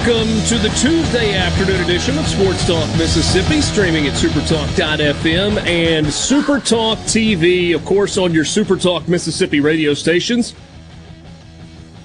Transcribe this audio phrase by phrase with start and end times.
[0.00, 6.96] Welcome to the Tuesday afternoon edition of Sports Talk Mississippi, streaming at supertalk.fm and Supertalk
[7.00, 10.54] TV, of course, on your Supertalk Mississippi radio stations.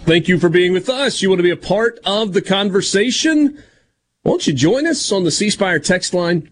[0.03, 1.21] Thank you for being with us.
[1.21, 3.63] You want to be a part of the conversation?
[4.23, 6.49] Why don't you join us on the C Spire text line?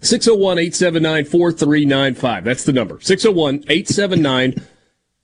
[0.00, 2.44] 601 879 4395.
[2.44, 2.98] That's the number.
[3.02, 4.66] 601 879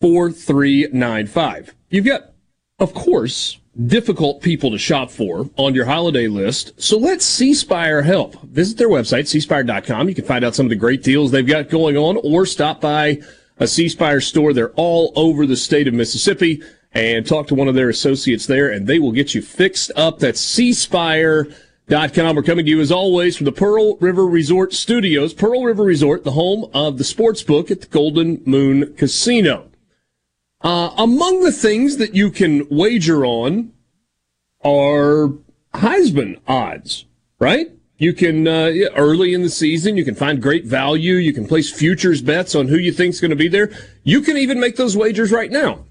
[0.02, 1.74] 4395.
[1.88, 2.34] You've got,
[2.78, 6.80] of course, difficult people to shop for on your holiday list.
[6.80, 8.40] So let C Spire help.
[8.42, 10.08] Visit their website, cspire.com.
[10.08, 12.80] You can find out some of the great deals they've got going on or stop
[12.80, 13.20] by
[13.58, 14.52] a Spire store.
[14.52, 18.70] They're all over the state of Mississippi and talk to one of their associates there
[18.70, 20.20] and they will get you fixed up.
[20.20, 22.36] That's cspire.com.
[22.36, 25.34] We're coming to you as always from the Pearl River Resort Studios.
[25.34, 29.70] Pearl River Resort, the home of the sports book at the Golden Moon Casino.
[30.64, 33.70] Uh, among the things that you can wager on
[34.64, 35.32] are
[35.74, 37.04] Heisman odds,
[37.38, 37.70] right?
[37.96, 41.14] You can, uh, early in the season, you can find great value.
[41.14, 43.70] You can place futures bets on who you think is going to be there.
[44.02, 45.84] You can even make those wagers right now.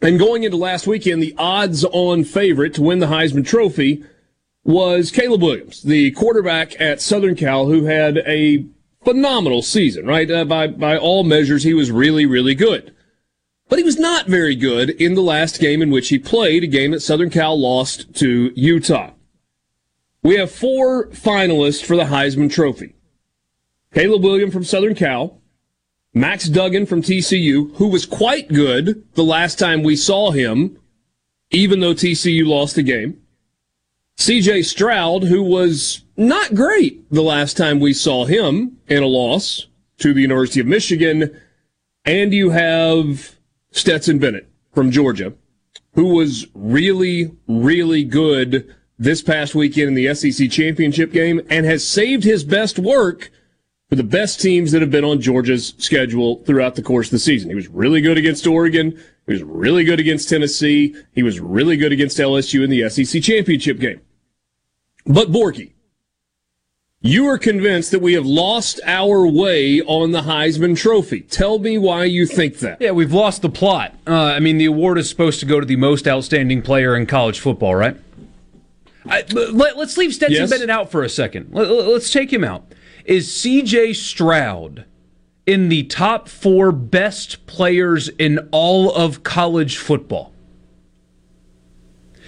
[0.00, 4.04] And going into last weekend, the odds on favorite to win the Heisman Trophy
[4.64, 8.66] was Caleb Williams, the quarterback at Southern Cal, who had a
[9.02, 10.30] phenomenal season, right?
[10.30, 12.94] Uh, by, by all measures, he was really, really good.
[13.68, 16.66] But he was not very good in the last game in which he played, a
[16.66, 19.10] game that Southern Cal lost to Utah.
[20.22, 22.94] We have four finalists for the Heisman Trophy.
[23.92, 25.40] Caleb Williams from Southern Cal,
[26.14, 30.78] Max Duggan from TCU, who was quite good the last time we saw him,
[31.50, 33.20] even though TCU lost the game.
[34.18, 39.68] CJ Stroud, who was not great the last time we saw him in a loss
[39.98, 41.40] to the University of Michigan.
[42.04, 43.37] And you have
[43.70, 45.34] Stetson Bennett from Georgia,
[45.94, 51.86] who was really, really good this past weekend in the SEC championship game and has
[51.86, 53.30] saved his best work
[53.88, 57.18] for the best teams that have been on Georgia's schedule throughout the course of the
[57.18, 57.48] season.
[57.48, 58.98] He was really good against Oregon.
[59.26, 60.94] He was really good against Tennessee.
[61.14, 64.00] He was really good against LSU in the SEC championship game.
[65.06, 65.72] But Borky,
[67.00, 71.20] you are convinced that we have lost our way on the Heisman Trophy.
[71.20, 72.80] Tell me why you think that.
[72.80, 73.94] Yeah, we've lost the plot.
[74.06, 77.06] Uh, I mean, the award is supposed to go to the most outstanding player in
[77.06, 77.96] college football, right?
[79.06, 80.50] I, let, us leave Stetson yes.
[80.50, 81.50] Bennett out for a second.
[81.52, 82.64] Let, let's take him out.
[83.04, 84.84] Is CJ Stroud
[85.46, 90.32] in the top four best players in all of college football?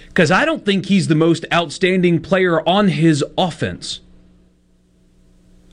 [0.07, 3.99] Because I don't think he's the most outstanding player on his offense.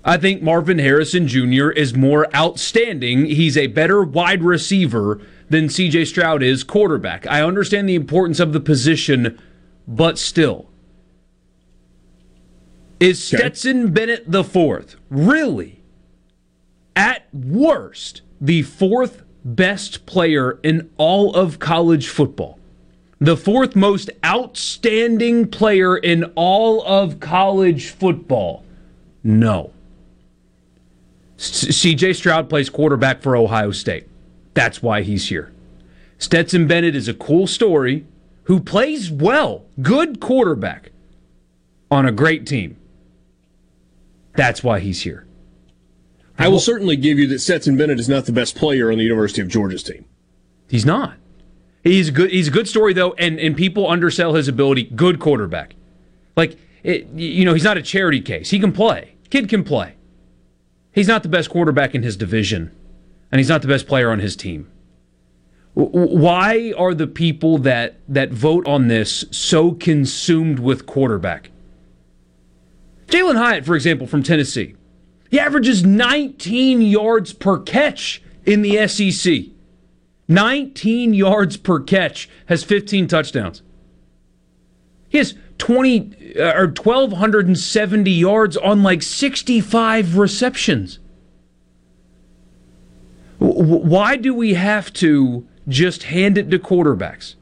[0.05, 1.71] I think Marvin Harrison Jr.
[1.71, 3.27] is more outstanding.
[3.27, 7.27] He's a better wide receiver than CJ Stroud is quarterback.
[7.27, 9.41] I understand the importance of the position,
[9.87, 10.69] but still.
[13.00, 13.93] Is Stetson.
[13.93, 15.83] Bennett the fourth really,
[16.97, 22.59] at worst, the fourth best player in all of college football?
[23.21, 28.65] The fourth most outstanding player in all of college football?
[29.25, 29.73] No.
[31.38, 34.08] CJ Stroud plays quarterback for Ohio State.
[34.55, 35.52] That's why he's here.
[36.19, 38.05] Stetson Bennett is a cool story
[38.44, 40.90] who plays well, good quarterback
[41.90, 42.76] on a great team.
[44.35, 45.26] That's why he's here.
[46.38, 49.05] I will certainly give you that Stetson Bennett is not the best player on the
[49.05, 50.05] University of Georgia's team.
[50.69, 51.14] He's not.
[51.82, 52.31] He's good.
[52.31, 54.84] He's a good story though, and and people undersell his ability.
[54.84, 55.75] Good quarterback.
[56.37, 58.50] Like it, you know, he's not a charity case.
[58.50, 59.14] He can play.
[59.31, 59.94] Kid can play.
[60.99, 62.73] He's not the best quarterback in his division,
[63.31, 64.69] and he's not the best player on his team.
[65.75, 71.53] Why are the people that that vote on this so consumed with quarterback?
[73.06, 74.75] Jalin Hyatt, for example, from Tennessee,
[75.31, 79.53] he averages 19 yards per catch in the SEC.
[80.27, 83.62] 19 yards per catch, has 15 touchdowns.
[85.08, 90.99] He has 20 uh, or 1270 yards on like 65 receptions.
[93.40, 97.34] W- why do we have to just hand it to quarterbacks?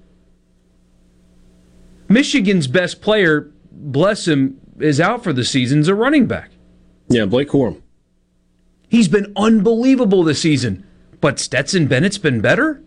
[2.09, 6.51] Michigan's best player, bless him, is out for the season's a running back.
[7.09, 7.83] Yeah, Blake Corum.
[8.89, 10.87] He's been unbelievable this season,
[11.21, 12.83] but Stetson Bennett's been better.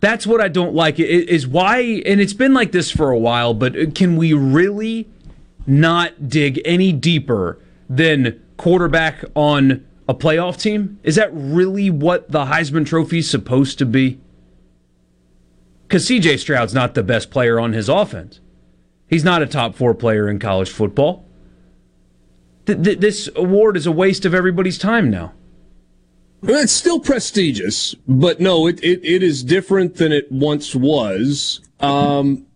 [0.00, 0.98] That's what I don't like.
[0.98, 3.54] Is why, and it's been like this for a while.
[3.54, 5.08] But can we really
[5.66, 7.58] not dig any deeper
[7.88, 10.98] than quarterback on a playoff team?
[11.02, 14.18] Is that really what the Heisman Trophy is supposed to be?
[15.86, 16.38] Because C.J.
[16.38, 18.40] Stroud's not the best player on his offense.
[19.08, 21.26] He's not a top four player in college football.
[22.66, 25.32] Th- th- this award is a waste of everybody's time now.
[26.42, 31.60] It's still prestigious, but no, it, it, it is different than it once was.
[31.80, 32.46] Um,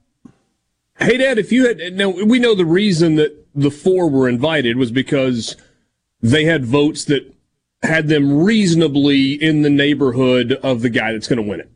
[0.99, 4.77] hey, Dad, if you had, now we know the reason that the four were invited
[4.77, 5.57] was because
[6.21, 7.35] they had votes that
[7.83, 11.71] had them reasonably in the neighborhood of the guy that's going to win it,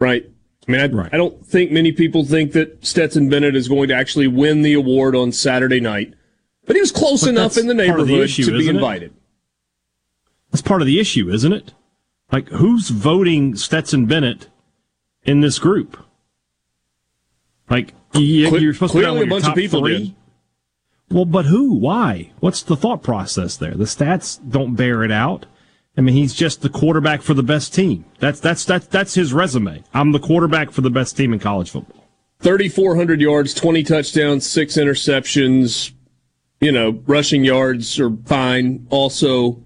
[0.00, 0.28] right?
[0.66, 1.14] I mean, I, right.
[1.14, 4.72] I don't think many people think that Stetson Bennett is going to actually win the
[4.72, 6.14] award on Saturday night,
[6.66, 9.12] but he was close but enough in the neighborhood the issue, to be invited.
[9.12, 9.23] It?
[10.54, 11.72] That's part of the issue, isn't it?
[12.30, 14.46] Like, who's voting Stetson Bennett
[15.24, 15.98] in this group?
[17.68, 19.98] Like, you, are supposed Clearly to be a bunch of people three.
[19.98, 20.14] Did.
[21.10, 21.74] Well, but who?
[21.74, 22.30] Why?
[22.38, 23.74] What's the thought process there?
[23.74, 25.46] The stats don't bear it out.
[25.96, 28.04] I mean, he's just the quarterback for the best team.
[28.20, 29.82] That's that's that's that's his resume.
[29.92, 32.04] I'm the quarterback for the best team in college football.
[32.42, 35.90] 3,400 yards, 20 touchdowns, six interceptions.
[36.60, 38.86] You know, rushing yards are fine.
[38.90, 39.64] Also,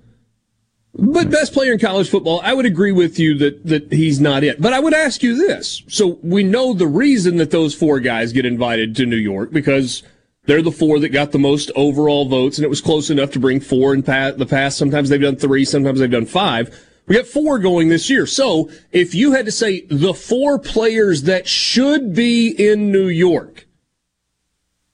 [0.99, 4.43] but best player in college football, I would agree with you that, that he's not
[4.43, 4.61] it.
[4.61, 5.85] But I would ask you this.
[5.87, 10.03] So we know the reason that those four guys get invited to New York because
[10.47, 13.39] they're the four that got the most overall votes and it was close enough to
[13.39, 14.77] bring four in the past.
[14.77, 16.77] Sometimes they've done three, sometimes they've done five.
[17.07, 18.27] We got four going this year.
[18.27, 23.67] So if you had to say the four players that should be in New York,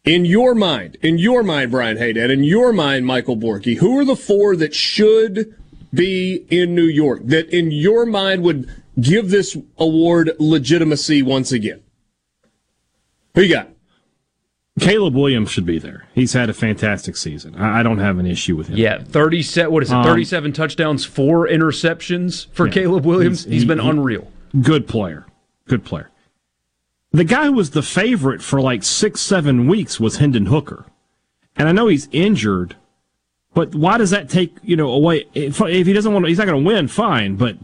[0.04, 4.04] in your mind, in your mind, Brian Haydad, in your mind, Michael Borky, who are
[4.04, 5.54] the four that should
[5.94, 8.68] be in New York that in your mind would
[9.00, 11.82] give this award legitimacy once again?
[13.34, 13.70] Who you got?
[14.80, 16.08] Caleb Williams should be there.
[16.14, 17.54] He's had a fantastic season.
[17.54, 18.76] I don't have an issue with him.
[18.76, 19.70] Yeah, thirty set.
[19.70, 19.94] What is it?
[19.94, 23.44] Um, Thirty-seven touchdowns, four interceptions for yeah, Caleb Williams.
[23.44, 24.32] he's, he's been he, unreal.
[24.60, 25.26] Good player.
[25.68, 26.10] Good player.
[27.12, 30.86] The guy who was the favorite for like six, seven weeks was Hendon Hooker,
[31.54, 32.74] and I know he's injured,
[33.54, 35.26] but why does that take you know away?
[35.34, 36.88] If, if he doesn't want, to, he's not going to win.
[36.88, 37.56] Fine, but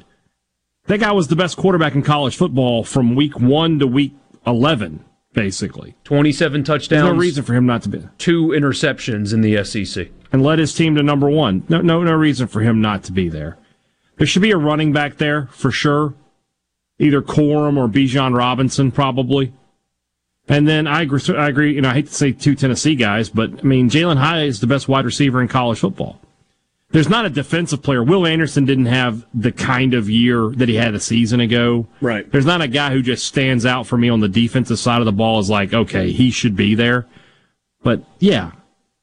[0.87, 4.15] that guy was the best quarterback in college football from week one to week
[4.47, 5.97] eleven, basically.
[6.05, 7.03] Twenty-seven touchdowns.
[7.03, 8.07] There's no reason for him not to be.
[8.19, 11.65] Two interceptions in the SEC, and led his team to number one.
[11.69, 13.59] No, no, no reason for him not to be there.
[14.17, 16.15] There should be a running back there for sure.
[16.99, 19.55] Either Corum or Bijan Robinson, probably.
[20.51, 21.21] And then I agree.
[21.29, 21.75] I agree.
[21.77, 24.61] You know, I hate to say two Tennessee guys, but I mean, Jalin Hyatt is
[24.61, 26.21] the best wide receiver in college football.
[26.91, 28.03] There's not a defensive player.
[28.03, 31.87] Will Anderson didn't have the kind of year that he had a season ago.
[32.01, 32.29] Right.
[32.33, 35.05] There's not a guy who just stands out for me on the defensive side of
[35.05, 37.07] the ball as like, okay, he should be there.
[37.85, 38.51] But yeah,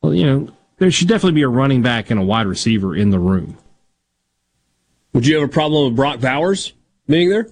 [0.01, 0.49] well, you know,
[0.79, 3.57] there should definitely be a running back and a wide receiver in the room.
[5.13, 6.73] Would you have a problem with Brock Bowers
[7.07, 7.47] being there?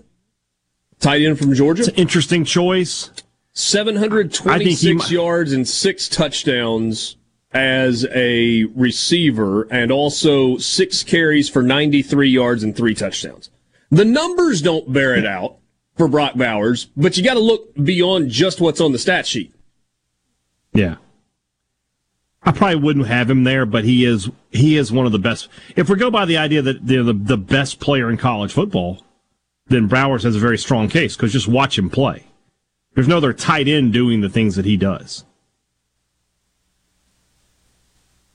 [1.00, 1.84] Tight end from Georgia?
[1.84, 3.10] It's an interesting choice.
[3.56, 7.16] 726 yards and six touchdowns
[7.54, 13.50] as a receiver, and also six carries for 93 yards and three touchdowns.
[13.90, 15.56] The numbers don't bear it out
[15.96, 19.54] for Brock Bowers, but you got to look beyond just what's on the stat sheet.
[20.74, 20.98] Yeah.
[22.44, 25.48] I probably wouldn't have him there, but he is he is one of the best.
[25.78, 29.02] If we go by the idea that they're the, the best player in college football,
[29.68, 32.26] then Bowers has a very strong case because just watch him play.
[32.96, 35.26] There's no other tight end doing the things that he does.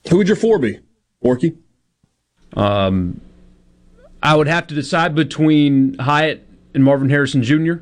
[0.09, 0.79] Who would your four be,
[1.23, 1.57] Borky?
[2.53, 3.21] Um,
[4.21, 7.75] I would have to decide between Hyatt and Marvin Harrison Jr.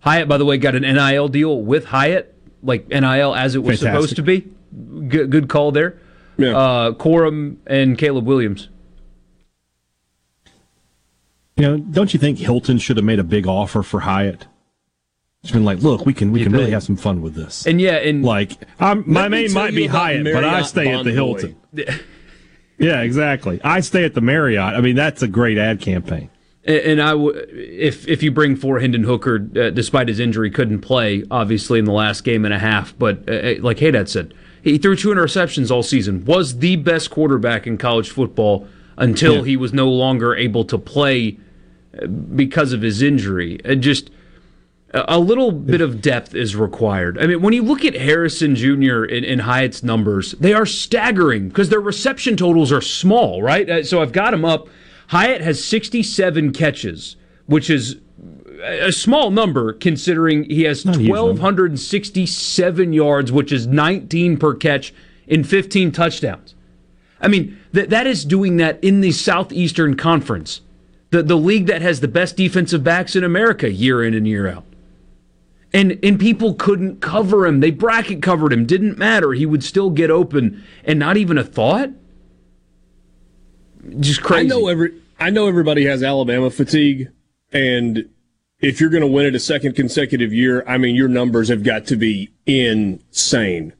[0.00, 3.80] Hyatt, by the way, got an NIL deal with Hyatt, like NIL as it was
[3.80, 4.10] Fantastic.
[4.10, 4.46] supposed to be.
[5.08, 5.98] Good, good call there.
[6.36, 6.56] Yeah.
[6.56, 8.68] Uh, Corum and Caleb Williams.
[11.56, 14.46] You know, don't you think Hilton should have made a big offer for Hyatt?
[15.44, 16.60] It's been like, look, we can we you can think?
[16.60, 17.66] really have some fun with this.
[17.66, 21.12] And yeah, and like I'm, my name might be Hyatt, but I stay at the
[21.12, 21.54] Hilton.
[22.78, 23.60] yeah, exactly.
[23.62, 24.72] I stay at the Marriott.
[24.72, 26.30] I mean, that's a great ad campaign.
[26.64, 30.80] And I, w- if if you bring for Hendon Hooker, uh, despite his injury, couldn't
[30.80, 32.98] play obviously in the last game and a half.
[32.98, 34.32] But uh, uh like Haydad said,
[34.62, 36.24] he threw two interceptions all season.
[36.24, 39.44] Was the best quarterback in college football until yeah.
[39.44, 41.38] he was no longer able to play
[42.00, 43.60] uh, because of his injury.
[43.62, 44.08] And just
[44.94, 47.18] a little bit of depth is required.
[47.18, 49.02] I mean, when you look at Harrison Jr.
[49.04, 53.68] in, in Hyatt's numbers, they are staggering because their reception totals are small, right?
[53.68, 54.68] Uh, so I've got him up.
[55.08, 57.96] Hyatt has 67 catches, which is
[58.62, 64.94] a small number considering he has 1,267 yards, which is 19 per catch
[65.26, 66.54] in 15 touchdowns.
[67.20, 70.60] I mean, that that is doing that in the Southeastern Conference,
[71.10, 74.48] the, the league that has the best defensive backs in America year in and year
[74.48, 74.64] out.
[75.74, 77.60] And, and people couldn't cover him.
[77.60, 78.64] They bracket covered him.
[78.64, 79.32] Didn't matter.
[79.32, 81.90] He would still get open and not even a thought.
[83.98, 84.46] Just crazy.
[84.46, 87.10] I know every I know everybody has Alabama fatigue,
[87.52, 88.08] and
[88.60, 91.62] if you're going to win it a second consecutive year, I mean your numbers have
[91.62, 93.74] got to be insane.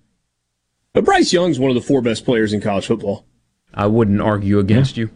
[0.92, 3.24] But Bryce Young's one of the four best players in college football.
[3.72, 5.04] I wouldn't argue against yeah.
[5.04, 5.10] you.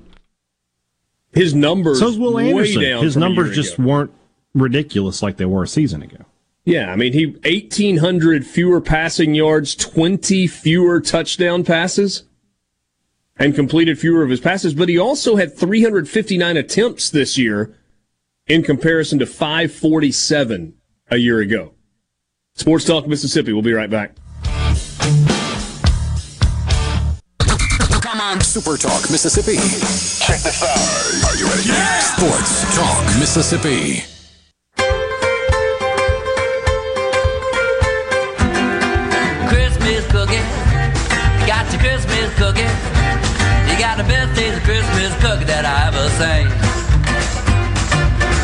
[1.33, 2.01] His numbers.
[2.01, 3.03] So's Will Anderson.
[3.03, 3.89] His numbers just ago.
[3.89, 4.13] weren't
[4.55, 6.25] ridiculous like they were a season ago.
[6.69, 12.25] Yeah, I mean he 1800 fewer passing yards, 20 fewer touchdown passes
[13.39, 17.75] and completed fewer of his passes, but he also had 359 attempts this year
[18.47, 20.75] in comparison to 547
[21.11, 21.73] a year ago.
[22.55, 23.55] Sports Talk Mississippi.
[23.55, 24.15] We'll be right back.
[28.03, 29.55] Come on, Super Talk Mississippi.
[29.55, 31.31] Check this out.
[31.31, 31.67] Are you ready?
[31.67, 31.99] Yeah!
[32.01, 34.18] Sports Talk Mississippi.
[41.89, 42.69] Christmas cookie
[43.65, 46.45] You got the best taste of Christmas cookie that I ever seen.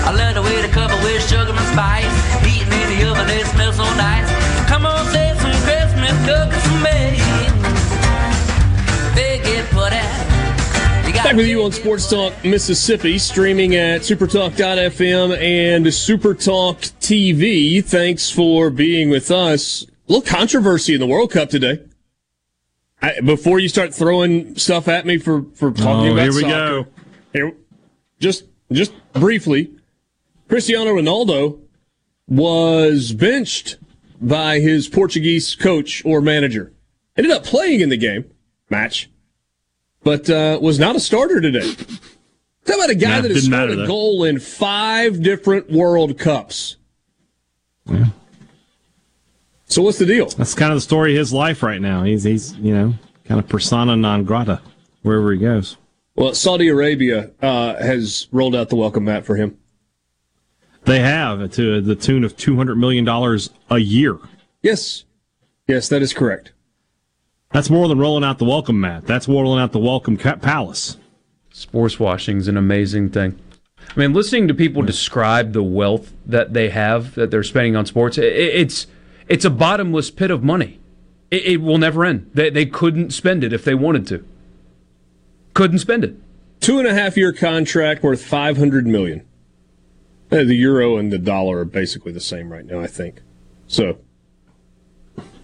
[0.09, 2.09] I love the way they cover with sugar and spice.
[2.41, 4.25] Heating in the oven, they smell so nice.
[4.65, 7.21] Come on, say some Christmas cookies for me.
[9.13, 11.13] Big it for that.
[11.23, 17.85] Back with you on Sports Talk Mississippi, streaming at supertalk.fm and Supertalk TV.
[17.85, 19.83] Thanks for being with us.
[19.83, 21.81] A little controversy in the World Cup today.
[23.05, 26.41] I, before you start throwing stuff at me for for talking oh, about here we
[26.41, 26.87] soccer, go.
[27.35, 27.53] Here,
[28.19, 29.75] just just briefly,
[30.49, 31.61] Cristiano Ronaldo
[32.27, 33.77] was benched
[34.23, 36.73] by his Portuguese coach or manager.
[37.15, 38.25] Ended up playing in the game
[38.71, 39.11] match,
[40.03, 41.75] but uh, was not a starter today.
[42.65, 46.77] Talk about a guy that has scored a goal in five different World Cups.
[47.85, 48.07] Yeah.
[49.67, 50.27] So what's the deal?
[50.27, 52.05] That's kind of the story of his life right now.
[52.05, 52.95] He's he's you know
[53.25, 54.61] kind of persona non grata
[55.03, 55.77] wherever he goes.
[56.17, 59.59] Well, Saudi Arabia uh, has rolled out the welcome mat for him.
[60.85, 64.19] They have to the tune of two hundred million dollars a year.
[64.63, 65.05] Yes,
[65.67, 66.53] yes, that is correct.
[67.53, 69.07] That's more than rolling out the welcome mat.
[69.07, 70.97] That's rolling out the welcome palace.
[71.53, 73.39] Sports washing is an amazing thing.
[73.79, 77.87] I mean, listening to people describe the wealth that they have that they're spending on
[77.87, 78.89] sports, it's
[79.29, 80.81] it's a bottomless pit of money.
[81.31, 82.31] It, it will never end.
[82.35, 84.27] They, they couldn't spend it if they wanted to.
[85.55, 86.17] Couldn't spend it.
[86.61, 89.27] Two and a half year contract worth five hundred million.
[90.33, 93.21] Uh, the euro and the dollar are basically the same right now, I think.
[93.67, 93.99] So,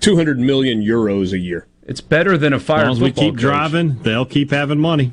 [0.00, 1.66] two hundred million euros a year.
[1.82, 2.80] It's better than a fire.
[2.80, 3.40] As long as we keep coach.
[3.40, 5.12] driving, they'll keep having money.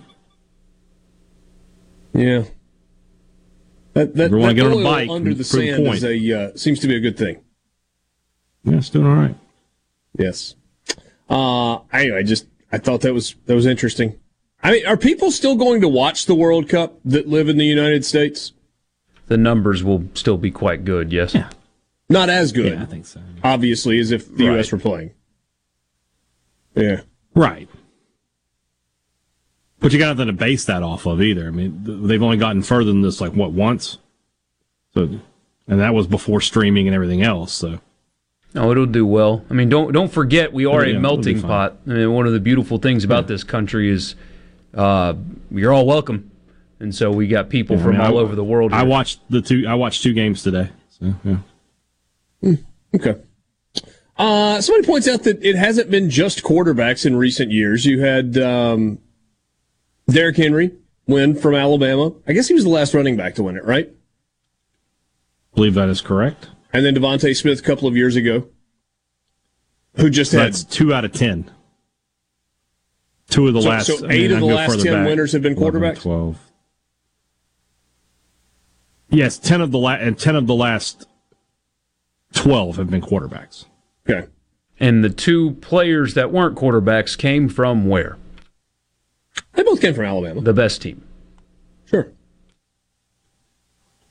[2.13, 2.45] Yeah.
[3.93, 6.55] That, that, Everyone that get on a bike under the sand the is a, uh,
[6.55, 7.37] seems to be a good thing.
[8.67, 9.35] Yeah, it's doing all right.
[10.17, 10.55] Yes.
[11.29, 14.19] Uh, anyway, I just I thought that was that was interesting.
[14.61, 17.65] I mean, are people still going to watch the World Cup that live in the
[17.65, 18.53] United States?
[19.27, 21.13] The numbers will still be quite good.
[21.13, 21.33] Yes.
[21.33, 21.49] Yeah.
[22.09, 22.73] Not as good.
[22.73, 23.21] Yeah, I think so.
[23.43, 24.55] Obviously, as if the right.
[24.55, 24.71] U.S.
[24.71, 25.11] were playing.
[26.75, 27.01] Yeah.
[27.35, 27.69] Right.
[29.79, 31.47] But you got nothing to base that off of either.
[31.47, 33.99] I mean, they've only gotten further than this, like what once.
[34.93, 35.03] So,
[35.67, 37.53] and that was before streaming and everything else.
[37.53, 37.79] So.
[38.57, 39.45] No, it'll do well.
[39.51, 41.77] I mean, don't don't forget we are yeah, a melting pot.
[41.85, 43.27] I mean, one of the beautiful things about yeah.
[43.27, 44.15] this country is
[44.73, 45.13] uh,
[45.51, 46.31] you're all welcome.
[46.79, 48.71] And so we got people yeah, from I mean, all I, over the world.
[48.71, 48.79] Here.
[48.79, 49.67] I watched the two.
[49.67, 50.71] I watched two games today.
[50.89, 51.37] So yeah.
[52.43, 52.63] Mm,
[52.95, 53.21] okay.
[54.17, 57.85] Uh, somebody points out that it hasn't been just quarterbacks in recent years.
[57.85, 58.97] You had um,
[60.09, 60.71] Derrick Henry
[61.05, 62.11] win from Alabama.
[62.27, 63.87] I guess he was the last running back to win it, right?
[63.87, 66.49] I believe that is correct.
[66.73, 68.47] And then DeVonta Smith a couple of years ago,
[69.95, 71.49] who just so had that's two out of ten.
[73.29, 73.87] Two of the so, last.
[73.87, 75.07] So eight I mean, of the last ten back.
[75.07, 75.81] winners have been quarterbacks.
[75.81, 76.39] 11, Twelve.
[79.09, 81.07] Yes, ten of the last and ten of the last
[82.33, 83.65] twelve have been quarterbacks.
[84.09, 84.27] Okay.
[84.79, 88.17] And the two players that weren't quarterbacks came from where?
[89.53, 90.41] They both came from Alabama.
[90.41, 91.03] The best team.
[91.85, 92.11] Sure.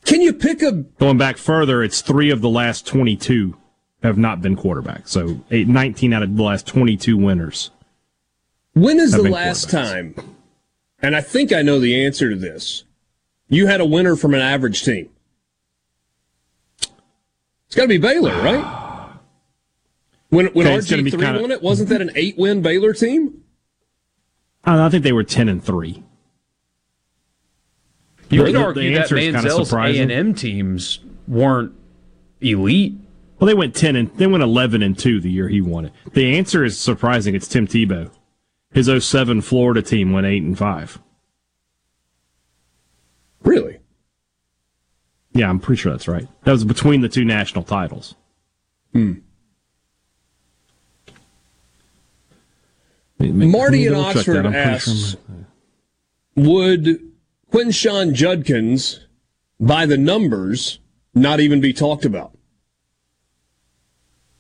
[0.07, 1.83] Can you pick a going back further?
[1.83, 3.57] It's three of the last twenty-two
[4.03, 5.09] have not been quarterbacks.
[5.09, 7.71] So eight, 19 out of the last twenty-two winners.
[8.73, 10.15] When is the last time?
[11.03, 12.85] And I think I know the answer to this.
[13.49, 15.11] You had a winner from an average team.
[16.81, 19.19] It's got to be Baylor, right?
[20.29, 21.41] When when okay, RG three kinda...
[21.41, 23.43] won it, wasn't that an eight win Baylor team?
[24.65, 26.03] I think they were ten and three.
[28.37, 31.73] You could argue the that Manziel's A and M teams weren't
[32.41, 32.95] elite.
[33.39, 35.93] Well, they went ten and they went eleven and two the year he won it.
[36.13, 37.35] The answer is surprising.
[37.35, 38.11] It's Tim Tebow.
[38.73, 40.99] His 07 Florida team went eight and five.
[43.43, 43.79] Really?
[45.33, 46.29] Yeah, I'm pretty sure that's right.
[46.45, 48.15] That was between the two national titles.
[48.93, 49.15] Hmm.
[53.19, 55.47] Marty in Oxford asks, sure
[56.37, 57.01] would
[57.53, 59.07] Quinshon Judkins,
[59.59, 60.81] by the numbers,
[61.15, 62.37] not even be talked about?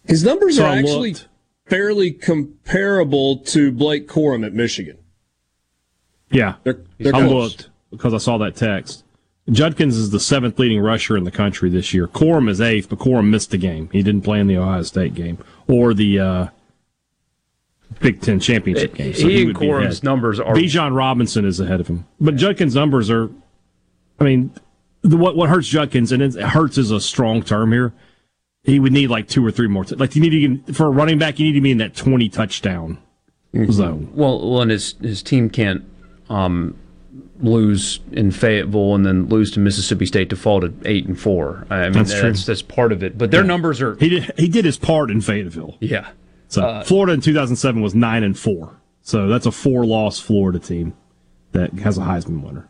[0.04, 1.28] His numbers are actually looked.
[1.66, 4.98] fairly comparable to Blake Corum at Michigan.
[6.30, 9.04] Yeah, they're, they're I looked because I saw that text.
[9.50, 12.08] Judkins is the seventh leading rusher in the country this year.
[12.08, 13.88] Corum is eighth, but Corum missed the game.
[13.92, 15.38] He didn't play in the Ohio State game
[15.68, 16.46] or the uh,
[18.00, 19.14] Big Ten championship game.
[19.14, 20.54] So he, he and Corum's numbers are.
[20.54, 23.30] Bijan Robinson is ahead of him, but Judkins' numbers are.
[24.18, 24.52] I mean,
[25.02, 27.92] the, what what hurts Judkins, and it hurts is a strong term here.
[28.64, 29.84] He would need like two or three more.
[29.84, 31.78] T- like you need to get for a running back, you need to be in
[31.78, 32.98] that twenty touchdown
[33.54, 33.70] mm-hmm.
[33.70, 34.10] zone.
[34.14, 35.84] Well, well, and his his team can't
[36.28, 36.76] um,
[37.40, 41.66] lose in Fayetteville and then lose to Mississippi State to fall to eight and four.
[41.70, 43.16] I mean, that's, that's, that's part of it.
[43.16, 43.46] But their yeah.
[43.46, 43.96] numbers are.
[43.96, 45.76] He did he did his part in Fayetteville.
[45.80, 46.10] Yeah.
[46.48, 48.80] So uh, Florida in 2007 was nine and four.
[49.02, 50.94] So that's a four-loss Florida team
[51.52, 52.68] that has a Heisman winner.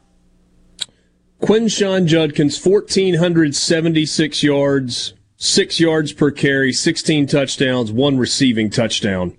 [1.40, 9.36] Quinshon Judkins, 1,476 yards, six yards per carry, 16 touchdowns, one receiving touchdown.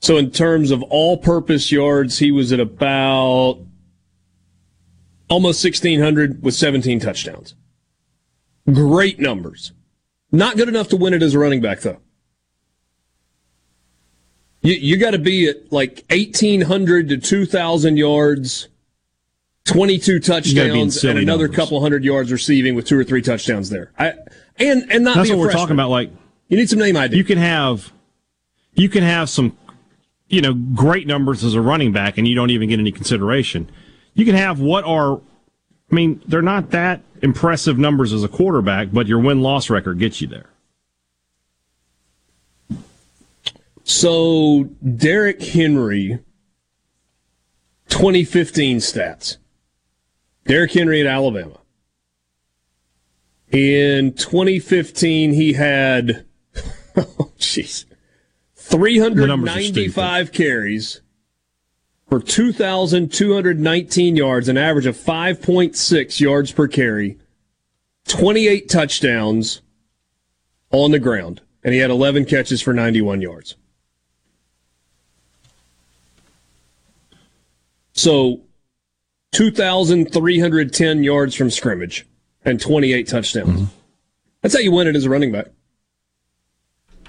[0.00, 3.60] So in terms of all-purpose yards, he was at about
[5.28, 7.54] almost 1,600 with 17 touchdowns.
[8.70, 9.72] Great numbers.
[10.32, 12.00] Not good enough to win it as a running back, though.
[14.62, 18.68] You, you got to be at like 1,800 to 2,000 yards,
[19.64, 21.56] 22 touchdowns, and another numbers.
[21.56, 23.90] couple hundred yards receiving with two or three touchdowns there.
[23.98, 24.12] I,
[24.58, 25.60] and and not that's what we're freshman.
[25.60, 25.90] talking about.
[25.90, 26.10] Like
[26.48, 27.16] you need some name ID.
[27.16, 27.92] You can have,
[28.74, 29.56] you can have some,
[30.28, 33.70] you know, great numbers as a running back, and you don't even get any consideration.
[34.14, 35.16] You can have what are,
[35.90, 39.98] I mean, they're not that impressive numbers as a quarterback, but your win loss record
[39.98, 40.50] gets you there.
[43.90, 46.20] So Derrick Henry,
[47.88, 49.36] 2015 stats.
[50.46, 51.58] Derrick Henry at Alabama.
[53.50, 56.24] In 2015, he had,
[56.96, 57.84] oh, jeez,
[58.54, 61.00] 395 carries
[62.08, 67.18] for 2,219 yards, an average of 5.6 yards per carry,
[68.06, 69.62] 28 touchdowns
[70.70, 73.56] on the ground, and he had 11 catches for 91 yards.
[78.00, 78.40] So
[79.32, 82.06] 2,310 yards from scrimmage
[82.46, 83.48] and 28 touchdowns.
[83.48, 83.64] Mm-hmm.
[84.40, 85.48] That's how you win it as a running back.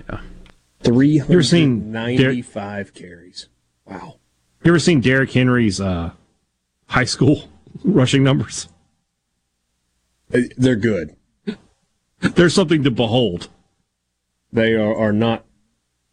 [0.10, 0.20] Yeah.
[0.84, 3.48] 395 carries.
[3.86, 4.16] Wow.
[4.66, 6.12] You ever seen Derrick Henry's uh,
[6.88, 7.48] high school
[7.86, 8.68] rushing numbers?
[10.34, 11.16] Uh, they're good.
[12.20, 13.48] There's something to behold.
[14.52, 15.46] They are, are not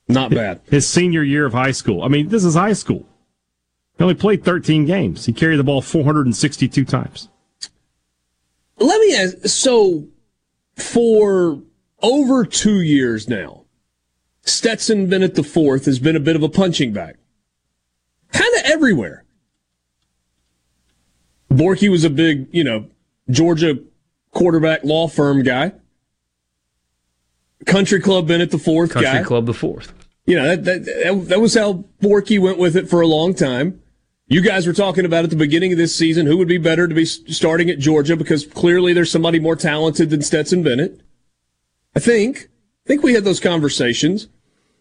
[0.07, 0.61] not bad.
[0.71, 2.05] His senior year of high school.
[2.05, 3.08] I mean, this is high school.
[3.99, 5.27] He only played 13 games.
[5.27, 7.29] He carried the ball 462 times.
[8.79, 10.07] Let me ask so
[10.77, 11.61] for
[12.01, 13.65] over two years now,
[14.43, 17.17] Stetson Bennett the fourth has been a bit of a punching bag.
[18.33, 19.25] Kind of everywhere.
[21.51, 22.89] Borky was a big, you know,
[23.29, 23.79] Georgia
[24.31, 25.73] quarterback law firm guy.
[27.67, 29.23] Country Club Bennett the fourth Country guy.
[29.25, 29.93] Club the fourth.
[30.25, 33.83] You know, that, that, that was how Borky went with it for a long time.
[34.31, 36.87] You guys were talking about at the beginning of this season who would be better
[36.87, 41.01] to be starting at Georgia because clearly there's somebody more talented than Stetson Bennett.
[41.97, 42.51] I think.
[42.85, 44.29] I think we had those conversations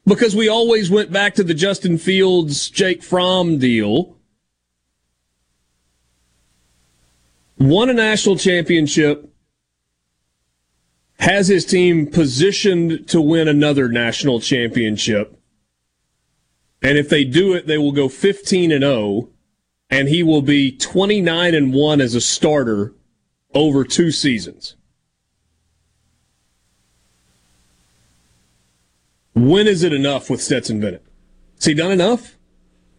[0.06, 4.18] because we always went back to the Justin Fields, Jake Fromm deal.
[7.58, 9.34] Won a national championship,
[11.20, 15.40] has his team positioned to win another national championship.
[16.82, 19.30] And if they do it, they will go 15 and 0
[19.90, 22.94] and he will be 29 and 1 as a starter
[23.54, 24.76] over two seasons.
[29.34, 31.06] When is it enough with Stetson Bennett?
[31.56, 32.38] Has he done enough?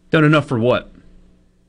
[0.09, 0.91] Done enough for what?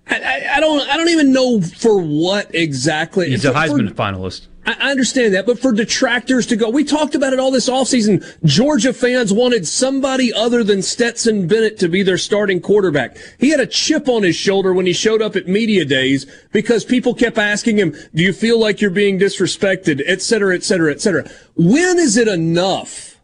[0.08, 0.88] I, I, I don't.
[0.88, 3.30] I don't even know for what exactly.
[3.30, 4.46] He's for, a Heisman for, finalist.
[4.66, 8.22] I understand that, but for detractors to go, we talked about it all this offseason.
[8.44, 13.16] Georgia fans wanted somebody other than Stetson Bennett to be their starting quarterback.
[13.38, 16.84] He had a chip on his shoulder when he showed up at media days because
[16.84, 20.92] people kept asking him, do you feel like you're being disrespected, et cetera, et cetera,
[20.92, 21.28] et cetera.
[21.56, 23.18] When is it enough?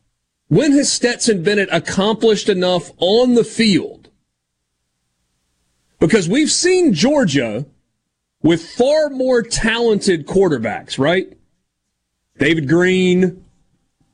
[0.48, 4.08] When has Stetson Bennett accomplished enough on the field?
[5.98, 7.66] Because we've seen Georgia
[8.42, 11.36] with far more talented quarterbacks, right?
[12.38, 13.44] David Greene,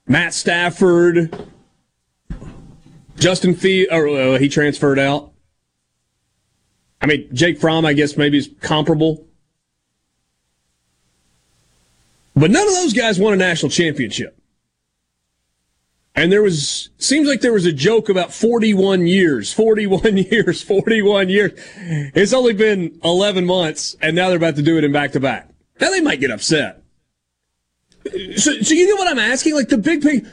[0.07, 1.47] Matt Stafford,
[3.17, 5.33] Justin Fee, or uh, he transferred out.
[7.01, 9.27] I mean, Jake Fromm, I guess maybe is comparable.
[12.35, 14.39] But none of those guys won a national championship.
[16.15, 21.29] And there was, seems like there was a joke about 41 years, 41 years, 41
[21.31, 21.53] years.
[22.15, 25.21] It's only been 11 months, and now they're about to do it in back to
[25.21, 25.49] back.
[25.81, 26.83] Now they might get upset.
[28.37, 29.55] So, so you know what I'm asking?
[29.55, 30.27] Like the big pig,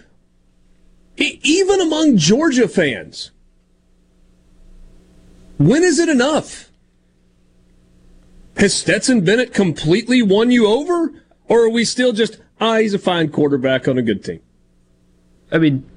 [1.17, 3.31] even among Georgia fans,
[5.57, 6.69] when is it enough?
[8.57, 11.13] Has Stetson Bennett completely won you over?
[11.47, 14.41] Or are we still just, ah, he's a fine quarterback on a good team?
[15.51, 15.89] I mean,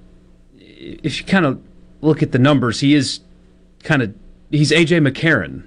[0.58, 1.62] if you kind of
[2.00, 3.20] look at the numbers, he is
[3.82, 4.14] kind of
[4.50, 5.66] he's AJ McCarron.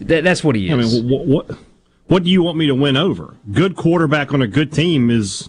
[0.00, 0.72] That, that's what he is.
[0.72, 1.58] I mean, what, what
[2.06, 3.36] what do you want me to win over?
[3.50, 5.48] Good quarterback on a good team is,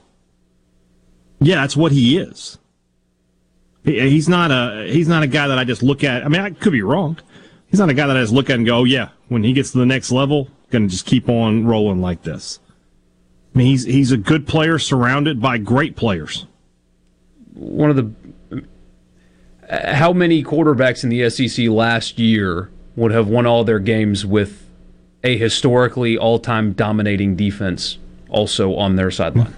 [1.39, 2.57] yeah, that's what he is.
[3.83, 6.25] He, he's not a he's not a guy that I just look at.
[6.25, 7.17] I mean, I could be wrong.
[7.67, 9.51] He's not a guy that I just look at and go, oh, yeah, when he
[9.51, 12.59] gets to the next level, going to just keep on rolling like this.
[13.53, 16.45] I mean, he's he's a good player surrounded by great players
[17.57, 18.63] one of the
[19.69, 24.69] how many quarterbacks in the SEC last year would have won all their games with
[25.23, 27.97] a historically all-time dominating defense
[28.29, 29.53] also on their sideline?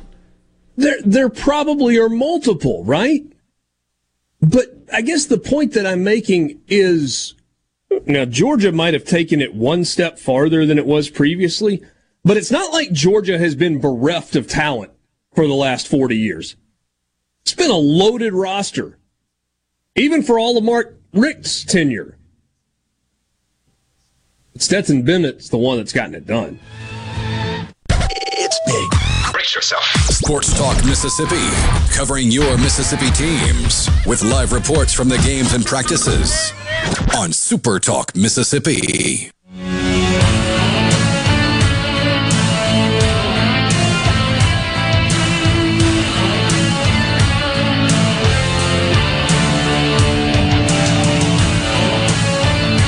[0.75, 3.21] There there probably are multiple, right?
[4.41, 7.35] But I guess the point that I'm making is
[8.05, 11.83] now Georgia might have taken it one step farther than it was previously,
[12.23, 14.91] but it's not like Georgia has been bereft of talent
[15.35, 16.55] for the last 40 years.
[17.49, 18.99] It's been a loaded roster,
[19.95, 22.15] even for all of Mark Richt's tenure.
[24.55, 26.59] Stetson Bennett's the one that's gotten it done.
[27.89, 29.31] It's big.
[29.31, 29.83] Brace yourself.
[30.11, 31.41] Sports Talk Mississippi,
[31.91, 36.53] covering your Mississippi teams with live reports from the games and practices
[37.17, 39.31] on Super Talk Mississippi.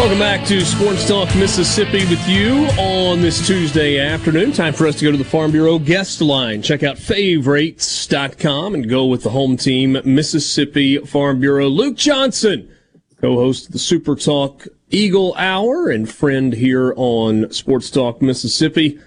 [0.02, 4.52] Welcome back to Sports Talk Mississippi with you on this Tuesday afternoon.
[4.52, 6.64] Time for us to go to the Farm Bureau guest line.
[6.64, 11.68] Check out favorites.com and go with the home team, Mississippi Farm Bureau.
[11.68, 12.76] Luke Johnson,
[13.22, 19.00] co-host of the Super Talk Eagle Hour and friend here on Sports Talk Mississippi.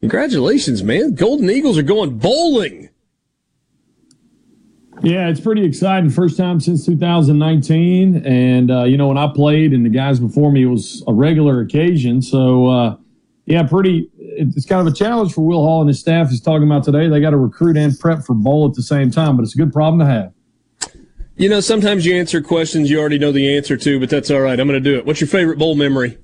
[0.00, 1.14] Congratulations, man.
[1.14, 2.89] Golden Eagles are going bowling.
[5.02, 6.10] Yeah, it's pretty exciting.
[6.10, 8.26] First time since 2019.
[8.26, 11.14] And, uh, you know, when I played and the guys before me, it was a
[11.14, 12.20] regular occasion.
[12.20, 12.96] So, uh,
[13.46, 16.28] yeah, pretty, it's kind of a challenge for Will Hall and his staff.
[16.28, 17.08] He's talking about today.
[17.08, 19.58] They got to recruit and prep for bowl at the same time, but it's a
[19.58, 20.32] good problem to have.
[21.36, 24.40] You know, sometimes you answer questions you already know the answer to, but that's all
[24.40, 24.60] right.
[24.60, 25.06] I'm going to do it.
[25.06, 26.18] What's your favorite bowl memory?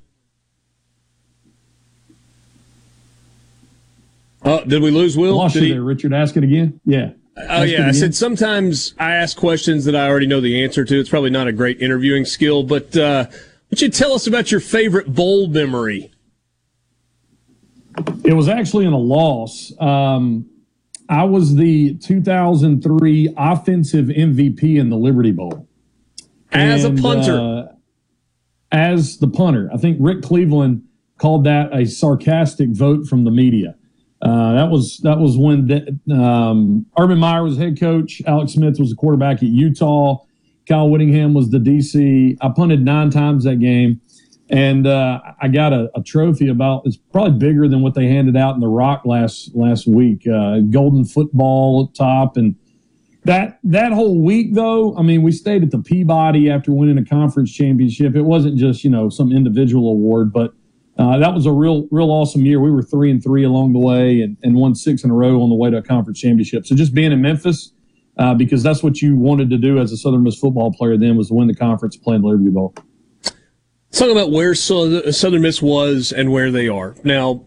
[4.44, 5.36] Oh, did we lose Will?
[5.36, 5.72] Lost did you he...
[5.72, 6.12] there, Richard.
[6.12, 6.80] Ask it again.
[6.84, 7.12] Yeah.
[7.36, 10.98] Oh yeah, I said sometimes I ask questions that I already know the answer to.
[10.98, 13.26] It's probably not a great interviewing skill, but uh,
[13.70, 16.12] would you tell us about your favorite bowl memory?
[18.24, 19.72] It was actually in a loss.
[19.80, 20.48] Um,
[21.08, 25.68] I was the 2003 offensive MVP in the Liberty Bowl.
[26.52, 27.38] As and, a punter.
[27.38, 27.72] Uh,
[28.72, 29.70] as the punter.
[29.72, 30.82] I think Rick Cleveland
[31.18, 33.76] called that a sarcastic vote from the media.
[34.22, 38.22] Uh, that was that was when um, Urban Meyer was head coach.
[38.26, 40.18] Alex Smith was the quarterback at Utah.
[40.66, 42.36] Kyle Whittingham was the DC.
[42.40, 44.00] I punted nine times that game,
[44.48, 48.36] and uh, I got a, a, trophy about it's probably bigger than what they handed
[48.36, 50.26] out in the Rock last last week.
[50.26, 52.56] Uh, golden football at top, and
[53.24, 54.96] that that whole week though.
[54.96, 58.16] I mean, we stayed at the Peabody after winning a conference championship.
[58.16, 60.54] It wasn't just you know some individual award, but
[60.98, 62.58] uh, that was a real, real awesome year.
[62.58, 65.42] We were three and three along the way, and, and won six in a row
[65.42, 66.66] on the way to a conference championship.
[66.66, 67.72] So just being in Memphis,
[68.16, 71.16] uh, because that's what you wanted to do as a Southern Miss football player then
[71.16, 72.74] was to win the conference, playing the Liberty Bowl.
[73.92, 77.44] Talk about where Southern Miss was and where they are now.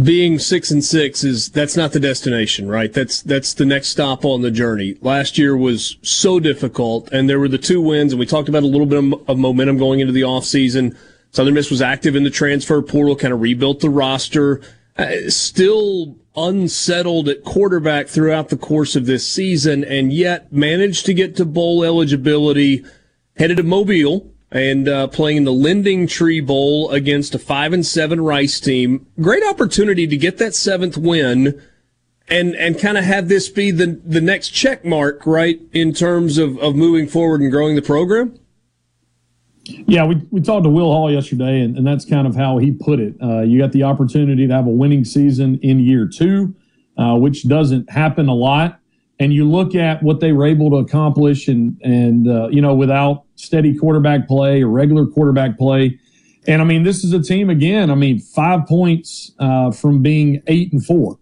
[0.00, 2.92] Being six and six is that's not the destination, right?
[2.92, 4.96] That's that's the next stop on the journey.
[5.00, 8.62] Last year was so difficult, and there were the two wins, and we talked about
[8.62, 10.96] a little bit of, momentum going into the off season
[11.30, 14.60] Southern Miss was active in the transfer portal, kind of rebuilt the roster.
[14.96, 21.14] Uh, still unsettled at quarterback throughout the course of this season, and yet managed to
[21.14, 22.84] get to bowl eligibility.
[23.36, 28.20] Headed to Mobile and uh, playing in the LendingTree Bowl against a five and seven
[28.20, 29.06] Rice team.
[29.20, 31.62] Great opportunity to get that seventh win.
[32.30, 36.36] And, and kind of have this be the, the next check mark, right, in terms
[36.36, 38.38] of, of moving forward and growing the program?
[39.68, 42.72] Yeah, we, we talked to Will Hall yesterday, and, and that's kind of how he
[42.72, 43.14] put it.
[43.22, 46.54] Uh, you got the opportunity to have a winning season in year two,
[46.96, 48.80] uh, which doesn't happen a lot.
[49.20, 52.74] And you look at what they were able to accomplish, and and uh, you know
[52.74, 55.98] without steady quarterback play or regular quarterback play.
[56.46, 57.90] And I mean, this is a team again.
[57.90, 61.18] I mean, five points uh, from being eight and four.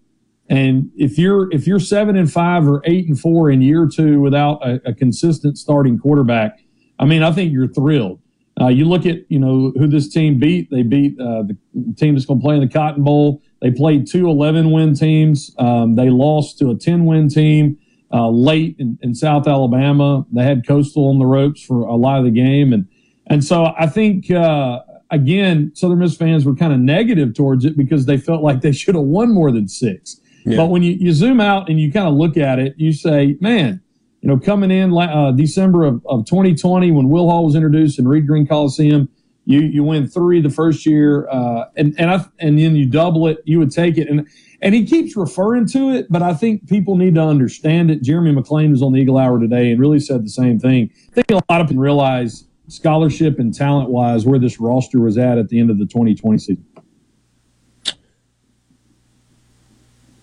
[0.49, 4.21] And if you're if you're seven and five or eight and four in year two
[4.21, 6.61] without a, a consistent starting quarterback,
[6.99, 8.21] I mean, I think you're thrilled.
[8.59, 10.71] Uh, you look at you know who this team beat.
[10.71, 11.57] They beat uh, the
[11.97, 13.43] team that's going to play in the Cotton Bowl.
[13.61, 15.55] They played two 11 win teams.
[15.59, 17.79] Um, they lost to a 10 win team
[18.13, 20.25] uh, late in, in, South Alabama.
[20.33, 22.89] They had Coastal on the ropes for a lot of the game, and
[23.27, 27.77] and so I think uh, again Southern Miss fans were kind of negative towards it
[27.77, 30.21] because they felt like they should have won more than six.
[30.47, 30.57] Yeah.
[30.57, 33.37] But when you, you zoom out and you kind of look at it, you say,
[33.41, 33.83] man
[34.27, 38.09] you know, coming in uh, December of, of 2020 when Will Hall was introduced in
[38.09, 39.09] Reed Green Coliseum,
[39.45, 43.29] you you win three the first year, uh, and and I, and then you double
[43.29, 43.39] it.
[43.45, 44.27] You would take it, and
[44.61, 48.03] and he keeps referring to it, but I think people need to understand it.
[48.03, 50.91] Jeremy McClain was on the Eagle Hour today and really said the same thing.
[51.13, 55.17] I think a lot of people realize scholarship and talent wise where this roster was
[55.19, 56.67] at at the end of the 2020 season.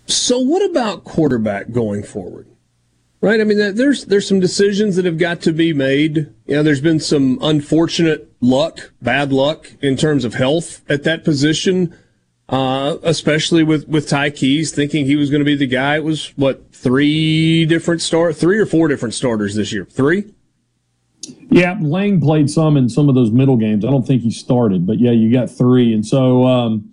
[0.07, 2.47] So, what about quarterback going forward?
[3.23, 3.39] Right.
[3.39, 6.29] I mean, there's there's some decisions that have got to be made.
[6.45, 11.23] You know, there's been some unfortunate luck, bad luck in terms of health at that
[11.23, 11.97] position,
[12.49, 15.95] uh, especially with with Ty Keyes thinking he was going to be the guy.
[15.95, 19.85] It was what three different start, three or four different starters this year.
[19.85, 20.25] Three.
[21.49, 23.85] Yeah, Lang played some in some of those middle games.
[23.85, 26.45] I don't think he started, but yeah, you got three, and so.
[26.45, 26.89] Um,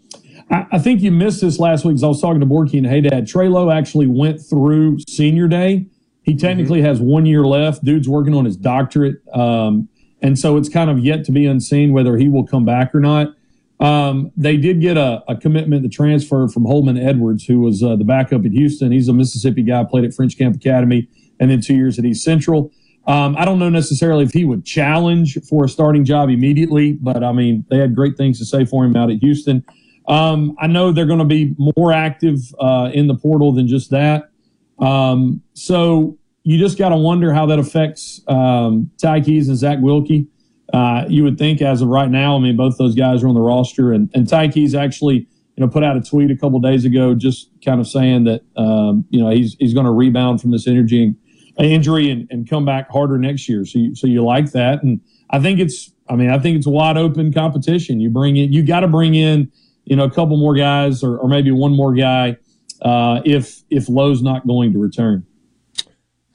[0.53, 3.03] I, think you missed this last week because I was talking to Borky and Hey
[3.03, 3.29] Dad.
[3.29, 5.87] Trey Lowe actually went through senior day
[6.31, 6.87] he technically mm-hmm.
[6.87, 7.85] has one year left.
[7.85, 9.17] Dude's working on his doctorate.
[9.35, 9.89] Um,
[10.23, 13.01] and so it's kind of yet to be unseen whether he will come back or
[13.01, 13.35] not.
[13.81, 17.97] Um, they did get a, a, commitment to transfer from Holman Edwards, who was uh,
[17.97, 18.93] the backup at Houston.
[18.93, 21.09] He's a Mississippi guy, played at French Camp Academy,
[21.41, 22.71] and then two years at East Central.
[23.07, 27.25] Um, I don't know necessarily if he would challenge for a starting job immediately, but
[27.25, 29.65] I mean, they had great things to say for him out at Houston.
[30.07, 33.91] Um, I know they're going to be more active uh, in the portal than just
[33.91, 34.31] that.
[34.79, 39.79] Um, so you just got to wonder how that affects um, Ty Keyes and Zach
[39.81, 40.27] Wilkie.
[40.73, 43.35] Uh, you would think as of right now, I mean, both those guys are on
[43.35, 46.61] the roster, and, and Ty Keyes actually, you know, put out a tweet a couple
[46.61, 50.41] days ago, just kind of saying that, um, you know, he's he's going to rebound
[50.41, 51.17] from this energy and,
[51.59, 53.67] injury and, and come back harder next year.
[53.67, 56.67] So, you, so you like that, and I think it's, I mean, I think it's
[56.67, 58.01] wide open competition.
[58.01, 59.51] You bring in, you got to bring in,
[59.85, 62.37] you know, a couple more guys or, or maybe one more guy
[62.83, 65.27] uh, if if Lowe's not going to return.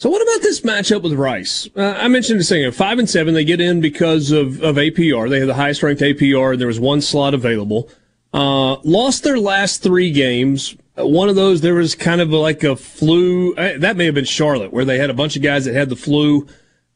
[0.05, 1.67] So what about this matchup with Rice?
[1.75, 5.27] Uh, I mentioned this thing, five and seven, they get in because of, of APR.
[5.27, 7.89] They have the highest ranked APR, and there was one slot available.
[8.31, 10.75] Uh, lost their last three games.
[10.95, 13.55] One of those, there was kind of like a flu.
[13.55, 15.89] Uh, that may have been Charlotte, where they had a bunch of guys that had
[15.89, 16.45] the flu.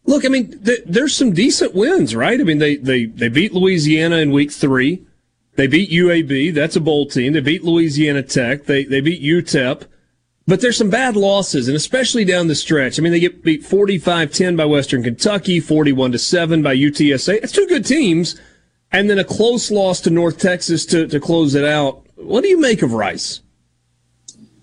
[0.06, 2.40] Look, I mean, th- there's some decent wins, right?
[2.40, 5.04] I mean, they, they, they beat Louisiana in week three.
[5.56, 6.54] They beat UAB.
[6.54, 7.34] That's a bowl team.
[7.34, 8.66] They beat Louisiana Tech.
[8.66, 9.88] They they beat UTEP.
[10.50, 12.98] But there's some bad losses, and especially down the stretch.
[12.98, 17.36] I mean, they get beat 45-10 by Western Kentucky, 41-7 by UTSA.
[17.44, 18.36] It's two good teams,
[18.92, 22.04] and then a close loss to North Texas to, to close it out.
[22.16, 23.42] What do you make of Rice?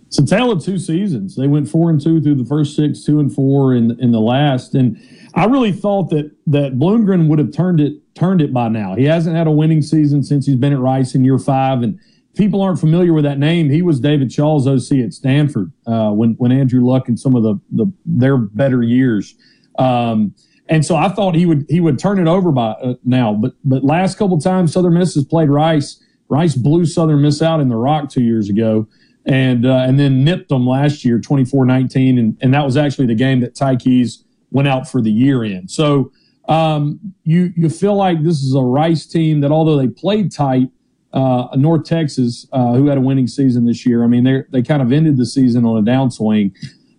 [0.08, 1.36] It's a tale of two seasons.
[1.36, 4.20] They went four and two through the first six, two and four in in the
[4.20, 5.00] last, and
[5.34, 8.96] I really thought that that Bloomgren would have turned it turned it by now.
[8.96, 11.98] He hasn't had a winning season since he's been at Rice in year five, and
[12.36, 16.34] people aren't familiar with that name, he was David Shaw's OC at Stanford uh, when
[16.34, 19.34] when Andrew Luck and some of the the their better years.
[19.78, 20.34] Um,
[20.68, 23.54] and so I thought he would he would turn it over by uh, now, but
[23.64, 26.02] but last couple times Southern Miss has played Rice.
[26.28, 28.88] Rice blew Southern Miss out in the Rock two years ago,
[29.24, 33.14] and uh, and then nipped them last year 24-19, and and that was actually the
[33.14, 35.68] game that Ty Keyes went out for the year in.
[35.68, 36.12] So
[36.48, 40.68] um, you you feel like this is a Rice team that although they played tight,
[41.12, 44.04] uh, North Texas, uh, who had a winning season this year.
[44.04, 46.52] I mean, they they kind of ended the season on a downswing.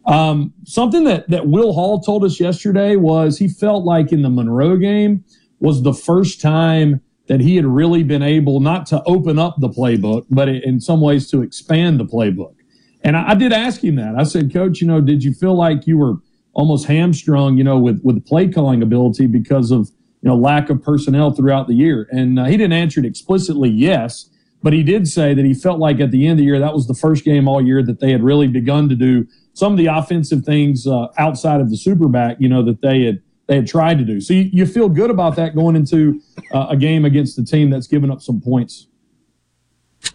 [0.06, 4.30] Um, something that that Will Hall told us yesterday was he felt like in the
[4.30, 5.24] Monroe game
[5.60, 9.70] was the first time that he had really been able not to open up the
[9.70, 12.56] playbook, but in some ways to expand the playbook.
[13.04, 14.16] And I, I did ask him that.
[14.16, 16.16] I said, Coach, you know, did you feel like you were
[16.54, 19.92] almost hamstrung, you know, with with play calling ability because of
[20.28, 22.06] you know, lack of personnel throughout the year.
[22.12, 24.30] And uh, he didn't answer it explicitly, yes,
[24.62, 26.74] but he did say that he felt like at the end of the year, that
[26.74, 29.78] was the first game all year that they had really begun to do some of
[29.78, 33.68] the offensive things uh, outside of the superback, you know, that they had they had
[33.68, 34.20] tried to do.
[34.20, 36.20] So you, you feel good about that going into
[36.52, 38.88] uh, a game against a team that's given up some points.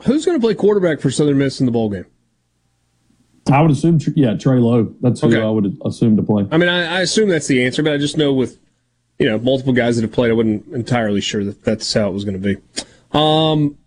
[0.03, 2.05] Who's going to play quarterback for Southern Miss in the bowl game?
[3.51, 4.95] I would assume, yeah, Trey Lowe.
[5.01, 5.41] That's who okay.
[5.41, 6.47] I would assume to play.
[6.51, 8.59] I mean, I, I, assume that's the answer, but I just know with
[9.19, 10.31] you know, multiple guys that have played.
[10.31, 13.17] I wasn't entirely sure that that's how it was going to be.
[13.17, 13.79] Um,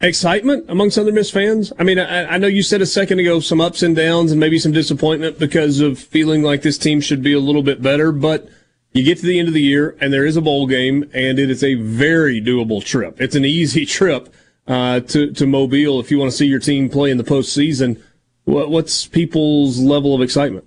[0.00, 1.72] excitement among Southern Miss fans.
[1.78, 4.40] I mean, I, I, know you said a second ago some ups and downs and
[4.40, 8.12] maybe some disappointment because of feeling like this team should be a little bit better,
[8.12, 8.48] but
[8.92, 11.38] you get to the end of the year and there is a bowl game and
[11.38, 13.20] it is a very doable trip.
[13.20, 14.32] It's an easy trip
[14.66, 18.00] uh, to to Mobile if you want to see your team play in the postseason.
[18.44, 20.66] What, what's people's level of excitement?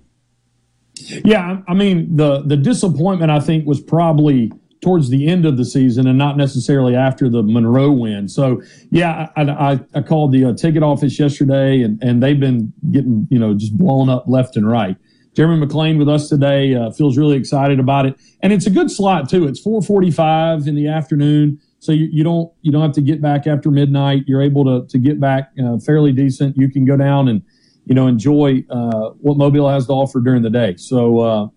[1.24, 5.64] Yeah, I mean the the disappointment I think was probably towards the end of the
[5.64, 8.28] season and not necessarily after the Monroe win.
[8.28, 12.72] So yeah, I, I, I called the uh, ticket office yesterday and, and they've been
[12.90, 14.96] getting, you know, just blown up left and right.
[15.34, 18.16] Jeremy McLean with us today uh, feels really excited about it.
[18.42, 19.46] And it's a good slot too.
[19.46, 21.60] It's 445 in the afternoon.
[21.80, 24.24] So you, you don't, you don't have to get back after midnight.
[24.26, 26.56] You're able to, to get back uh, fairly decent.
[26.56, 27.42] You can go down and,
[27.88, 30.76] you know, enjoy uh, what Mobile has to offer during the day.
[30.76, 31.48] So, uh,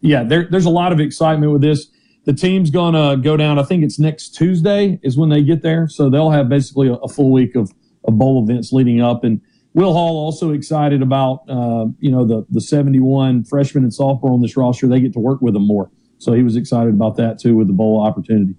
[0.00, 1.88] yeah, there, there's a lot of excitement with this.
[2.24, 3.58] The team's going to go down.
[3.58, 5.86] I think it's next Tuesday is when they get there.
[5.88, 7.70] So they'll have basically a, a full week of,
[8.04, 9.24] of bowl events leading up.
[9.24, 9.42] And
[9.74, 14.40] Will Hall also excited about, uh, you know, the, the 71 freshmen and sophomore on
[14.40, 14.88] this roster.
[14.88, 15.90] They get to work with them more.
[16.16, 18.54] So he was excited about that too with the bowl opportunity.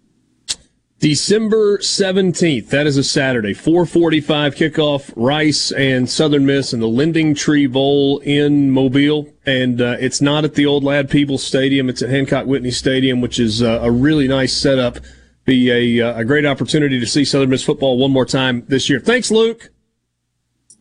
[0.99, 7.71] December 17th, that is a Saturday, 445 kickoff, Rice and Southern Miss in the LendingTree
[7.71, 9.27] Bowl in Mobile.
[9.45, 13.39] And uh, it's not at the old Ladd-Peebles Stadium, it's at Hancock Whitney Stadium, which
[13.39, 14.99] is uh, a really nice setup.
[15.43, 18.89] Be a, uh, a great opportunity to see Southern Miss football one more time this
[18.89, 18.99] year.
[18.99, 19.69] Thanks, Luke.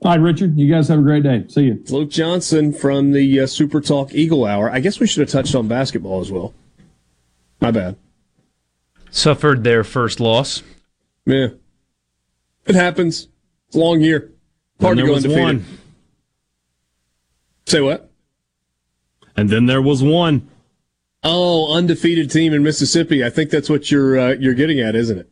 [0.03, 0.57] All right, Richard.
[0.57, 1.45] You guys have a great day.
[1.49, 1.83] See you.
[1.89, 4.71] Luke Johnson from the uh, Super Talk Eagle Hour.
[4.71, 6.55] I guess we should have touched on basketball as well.
[7.61, 7.97] My bad
[9.15, 10.63] suffered their first loss.
[11.25, 11.49] Yeah,
[12.67, 13.29] it happens.
[13.69, 14.33] It's a long year.
[14.81, 15.43] Hard to go undefeated.
[15.43, 15.65] One.
[17.67, 18.11] Say what?
[19.37, 20.49] And then there was one.
[21.23, 23.25] Oh, undefeated team in Mississippi.
[23.25, 25.31] I think that's what you're uh, you're getting at, isn't it?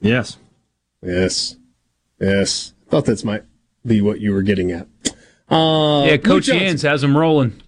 [0.00, 0.38] Yes.
[1.02, 1.56] Yes.
[2.18, 2.72] Yes.
[2.86, 3.44] I thought that's might
[3.84, 4.86] be what you were getting at.
[5.50, 7.60] Uh, yeah, Coach Jans has them rolling.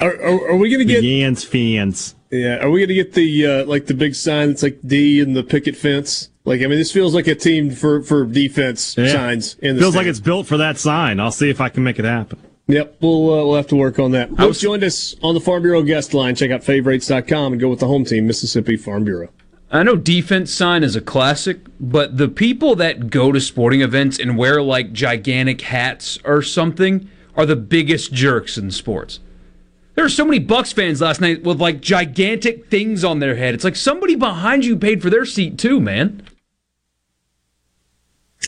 [0.00, 2.14] Are, are, are we going to get Yans fans?
[2.30, 5.20] Yeah, are we going to get the uh, like the big sign that's like D
[5.20, 6.30] and the picket fence?
[6.44, 9.12] Like, I mean, this feels like a team for for defense yeah.
[9.12, 9.54] signs.
[9.54, 10.06] In the feels stand.
[10.06, 11.18] like it's built for that sign.
[11.18, 12.38] I'll see if I can make it happen.
[12.68, 14.30] Yep, we'll uh, we'll have to work on that.
[14.30, 16.34] Luke was, joined us on the Farm Bureau guest line.
[16.34, 19.28] Check out favorites.com and go with the home team, Mississippi Farm Bureau.
[19.70, 24.18] I know defense sign is a classic, but the people that go to sporting events
[24.18, 29.20] and wear like gigantic hats or something are the biggest jerks in sports.
[29.96, 33.54] There were so many Bucks fans last night with like gigantic things on their head.
[33.54, 36.22] It's like somebody behind you paid for their seat too, man.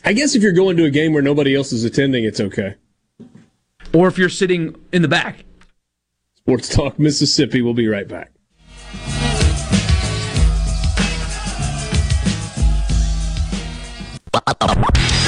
[0.05, 2.75] I guess if you're going to a game where nobody else is attending, it's okay.
[3.93, 5.43] Or if you're sitting in the back.
[6.35, 7.63] Sports Talk Mississippi.
[7.63, 8.31] We'll be right back.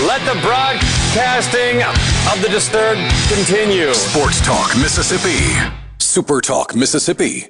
[0.06, 1.82] Let the broadcasting
[2.32, 3.92] of the disturbed continue.
[3.96, 5.81] Sports Talk Mississippi.
[6.12, 7.48] Super Talk Mississippi.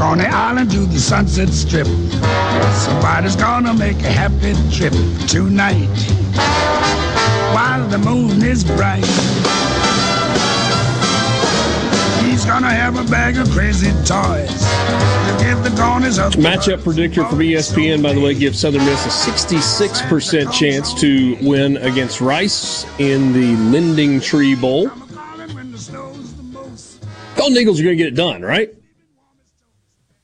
[0.00, 1.86] on the island to the Sunset Strip.
[2.72, 4.94] Somebody's gonna make a happy trip
[5.28, 5.86] tonight
[7.52, 9.04] while the moon is bright.
[12.54, 14.48] He's gonna have a bag of crazy toys.
[16.36, 21.78] Matchup predictor from ESPN, by the way, gives Southern Miss a 66% chance to win
[21.78, 24.86] against Rice in the LendingTree Bowl.
[27.36, 28.72] Golden Eagles are going to get it done, right?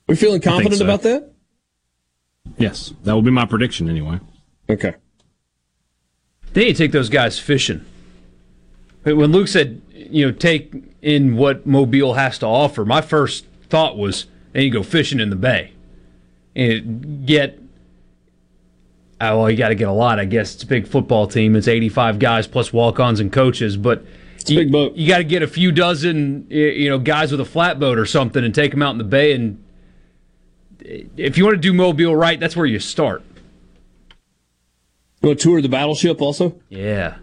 [0.07, 0.85] We feeling confident so.
[0.85, 1.33] about that?
[2.59, 4.20] Yes, that will be my prediction anyway.
[4.68, 4.95] Okay.
[6.53, 7.85] They need to take those guys fishing.
[9.03, 13.96] When Luke said, you know, take in what Mobile has to offer, my first thought
[13.96, 15.72] was, and you go fishing in the bay
[16.55, 17.59] and get.
[19.20, 20.18] Uh, well, you got to get a lot.
[20.18, 21.55] I guess it's a big football team.
[21.55, 24.03] It's 85 guys plus walk-ons and coaches, but
[24.36, 24.96] it's you, big boat.
[24.96, 28.42] You got to get a few dozen, you know, guys with a flatboat or something,
[28.42, 29.62] and take them out in the bay and
[30.82, 33.22] if you want to do Mobile right, that's where you start.
[35.22, 36.59] You want to tour the battleship also?
[36.68, 37.16] Yeah.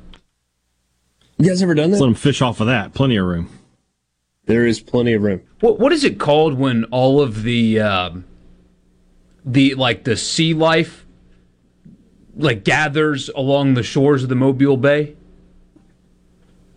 [1.37, 1.99] You guys ever done that?
[1.99, 2.93] Let them fish off of that.
[2.93, 3.49] Plenty of room.
[4.47, 5.41] There is plenty of room.
[5.59, 8.25] What What is it called when all of the um,
[9.45, 11.05] the like the sea life
[12.35, 15.15] like gathers along the shores of the Mobile Bay?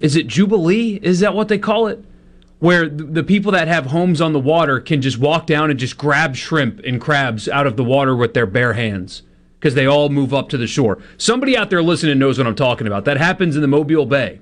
[0.01, 1.01] Is it Jubilee?
[1.03, 2.05] Is that what they call it?
[2.61, 5.97] where the people that have homes on the water can just walk down and just
[5.97, 9.23] grab shrimp and crabs out of the water with their bare hands
[9.59, 10.99] because they all move up to the shore.
[11.17, 13.07] Somebody out there listening knows what I'm talking about.
[13.07, 14.41] That happens in the Mobile Bay,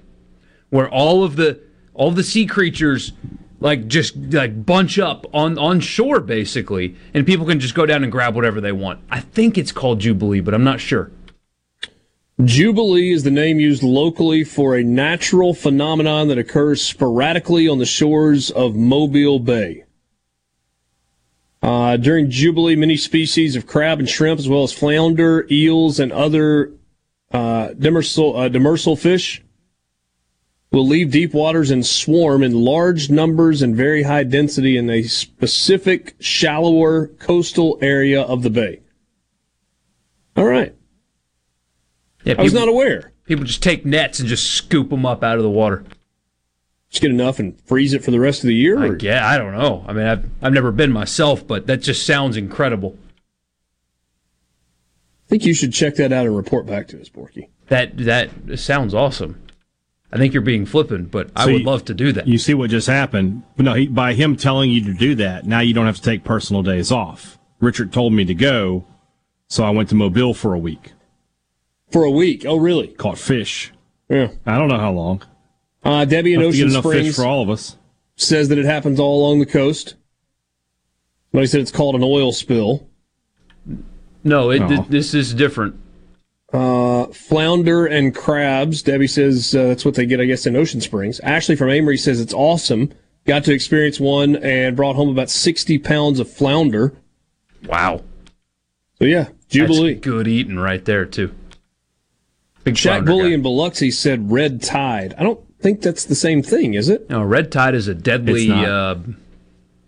[0.69, 1.61] where all of the
[1.99, 3.13] all the sea creatures
[3.61, 8.03] like just like bunch up on on shore basically, and people can just go down
[8.03, 9.01] and grab whatever they want.
[9.11, 11.11] I think it's called Jubilee, but I'm not sure.
[12.45, 17.87] Jubilee is the name used locally for a natural phenomenon that occurs sporadically on the
[17.87, 19.85] shores of Mobile Bay.
[21.61, 26.13] Uh, during Jubilee, many species of crab and shrimp, as well as flounder, eels, and
[26.13, 26.73] other
[27.33, 29.43] uh, demersal, uh, demersal fish,
[30.71, 35.03] will leave deep waters and swarm in large numbers and very high density in a
[35.03, 38.81] specific, shallower coastal area of the bay.
[40.37, 40.75] All right.
[42.25, 43.13] Yeah, people, I was not aware.
[43.25, 45.85] People just take nets and just scoop them up out of the water.
[46.91, 48.79] Just get enough and freeze it for the rest of the year.
[48.79, 49.85] I, yeah, I don't know.
[49.87, 52.97] I mean, I've I've never been myself, but that just sounds incredible.
[55.27, 57.49] I think you should check that out and report back to us, Borky.
[57.69, 59.43] That that sounds awesome.
[60.11, 62.27] I think you're being flippant, but so I would you, love to do that.
[62.27, 63.43] You see what just happened?
[63.59, 66.25] No, he, by him telling you to do that, now you don't have to take
[66.25, 67.39] personal days off.
[67.61, 68.87] Richard told me to go,
[69.49, 70.93] so I went to Mobile for a week.
[71.91, 72.45] For a week.
[72.47, 72.89] Oh, really?
[72.89, 73.73] Caught fish.
[74.09, 74.29] Yeah.
[74.47, 75.23] I don't know how long.
[75.83, 77.77] Uh, Debbie in Ocean Springs for all of us.
[78.17, 79.95] says that it happens all along the coast.
[81.33, 82.89] But he said it's called an oil spill.
[84.25, 84.69] No, it, oh.
[84.69, 85.79] th- this is different.
[86.53, 88.83] Uh, flounder and crabs.
[88.83, 91.21] Debbie says uh, that's what they get, I guess, in Ocean Springs.
[91.21, 92.93] Ashley from Amory says it's awesome.
[93.27, 96.95] Got to experience one and brought home about 60 pounds of flounder.
[97.67, 98.03] Wow.
[98.99, 99.95] So, yeah, Jubilee.
[99.95, 101.35] That's good eating right there, too.
[102.65, 105.15] Big Shaq Bully in Biloxi said red tide.
[105.19, 107.11] I don't think that's the same thing, is it?
[107.11, 108.51] No, red tide is a deadly.
[108.51, 108.95] Uh,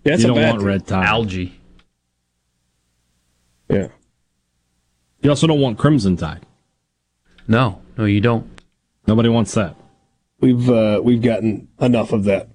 [0.05, 1.07] yeah, you don't want red tide.
[1.07, 1.59] Algae.
[3.71, 3.89] Yeah.
[5.23, 6.45] You also don't want crimson tide.
[7.49, 8.49] No, no, you don't.
[9.07, 9.77] Nobody wants that.
[10.41, 12.49] We've uh, we've gotten enough of that.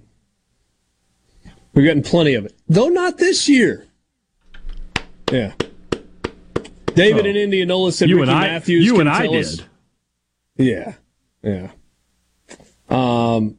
[1.74, 3.88] We've gotten plenty of it, though not this year.
[5.32, 5.54] Yeah.
[6.96, 7.30] David oh.
[7.30, 8.86] in Indianola said you Ricky and I, Matthews.
[8.86, 9.46] You and I did.
[9.46, 9.62] Us,
[10.56, 10.94] yeah,
[11.44, 11.72] yeah.
[12.90, 13.58] Um,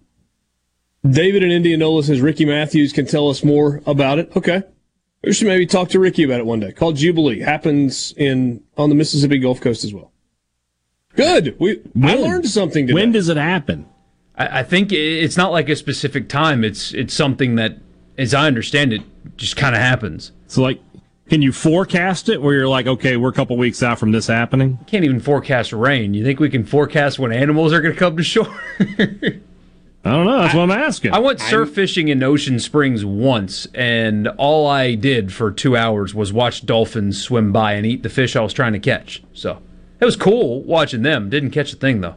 [1.09, 4.35] David in Indianola says Ricky Matthews can tell us more about it.
[4.35, 4.63] Okay,
[5.23, 6.73] we should maybe talk to Ricky about it one day.
[6.73, 10.13] Called Jubilee happens in on the Mississippi Gulf Coast as well.
[11.17, 11.57] Good.
[11.59, 12.19] We when?
[12.19, 12.87] I learned something.
[12.87, 12.95] Today.
[12.95, 13.87] When does it happen?
[14.37, 16.63] I, I think it's not like a specific time.
[16.63, 17.79] It's it's something that,
[18.19, 19.03] as I understand it,
[19.37, 20.33] just kind of happens.
[20.47, 20.81] So like
[21.29, 24.29] can you forecast it where you're like, okay, we're a couple weeks out from this
[24.29, 24.79] happening?
[24.87, 26.15] Can't even forecast rain.
[26.15, 28.47] You think we can forecast when animals are going to come to shore?
[28.89, 30.39] I don't know.
[30.43, 31.15] That's I, what I'm asking.
[31.15, 36.15] I went surf fishing in Ocean Springs once, and all I did for two hours
[36.15, 39.25] was watch dolphins swim by and eat the fish I was trying to catch.
[39.33, 39.61] So
[40.01, 41.31] it was cool watching them.
[41.31, 42.17] Didn't catch a thing though.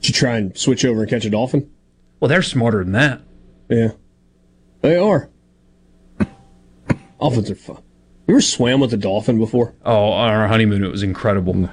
[0.00, 1.70] Did you try and switch over and catch a dolphin?
[2.20, 3.22] Well, they're smarter than that.
[3.68, 3.92] Yeah.
[4.80, 5.28] They are.
[7.18, 7.82] Dolphins are fun.
[8.26, 9.74] You ever swam with a dolphin before?
[9.84, 11.70] Oh, on our honeymoon, it was incredible.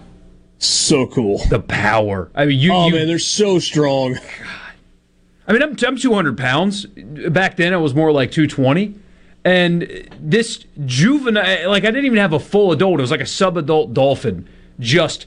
[0.57, 1.39] So cool.
[1.49, 2.31] The power.
[2.33, 2.71] I mean, you.
[2.71, 4.13] Oh you, man, they're so strong.
[4.13, 4.21] God.
[5.47, 6.85] I mean, I'm, I'm 200 pounds.
[6.85, 8.95] Back then, I was more like 220.
[9.45, 12.99] And this juvenile, like I didn't even have a full adult.
[12.99, 14.47] It was like a sub-adult dolphin,
[14.79, 15.25] just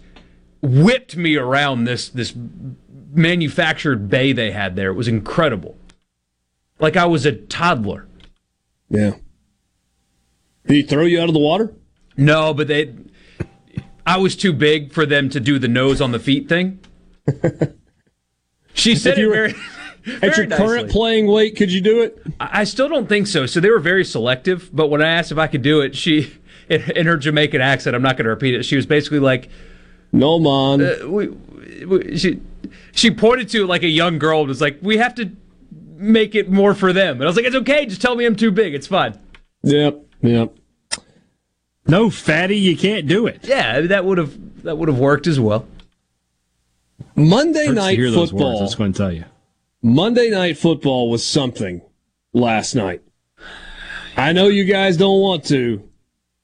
[0.63, 2.35] whipped me around this this
[3.13, 4.91] manufactured bay they had there.
[4.91, 5.77] It was incredible.
[6.79, 8.07] Like I was a toddler.
[8.89, 9.17] Yeah.
[10.67, 11.75] Did he throw you out of the water?
[12.17, 12.95] No, but they.
[14.07, 16.81] I was too big for them to do the nose on the feet thing.
[18.77, 19.55] She said it very.
[20.07, 22.23] At your very current playing weight, could you do it?
[22.39, 23.47] I I still don't think so.
[23.47, 24.71] So they were very selective.
[24.73, 26.33] But when I asked if I could do it, she,
[26.69, 28.65] in, in her Jamaican accent, I'm not going to repeat it.
[28.65, 29.49] She was basically like,
[30.13, 31.29] "No, man." Uh, we,
[31.85, 32.41] we, she
[32.93, 35.31] she pointed to like a young girl and was like, "We have to
[35.97, 37.87] make it more for them." And I was like, "It's okay.
[37.87, 38.75] Just tell me I'm too big.
[38.75, 39.19] It's fine."
[39.63, 40.03] Yep.
[40.23, 40.55] Yep.
[41.89, 43.41] No, fatty, you can't do it.
[43.43, 45.67] Yeah, that would have that would have worked as well.
[47.15, 48.61] Monday Hurts to night hear those words, football.
[48.61, 49.25] that's going to tell you.
[49.87, 51.81] Monday night football was something
[52.33, 53.03] last night.
[54.17, 55.89] I know you guys don't want to,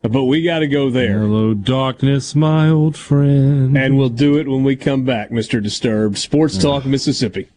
[0.01, 1.19] but we got to go there.
[1.19, 3.77] Hello, darkness, my old friend.
[3.77, 5.61] And we'll do it when we come back, Mr.
[5.61, 6.19] Disturbed.
[6.19, 7.49] Sports Talk Mississippi.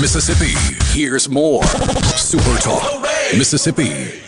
[0.00, 0.54] Mississippi.
[0.96, 1.64] Here's more.
[2.16, 3.02] Super Talk
[3.36, 4.27] Mississippi.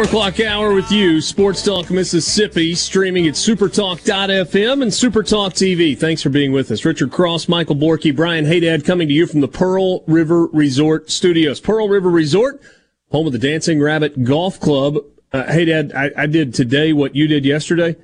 [0.00, 5.94] Four o'clock hour with you, Sports Talk Mississippi, streaming at supertalk.fm and Supertalk TV.
[5.94, 6.86] Thanks for being with us.
[6.86, 11.60] Richard Cross, Michael Borky, Brian Haydad coming to you from the Pearl River Resort Studios.
[11.60, 12.62] Pearl River Resort,
[13.10, 14.96] home of the Dancing Rabbit Golf Club.
[15.34, 17.94] Uh, Haydad, I, I did today what you did yesterday.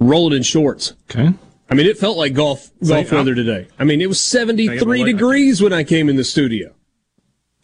[0.00, 0.94] Roll it in shorts.
[1.10, 1.28] Okay.
[1.68, 3.68] I mean, it felt like golf golf Say, weather today.
[3.78, 6.74] I mean, it was 73 degrees when I came in the studio.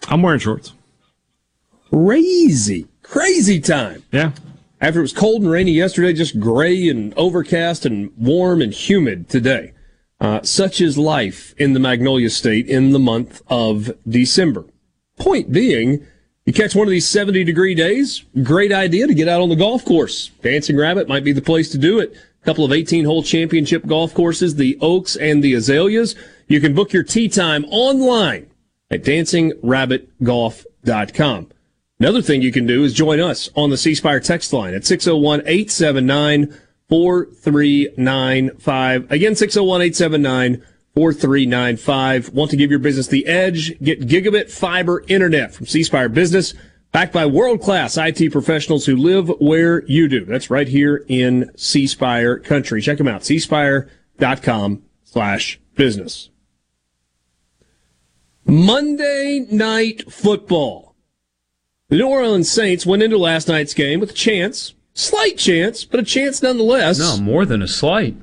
[0.09, 0.74] I'm wearing shorts.
[1.89, 4.03] Crazy, crazy time.
[4.11, 4.33] Yeah.
[4.81, 9.29] After it was cold and rainy yesterday, just gray and overcast and warm and humid
[9.29, 9.75] today.
[10.19, 14.65] Uh, such is life in the Magnolia State in the month of December.
[15.19, 16.07] Point being,
[16.47, 19.57] you catch one of these 70 degree days, great idea to get out on the
[19.57, 20.29] golf course.
[20.43, 22.17] Dancing Rabbit might be the place to do it.
[22.43, 26.15] A couple of 18 hole championship golf courses, the Oaks and the Azaleas.
[26.49, 28.49] You can book your tee time online
[28.91, 31.49] at dancingrabbitgolf.com.
[32.03, 34.84] Another thing you can do is join us on the C Spire text line at
[34.84, 36.53] 601 879
[36.88, 39.12] 4395.
[39.12, 42.30] Again, 601 879 4395.
[42.30, 43.78] Want to give your business the edge?
[43.78, 46.55] Get gigabit fiber internet from C Spire Business,
[46.90, 50.24] backed by world class IT professionals who live where you do.
[50.24, 52.82] That's right here in C Spire country.
[52.82, 56.30] Check them out, cspire.com slash business.
[58.44, 60.91] Monday night football.
[61.93, 66.01] The New Orleans Saints went into last night's game with a chance, slight chance, but
[66.01, 66.99] a chance nonetheless.
[66.99, 68.16] No, more than a slight.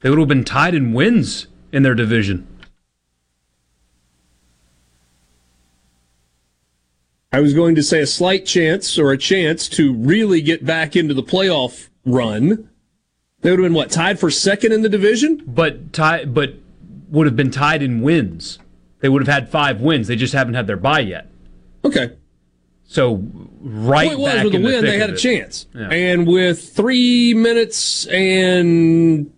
[0.00, 2.48] They would have been tied in wins in their division.
[7.32, 10.96] I was going to say a slight chance or a chance to really get back
[10.96, 12.68] into the playoff run.
[13.42, 16.54] They would have been what tied for second in the division, but tie, but
[17.08, 18.58] would have been tied in wins.
[18.98, 20.08] They would have had five wins.
[20.08, 21.30] They just haven't had their bye yet.
[21.84, 22.16] Okay.
[22.86, 23.22] So
[23.60, 25.88] right Point was back with the in the win, they had a chance, Yeah.
[25.88, 29.32] and with three minutes and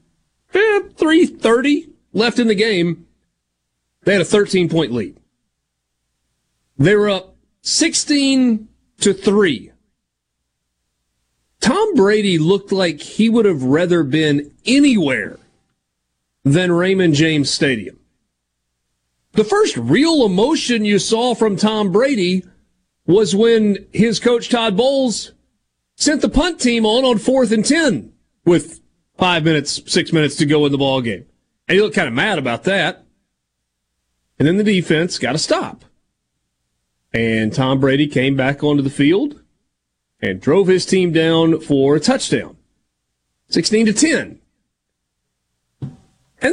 [0.52, 3.06] eh, three thirty left in the game,
[4.04, 5.16] they had a thirteen point lead.
[6.78, 8.68] They were up sixteen
[9.00, 9.70] to three.
[11.60, 15.38] Tom Brady looked like he would have rather been anywhere
[16.44, 17.98] than Raymond James Stadium.
[19.32, 22.44] The first real emotion you saw from Tom Brady
[23.06, 25.32] was when his coach Todd Bowles
[25.94, 28.12] sent the punt team on on fourth and ten
[28.44, 28.80] with
[29.16, 31.24] five minutes, six minutes to go in the ball game,
[31.68, 33.04] and he looked kind of mad about that.
[34.38, 35.84] And then the defense got a stop.
[37.12, 39.42] And Tom Brady came back onto the field
[40.20, 42.56] and drove his team down for a touchdown.
[43.48, 44.40] 16 to 10.
[45.80, 45.90] And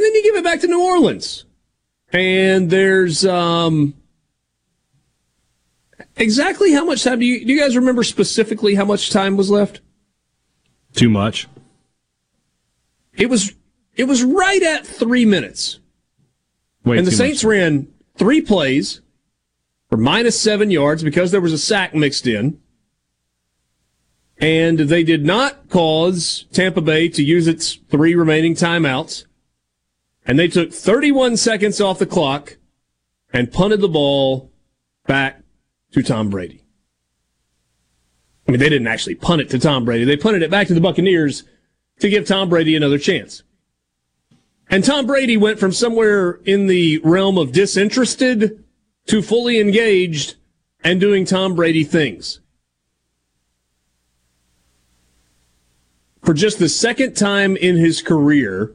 [0.02, 1.44] then you give it back to New Orleans.
[2.12, 3.94] And there's um
[6.16, 9.50] exactly how much time do you do you guys remember specifically how much time was
[9.50, 9.80] left?
[10.94, 11.48] Too much.
[13.14, 13.54] It was
[13.96, 15.78] it was right at 3 minutes.
[16.84, 17.50] Way and the Saints much.
[17.50, 19.00] ran 3 plays
[19.88, 22.60] for minus 7 yards because there was a sack mixed in.
[24.38, 29.26] And they did not cause Tampa Bay to use its three remaining timeouts.
[30.26, 32.56] And they took 31 seconds off the clock
[33.32, 34.50] and punted the ball
[35.06, 35.43] back
[35.94, 36.64] to Tom Brady.
[38.46, 40.04] I mean, they didn't actually punt it to Tom Brady.
[40.04, 41.44] They punted it back to the Buccaneers
[42.00, 43.42] to give Tom Brady another chance.
[44.68, 48.64] And Tom Brady went from somewhere in the realm of disinterested
[49.06, 50.34] to fully engaged
[50.82, 52.40] and doing Tom Brady things.
[56.22, 58.74] For just the second time in his career,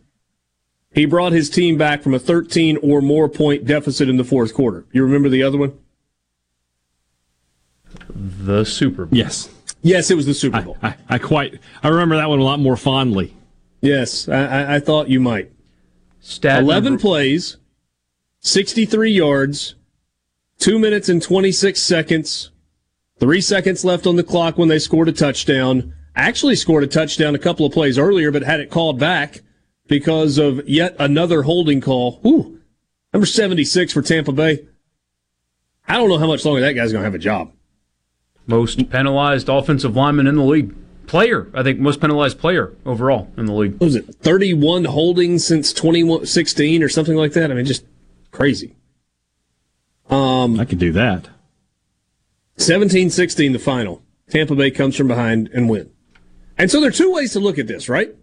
[0.93, 4.53] he brought his team back from a 13 or more point deficit in the fourth
[4.53, 4.85] quarter.
[4.91, 5.77] You remember the other one?
[8.13, 9.17] The Super Bowl.
[9.17, 9.49] Yes.
[9.81, 10.77] Yes, it was the Super Bowl.
[10.83, 13.35] I, I quite I remember that one a lot more fondly.
[13.81, 15.51] Yes, I, I, I thought you might.
[16.19, 17.57] Stat 11 number- plays,
[18.41, 19.75] 63 yards,
[20.59, 22.51] 2 minutes and 26 seconds,
[23.19, 25.93] 3 seconds left on the clock when they scored a touchdown.
[26.15, 29.41] Actually scored a touchdown a couple of plays earlier, but had it called back
[29.87, 32.19] because of yet another holding call.
[32.25, 32.59] Ooh,
[33.13, 34.67] number 76 for Tampa Bay.
[35.87, 37.53] I don't know how much longer that guy's going to have a job.
[38.49, 40.75] Most penalized offensive lineman in the league.
[41.05, 43.73] Player, I think, most penalized player overall in the league.
[43.73, 47.51] What was it 31 holdings since 2016 or something like that?
[47.51, 47.85] I mean, just
[48.31, 48.75] crazy.
[50.09, 51.29] Um, I could do that.
[52.57, 54.01] 17 16, the final.
[54.31, 55.91] Tampa Bay comes from behind and win.
[56.57, 58.15] And so there are two ways to look at this, right?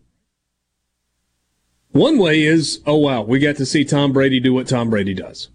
[1.91, 5.15] One way is, oh wow, we got to see Tom Brady do what Tom Brady
[5.15, 5.51] does.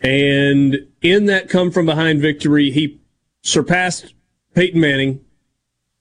[0.00, 3.00] And in that come from behind victory, he
[3.42, 4.14] surpassed
[4.54, 5.24] Peyton Manning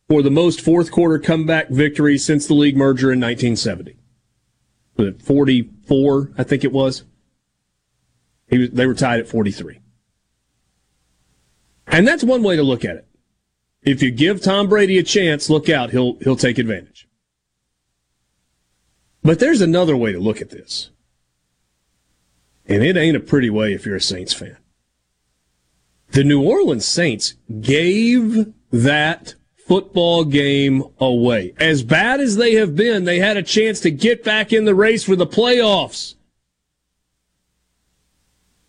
[0.08, 3.98] for the most fourth quarter comeback victory since the league merger in 1970.
[4.95, 7.04] Was it 44, I think it was.
[8.48, 9.80] He was, they were tied at 43.
[11.88, 13.08] And that's one way to look at it.
[13.84, 17.08] If you give Tom Brady a chance, look out, he'll he'll take advantage.
[19.24, 20.89] But there's another way to look at this.
[22.68, 24.57] And it ain't a pretty way if you're a Saints fan.
[26.11, 29.36] The New Orleans Saints gave that
[29.68, 31.53] football game away.
[31.59, 34.76] As bad as they have been, they had a chance to get back in the
[34.76, 36.15] race for the playoffs.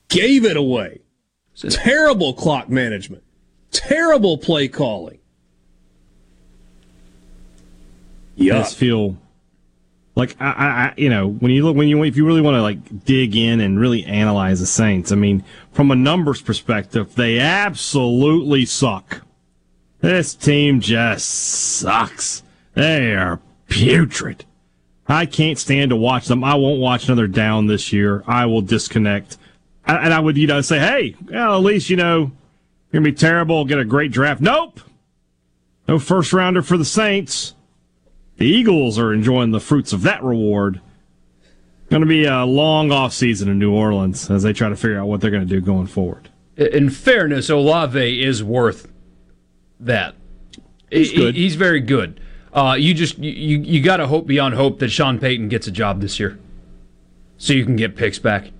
[0.09, 1.03] Gave it away.
[1.57, 3.23] Terrible clock management.
[3.71, 5.19] Terrible play calling.
[8.37, 8.57] Yeah.
[8.57, 9.17] I just feel
[10.19, 12.63] like I, I, you know, when you look, when you, if you really want to
[12.63, 17.39] like dig in and really analyze the Saints, I mean, from a numbers perspective, they
[17.39, 19.23] absolutely suck.
[20.01, 22.43] This team just sucks.
[22.75, 23.39] They are
[23.69, 24.45] putrid.
[25.07, 26.43] I can't stand to watch them.
[26.43, 28.25] I won't watch another down this year.
[28.27, 29.39] I will disconnect.
[29.87, 32.33] And I would, you know, say, hey, well, at least, you know,
[32.91, 34.41] you're going to be terrible, get a great draft.
[34.41, 34.81] Nope.
[35.87, 37.55] No first rounder for the Saints.
[38.39, 40.81] The Eagles are enjoying the fruits of that reward.
[41.91, 45.01] Going to be a long off season in New Orleans as they try to figure
[45.01, 46.29] out what they're going to do going forward.
[46.57, 48.93] In fairness, Olave is worth
[49.81, 50.15] that.
[50.91, 51.35] He's good.
[51.35, 52.21] He's very good.
[52.53, 55.71] Uh, you just you you got to hope beyond hope that Sean Payton gets a
[55.71, 56.39] job this year,
[57.37, 58.51] so you can get picks back.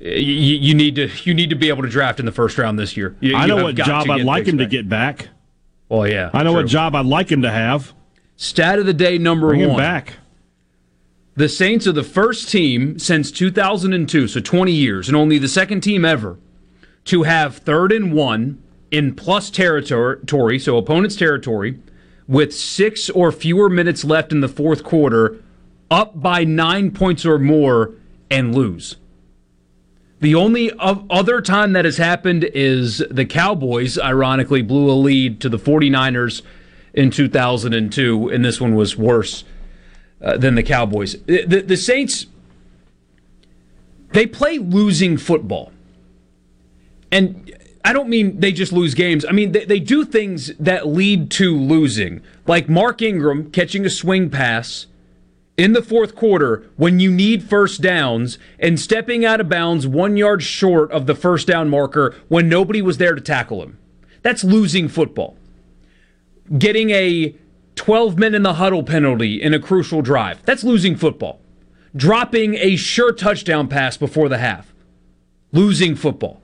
[0.00, 2.78] You, you need to you need to be able to draft in the first round
[2.78, 3.16] this year.
[3.20, 5.28] You, I know what job I'd like him to get back.
[5.88, 6.62] Well, yeah, I know true.
[6.62, 7.92] what job I'd like him to have.
[8.36, 9.76] Stat of the day number Bring one.
[9.76, 10.14] back.
[11.34, 15.80] The Saints are the first team since 2002, so 20 years, and only the second
[15.80, 16.38] team ever
[17.04, 21.78] to have third and one in plus territory, so opponent's territory,
[22.28, 25.42] with six or fewer minutes left in the fourth quarter,
[25.90, 27.92] up by nine points or more,
[28.30, 28.96] and lose.
[30.20, 35.48] The only other time that has happened is the Cowboys, ironically, blew a lead to
[35.48, 36.42] the 49ers
[36.94, 39.44] in 2002, and this one was worse
[40.20, 41.16] uh, than the Cowboys.
[41.24, 42.26] The, the, the Saints,
[44.12, 45.72] they play losing football.
[47.10, 47.52] And
[47.84, 49.24] I don't mean they just lose games.
[49.24, 52.22] I mean, they, they do things that lead to losing.
[52.46, 54.86] Like Mark Ingram catching a swing pass
[55.56, 60.16] in the fourth quarter when you need first downs and stepping out of bounds one
[60.16, 63.78] yard short of the first down marker when nobody was there to tackle him.
[64.22, 65.36] That's losing football.
[66.56, 67.34] Getting a
[67.76, 70.42] 12 men in the huddle penalty in a crucial drive.
[70.44, 71.40] That's losing football.
[71.94, 74.72] Dropping a sure touchdown pass before the half.
[75.52, 76.40] Losing football.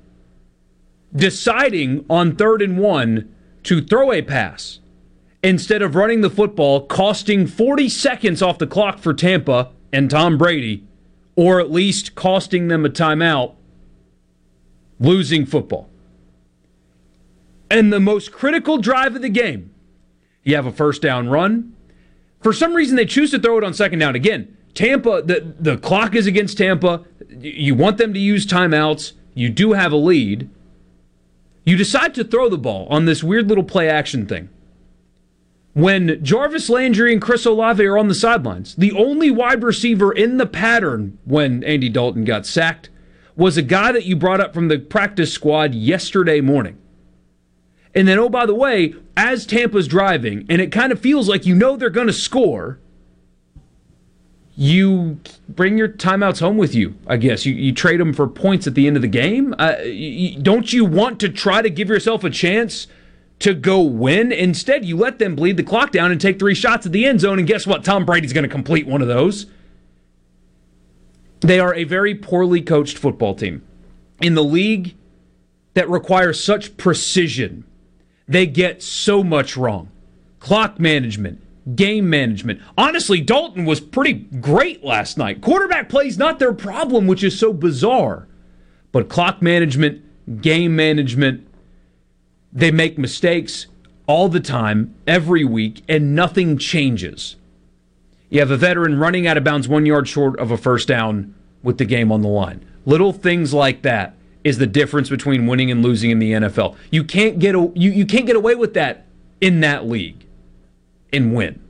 [1.15, 3.35] Deciding on third and one
[3.65, 4.81] to throw a pass
[5.43, 10.37] instead of running the football, costing 40 seconds off the clock for Tampa and Tom
[10.37, 10.85] Brady,
[11.37, 13.55] or at least costing them a timeout,
[14.99, 15.89] losing football.
[17.71, 19.71] And the most critical drive of the game,
[20.49, 21.75] you have a first down run.
[22.41, 24.15] For some reason, they choose to throw it on second down.
[24.15, 27.05] Again, Tampa, the, the clock is against Tampa.
[27.39, 29.13] You want them to use timeouts.
[29.35, 30.49] You do have a lead.
[31.65, 34.49] You decide to throw the ball on this weird little play action thing
[35.75, 38.75] when Jarvis Landry and Chris Olave are on the sidelines.
[38.75, 42.89] The only wide receiver in the pattern when Andy Dalton got sacked
[43.37, 46.79] was a guy that you brought up from the practice squad yesterday morning.
[47.95, 51.47] And then, oh, by the way, as Tampa's driving, and it kind of feels like
[51.47, 52.79] you know they're going to score,
[54.55, 57.47] you bring your timeouts home with you, I guess.
[57.47, 59.55] You, you trade them for points at the end of the game.
[59.59, 62.89] Uh, you, don't you want to try to give yourself a chance
[63.39, 64.33] to go win.
[64.33, 67.21] Instead, you let them bleed the clock down and take three shots at the end
[67.21, 67.39] zone.
[67.39, 67.85] And guess what?
[67.85, 69.47] Tom Brady's going to complete one of those.
[71.41, 73.65] They are a very poorly coached football team.
[74.21, 74.97] In the league
[75.75, 77.63] that requires such precision,
[78.29, 79.89] they get so much wrong.
[80.39, 81.43] Clock management,
[81.75, 82.61] game management.
[82.77, 85.41] Honestly, Dalton was pretty great last night.
[85.41, 88.29] Quarterback play's not their problem, which is so bizarre.
[88.93, 91.47] But clock management, game management,
[92.53, 93.67] they make mistakes
[94.07, 97.37] all the time, every week, and nothing changes.
[98.31, 101.35] You have a veteran running out of bounds one yard short of a first down
[101.63, 102.65] with the game on the line.
[102.85, 104.15] Little things like that
[104.49, 106.75] is the difference between winning and losing in the NFL.
[106.91, 109.07] You can't get a, you, you can't get away with that
[109.41, 110.25] in that league
[111.13, 111.61] and win.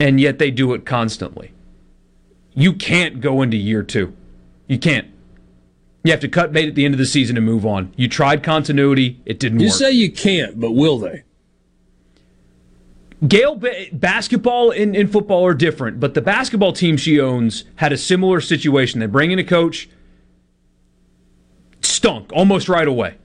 [0.00, 1.52] And yet they do it constantly.
[2.52, 4.12] You can't go into year 2.
[4.66, 5.08] You can't.
[6.02, 7.92] You have to cut bait at the end of the season and move on.
[7.96, 9.72] You tried continuity, it didn't you work.
[9.72, 11.22] You say you can't, but will they?
[13.26, 13.60] Gayle,
[13.92, 18.40] basketball and, and football are different, but the basketball team she owns had a similar
[18.40, 19.00] situation.
[19.00, 19.88] They bring in a coach,
[21.84, 23.16] stunk almost right away.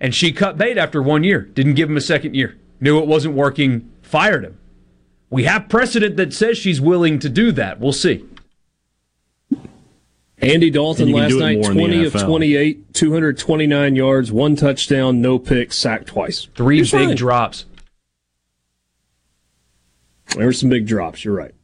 [0.00, 3.06] And she cut bait after one year, didn't give him a second year, knew it
[3.06, 4.58] wasn't working, fired him.
[5.30, 7.80] We have precedent that says she's willing to do that.
[7.80, 8.24] We'll see.
[10.38, 16.48] Andy Dalton last night, 20 of 28, 229 yards, one touchdown, no picks, sacked twice.
[16.54, 17.16] Three big fine.
[17.16, 17.64] drops.
[20.36, 21.54] There were some big drops, you're right.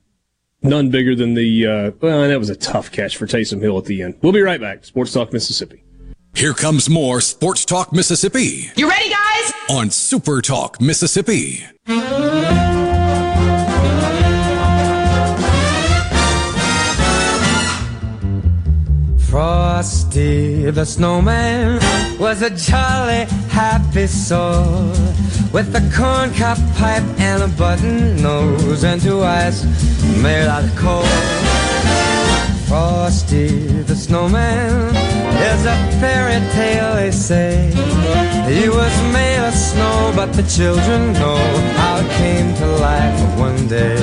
[0.63, 3.87] None bigger than the, uh, well, that was a tough catch for Taysom Hill at
[3.87, 4.19] the end.
[4.23, 4.85] We'll be right back.
[4.85, 5.83] Sports Talk Mississippi.
[6.35, 8.71] Here comes more Sports Talk Mississippi.
[8.77, 9.53] You ready, guys?
[9.69, 11.65] On Super Talk Mississippi.
[19.31, 21.79] Frosty the snowman
[22.19, 24.89] was a jolly, happy soul
[25.53, 29.65] with a corncob pipe and a button nose and two eyes
[30.23, 31.05] made out of coal.
[32.67, 34.95] Frosty the snowman
[35.65, 37.71] a fairy tale, they say.
[38.49, 41.39] He was made of snow, but the children know
[41.77, 43.97] how it came to life one day.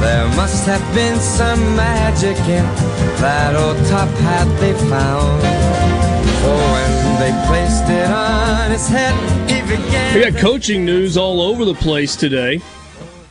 [0.00, 2.64] There must have been some magic in
[3.20, 5.42] that old top hat they found.
[6.42, 9.14] For when they placed it on his head,
[9.48, 10.14] he began.
[10.14, 12.60] We got coaching news all over the place today.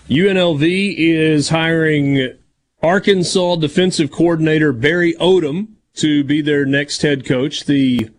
[0.10, 2.38] UNLV is hiring
[2.82, 7.66] Arkansas defensive coordinator Barry Odom to be their next head coach.
[7.66, 8.10] The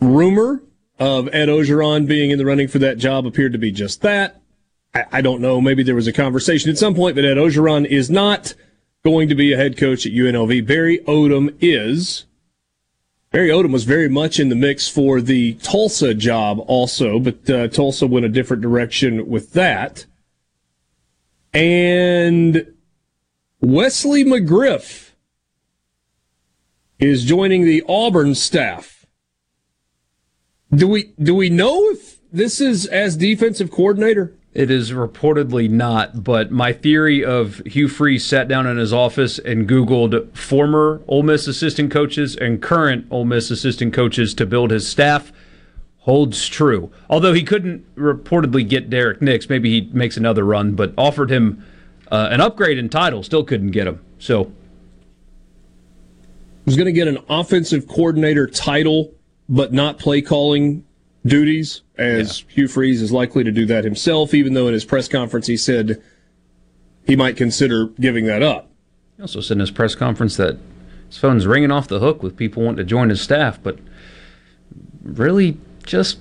[0.00, 0.62] rumor
[0.98, 4.40] of Ed Orgeron being in the running for that job appeared to be just that.
[4.94, 5.60] I, I, don't know.
[5.60, 8.54] Maybe there was a conversation at some point but Ed Orgeron is not
[9.04, 10.66] going to be a head coach at UNLV.
[10.66, 12.26] Barry Odom is.
[13.30, 17.68] Barry Odom was very much in the mix for the Tulsa job also, but uh,
[17.68, 20.06] Tulsa went a different direction with that.
[21.52, 22.74] And
[23.60, 25.07] Wesley McGriff
[26.98, 29.06] is joining the Auburn staff.
[30.74, 34.34] Do we do we know if this is as defensive coordinator?
[34.52, 39.38] It is reportedly not, but my theory of Hugh Freeze sat down in his office
[39.38, 44.70] and Googled former Ole Miss assistant coaches and current Ole Miss assistant coaches to build
[44.70, 45.32] his staff.
[46.08, 46.90] holds true.
[47.10, 51.62] Although he couldn't reportedly get Derrick Nix, maybe he makes another run, but offered him
[52.10, 54.00] uh, an upgrade in title, still couldn't get him.
[54.18, 54.50] So
[56.68, 59.14] was going to get an offensive coordinator title,
[59.48, 60.84] but not play calling
[61.24, 62.54] duties, as yeah.
[62.54, 65.56] Hugh Freeze is likely to do that himself, even though in his press conference he
[65.56, 66.02] said
[67.06, 68.70] he might consider giving that up.
[69.16, 70.58] He also said in his press conference that
[71.06, 73.78] his phone's ringing off the hook with people wanting to join his staff, but
[75.02, 75.56] really
[75.86, 76.18] just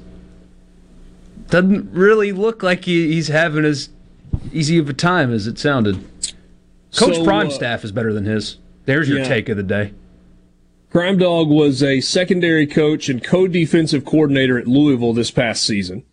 [1.50, 3.90] doesn't really look like he, he's having as
[4.54, 6.02] easy of a time as it sounded.
[6.96, 8.60] Coach so, Prime uh, staff is better than his.
[8.86, 9.28] There's your yeah.
[9.28, 9.92] take of the day.
[10.98, 16.04] Crime Dog was a secondary coach and co-defensive coordinator at Louisville this past season.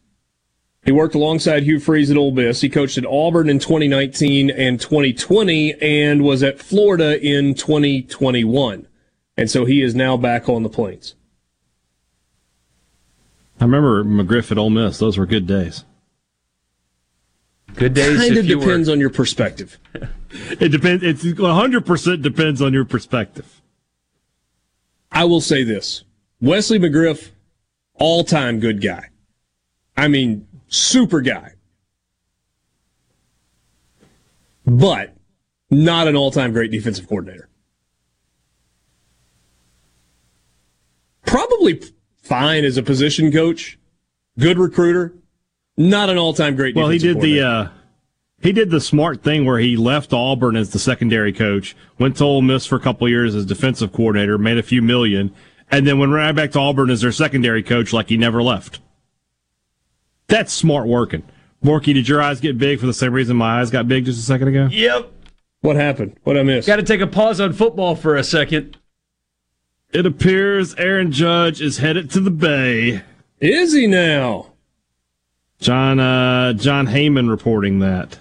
[0.84, 2.60] He worked alongside Hugh Freeze at Ole Miss.
[2.60, 8.86] He coached at Auburn in 2019 and 2020 and was at Florida in 2021.
[9.38, 11.14] And so he is now back on the plains.
[13.58, 14.98] I remember McGriff at Ole Miss.
[14.98, 15.86] Those were good days.
[17.74, 18.18] Good days.
[18.18, 18.92] Kind of depends were...
[18.92, 19.78] on your perspective.
[20.30, 21.02] it depends.
[21.02, 23.62] It's 100% depends on your perspective.
[25.14, 26.04] I will say this
[26.40, 27.30] Wesley McGriff,
[27.94, 29.10] all time good guy.
[29.96, 31.52] I mean, super guy.
[34.66, 35.14] But
[35.70, 37.48] not an all time great defensive coordinator.
[41.24, 41.80] Probably
[42.22, 43.78] fine as a position coach,
[44.38, 45.14] good recruiter,
[45.76, 46.74] not an all time great.
[46.74, 47.68] Well, he did the uh,
[48.44, 52.24] he did the smart thing where he left Auburn as the secondary coach, went to
[52.24, 55.34] Ole Miss for a couple years as defensive coordinator, made a few million,
[55.70, 58.80] and then went right back to Auburn as their secondary coach like he never left.
[60.26, 61.22] That's smart working.
[61.64, 64.20] Borky, did your eyes get big for the same reason my eyes got big just
[64.20, 64.68] a second ago?
[64.70, 65.10] Yep.
[65.62, 66.18] What happened?
[66.24, 66.66] What I missed?
[66.66, 68.76] Got to take a pause on football for a second.
[69.90, 73.04] It appears Aaron Judge is headed to the Bay.
[73.40, 74.52] Is he now?
[75.60, 78.18] John uh, Jon Heyman reporting that.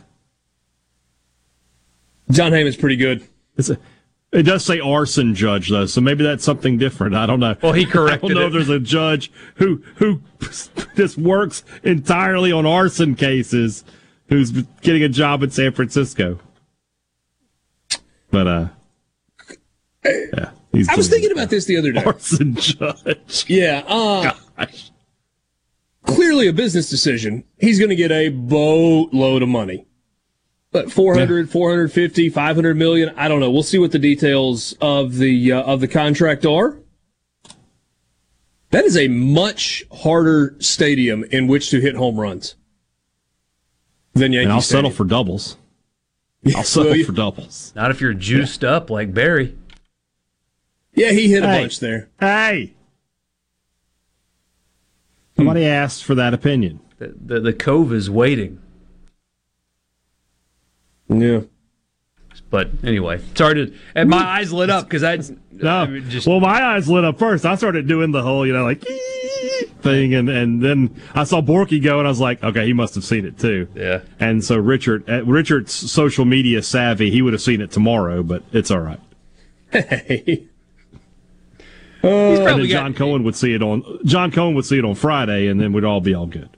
[2.31, 3.27] Jon Heyman's pretty good.
[3.57, 3.77] A,
[4.31, 7.15] it does say arson judge though, so maybe that's something different.
[7.15, 7.55] I don't know.
[7.61, 8.31] Well, he corrected.
[8.31, 8.47] I don't know it.
[8.47, 10.21] if there's a judge who who
[10.95, 13.83] just works entirely on arson cases
[14.29, 14.51] who's
[14.81, 16.39] getting a job in San Francisco.
[18.31, 18.67] But uh,
[20.03, 20.51] yeah,
[20.89, 22.03] I was thinking about this the other day.
[22.03, 23.45] Arson judge.
[23.47, 23.83] Yeah.
[23.87, 24.91] Uh, Gosh.
[26.05, 27.43] Clearly a business decision.
[27.59, 29.85] He's going to get a boatload of money
[30.73, 31.51] but 400 yeah.
[31.51, 35.79] 450 500 million i don't know we'll see what the details of the uh, of
[35.79, 36.77] the contract are
[38.71, 42.55] that is a much harder stadium in which to hit home runs
[44.13, 44.85] than Yankee and I'll Stadium.
[44.85, 45.57] settle for doubles.
[46.55, 47.71] I'll settle for doubles.
[47.75, 48.71] Not if you're juiced yeah.
[48.71, 49.55] up like Barry.
[50.95, 52.09] Yeah, he hit a hey, bunch there.
[52.19, 52.73] Hey,
[55.35, 55.67] somebody hmm.
[55.67, 56.79] asked for that opinion.
[56.97, 58.59] The, the the cove is waiting.
[61.09, 61.41] Yeah.
[62.49, 63.73] But anyway, sorry to.
[63.95, 65.17] And my eyes lit up because I.
[65.51, 65.83] No.
[65.83, 67.45] I just, well, my eyes lit up first.
[67.45, 68.83] I started doing the whole, you know, like
[69.81, 72.95] thing, and and then I saw Borky go, and I was like, okay, he must
[72.95, 73.67] have seen it too.
[73.75, 74.01] Yeah.
[74.19, 78.43] And so Richard, uh, Richard's social media savvy, he would have seen it tomorrow, but
[78.51, 78.99] it's all right.
[79.71, 80.47] Hey.
[82.03, 84.85] Uh, and then John got, Cohen would see it on John Cohen would see it
[84.85, 86.49] on Friday, and then we'd all be all good.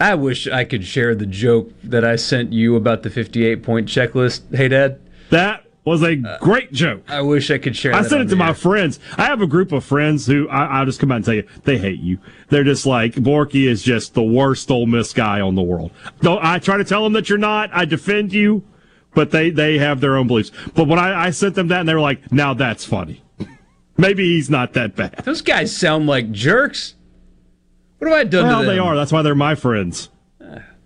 [0.00, 3.88] I wish I could share the joke that I sent you about the 58 point
[3.88, 4.54] checklist.
[4.54, 5.00] Hey, Dad.
[5.30, 7.02] That was a uh, great joke.
[7.08, 7.94] I wish I could share.
[7.94, 8.98] I sent it to my friends.
[9.16, 11.46] I have a group of friends who I, will just come out and tell you
[11.64, 12.18] they hate you.
[12.48, 15.92] They're just like Borky is just the worst Ole Miss guy on the world.
[16.20, 17.70] Don't I try to tell them that you're not.
[17.72, 18.62] I defend you,
[19.14, 20.50] but they they have their own beliefs.
[20.74, 23.22] But when I, I sent them that, and they were like, "Now that's funny."
[23.96, 25.22] Maybe he's not that bad.
[25.24, 26.94] Those guys sound like jerks.
[27.98, 28.74] What have I done well, to them?
[28.74, 28.96] they are.
[28.96, 30.08] That's why they're my friends.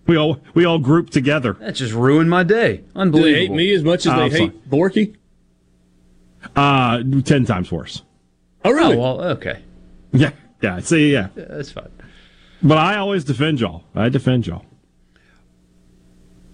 [0.06, 1.52] We all we all group together.
[1.61, 2.82] That just ruined my day.
[2.96, 3.28] Unbelievable.
[3.28, 4.62] Do they hate me as much as uh, they hate fine.
[4.70, 5.16] Borky?
[6.56, 8.02] Uh, ten times worse.
[8.64, 8.96] Oh, really?
[8.96, 9.62] Oh, well, okay.
[10.11, 10.30] Yeah,
[10.62, 10.80] yeah.
[10.80, 11.28] See, yeah.
[11.36, 11.90] yeah, that's fine.
[12.62, 13.84] But I always defend y'all.
[13.94, 14.64] I defend y'all.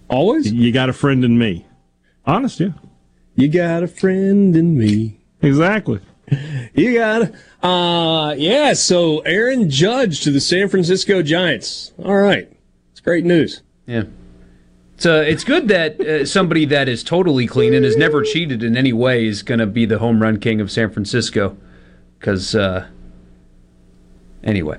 [0.09, 0.51] Always?
[0.51, 1.65] You got a friend in me.
[2.25, 2.71] Honest, yeah.
[3.35, 5.21] You got a friend in me.
[5.41, 6.01] Exactly.
[6.73, 7.35] You got it.
[7.63, 11.93] Uh, yeah, so Aaron Judge to the San Francisco Giants.
[12.03, 12.51] All right.
[12.91, 13.61] It's great news.
[13.85, 14.03] Yeah.
[14.95, 18.61] It's, uh, it's good that uh, somebody that is totally clean and has never cheated
[18.61, 21.55] in any way is going to be the home run king of San Francisco.
[22.19, 22.87] Because, uh,
[24.43, 24.77] anyway.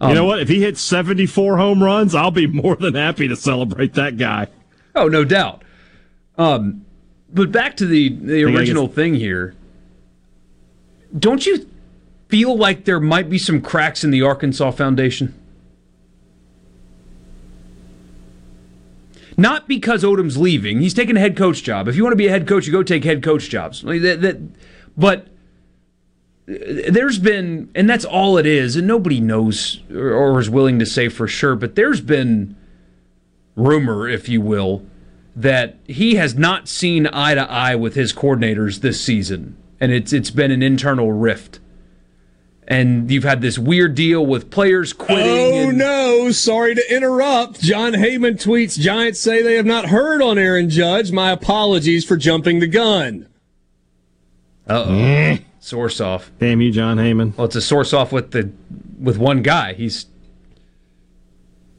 [0.00, 0.40] Um, you know um, what?
[0.40, 4.48] If he hits 74 home runs, I'll be more than happy to celebrate that guy.
[4.94, 5.62] Oh, no doubt.
[6.38, 6.86] Um,
[7.32, 9.54] but back to the, the original thing here
[11.16, 11.68] don't you
[12.28, 15.34] feel like there might be some cracks in the Arkansas foundation?
[19.36, 21.88] Not because Odom's leaving; he's taking a head coach job.
[21.88, 23.82] If you want to be a head coach, you go take head coach jobs.
[23.82, 24.48] That,
[24.96, 25.28] but
[26.46, 31.08] there's been, and that's all it is, and nobody knows or is willing to say
[31.08, 31.56] for sure.
[31.56, 32.56] But there's been
[33.56, 34.86] rumor, if you will,
[35.34, 40.12] that he has not seen eye to eye with his coordinators this season, and it's
[40.12, 41.60] it's been an internal rift.
[42.68, 45.24] And you've had this weird deal with players quitting.
[45.26, 46.30] Oh and- no!
[46.32, 47.60] Sorry to interrupt.
[47.60, 51.12] Jon Heyman tweets: Giants say they have not heard on Aaron Judge.
[51.12, 53.28] My apologies for jumping the gun.
[54.68, 55.38] Uh oh.
[55.60, 56.30] Source off.
[56.40, 57.36] Damn you, Jon Heyman.
[57.36, 58.50] Well, it's a source off with the
[58.98, 59.74] with one guy.
[59.74, 60.06] He's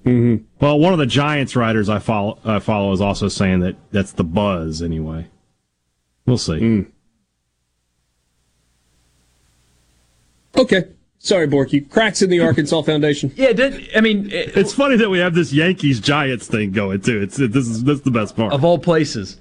[0.06, 0.46] Mm-hmm.
[0.62, 4.14] Well, one of the Giants writers I follow, I follow is also saying that that's
[4.14, 5.28] the buzz anyway.
[6.26, 6.86] We'll see.
[10.58, 10.86] Okay.
[11.20, 11.90] Sorry, Borky.
[11.90, 13.32] Cracks in the Arkansas Foundation.
[13.36, 17.02] Yeah, did, I mean, it, It's funny that we have this Yankees Giants thing going
[17.02, 17.22] too.
[17.22, 18.54] It's it, this is this is the best part.
[18.54, 19.38] of all places.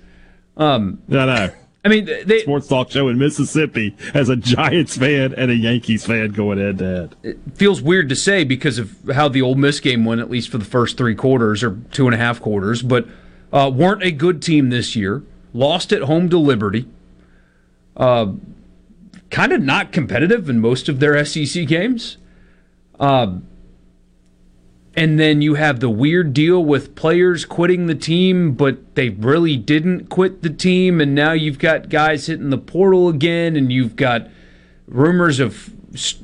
[0.56, 1.50] Um, I know.
[1.84, 6.04] I mean, they, Sports talk show in Mississippi as a Giants fan and a Yankees
[6.04, 7.16] fan going head to head.
[7.22, 10.48] it feels weird to say because of how the Ole Miss game went, at least
[10.48, 13.06] for the first three quarters or two and a half quarters, but
[13.52, 15.22] uh, weren't a good team this year.
[15.52, 16.88] Lost at home to Liberty.
[17.96, 18.32] Uh,
[19.36, 22.16] kind of not competitive in most of their SEC games.
[22.98, 23.36] Uh,
[24.94, 29.58] and then you have the weird deal with players quitting the team, but they really
[29.58, 31.02] didn't quit the team.
[31.02, 34.26] And now you've got guys hitting the portal again, and you've got
[34.88, 35.70] rumors of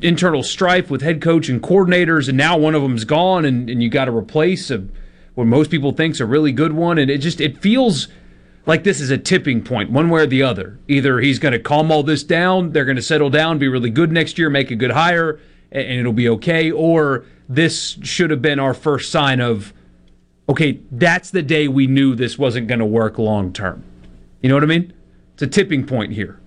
[0.01, 3.83] internal strife with head coach and coordinators, and now one of them's gone, and, and
[3.83, 4.87] you got to replace a,
[5.35, 6.97] what most people think's a really good one.
[6.97, 8.09] And it just it feels
[8.67, 10.79] like this is a tipping point, one way or the other.
[10.89, 13.91] Either he's going to calm all this down, they're going to settle down, be really
[13.91, 15.41] good next year, make a good hire,
[15.71, 19.73] and, it'll be okay, or this should have been our first sign of,
[20.49, 23.83] okay, that's the day we knew this wasn't going to work long term.
[24.43, 24.93] You know what I mean?
[25.35, 26.39] It's a tipping point here.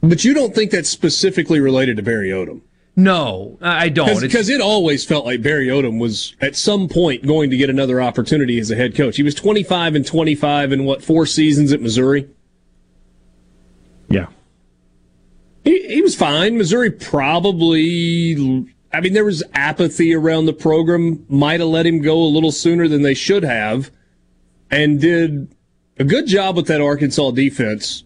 [0.00, 2.60] But you don't think that's specifically related to Barry Odom?
[2.98, 4.20] No, I I don't.
[4.20, 8.02] Because it always felt like Barry Odom was at some point going to get another
[8.02, 9.16] opportunity as a head coach.
[9.16, 12.28] He was 25 and 25 in what, four seasons at Missouri?
[14.08, 14.26] Yeah.
[15.62, 16.58] He, he was fine.
[16.58, 22.20] Missouri probably, I mean, there was apathy around the program, might have let him go
[22.20, 23.92] a little sooner than they should have,
[24.72, 25.54] and did
[26.00, 28.02] a good job with that Arkansas defense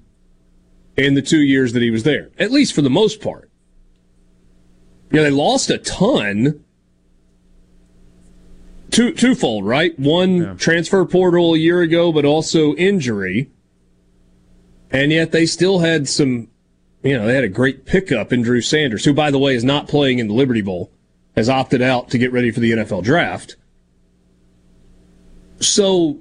[0.98, 3.48] in the two years that he was there, at least for the most part.
[5.12, 6.64] You know, they lost a ton.
[8.90, 9.98] Two, twofold, right?
[9.98, 13.50] One transfer portal a year ago, but also injury.
[14.90, 16.48] And yet they still had some,
[17.02, 19.64] you know, they had a great pickup in Drew Sanders, who, by the way, is
[19.64, 20.90] not playing in the Liberty Bowl,
[21.36, 23.56] has opted out to get ready for the NFL draft.
[25.60, 26.20] So,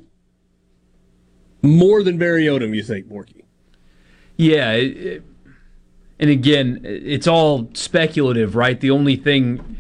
[1.61, 3.43] more than Barry Odom, you think, Borky?
[4.37, 5.23] Yeah, it-
[6.21, 8.79] and again, it's all speculative, right?
[8.79, 9.77] The only thing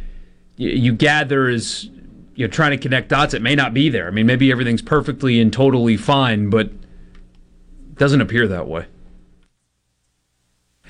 [0.57, 1.89] you gather is
[2.33, 3.35] you're trying to connect dots.
[3.35, 4.07] It may not be there.
[4.07, 8.87] I mean, maybe everything's perfectly and totally fine, but it doesn't appear that way.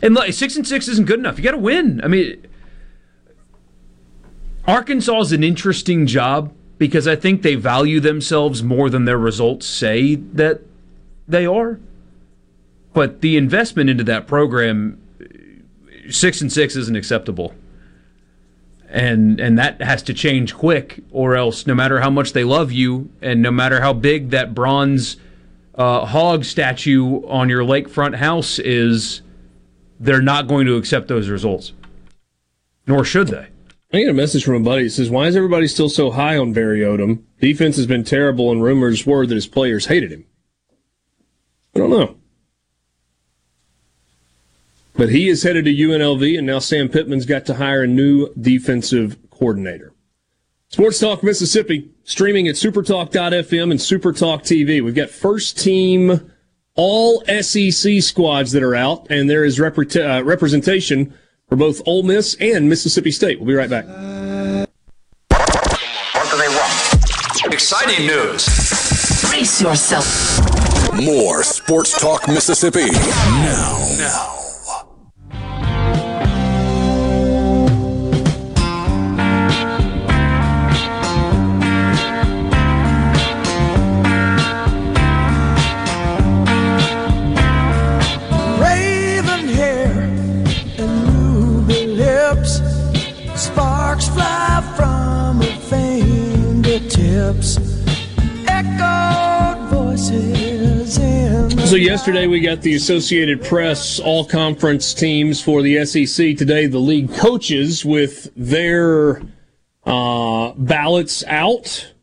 [0.01, 1.37] And look, six and six isn't good enough.
[1.37, 1.99] You got to win.
[2.01, 2.47] I mean,
[4.65, 9.67] Arkansas is an interesting job because I think they value themselves more than their results
[9.67, 10.61] say that
[11.27, 11.79] they are.
[12.93, 15.00] But the investment into that program,
[16.11, 17.53] six and six isn't acceptable.
[18.89, 22.71] And and that has to change quick, or else no matter how much they love
[22.71, 25.17] you, and no matter how big that bronze
[25.75, 29.21] uh, hog statue on your lakefront house is,
[29.99, 31.71] they're not going to accept those results.
[32.85, 33.47] Nor should they.
[33.93, 36.37] I get a message from a buddy that says, Why is everybody still so high
[36.37, 37.23] on Barry Odom?
[37.41, 40.25] Defense has been terrible, and rumors were that his players hated him.
[41.75, 42.15] I don't know.
[45.01, 48.31] But he is headed to UNLV, and now Sam Pittman's got to hire a new
[48.39, 49.95] defensive coordinator.
[50.67, 54.79] Sports Talk Mississippi, streaming at supertalk.fm and supertalk TV.
[54.79, 56.31] We've got first team
[56.75, 61.17] all SEC squads that are out, and there is repre- uh, representation
[61.49, 63.39] for both Ole Miss and Mississippi State.
[63.39, 63.87] We'll be right back.
[63.87, 64.69] What
[66.29, 67.51] do they want?
[67.51, 68.45] Exciting news.
[69.27, 70.05] Brace yourself.
[70.93, 72.91] More Sports Talk Mississippi.
[72.91, 73.95] Now.
[73.97, 74.40] Now.
[97.11, 97.57] Fingertips.
[98.47, 100.95] Echoed voices
[101.69, 106.37] So yesterday we got the Associated Press all conference teams for the SEC.
[106.37, 109.21] Today the league coaches with their
[109.85, 111.93] uh, ballots out.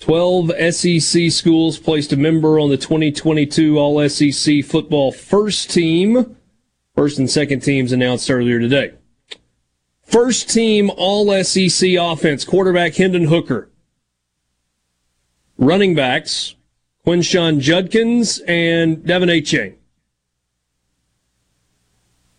[0.00, 6.36] 12 SEC schools placed a member on the 2022 All SEC football first team.
[6.94, 8.92] First and second teams announced earlier today.
[10.02, 13.70] First team All SEC offense, quarterback Hendon Hooker.
[15.64, 16.56] Running backs,
[17.06, 19.76] Quinshon Judkins and Devon Achane.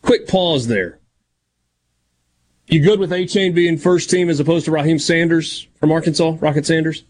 [0.04, 1.00] Quick pause there.
[2.68, 6.68] You good with Achane being first team as opposed to Raheem Sanders from Arkansas, Rocket
[6.68, 7.04] Sanders?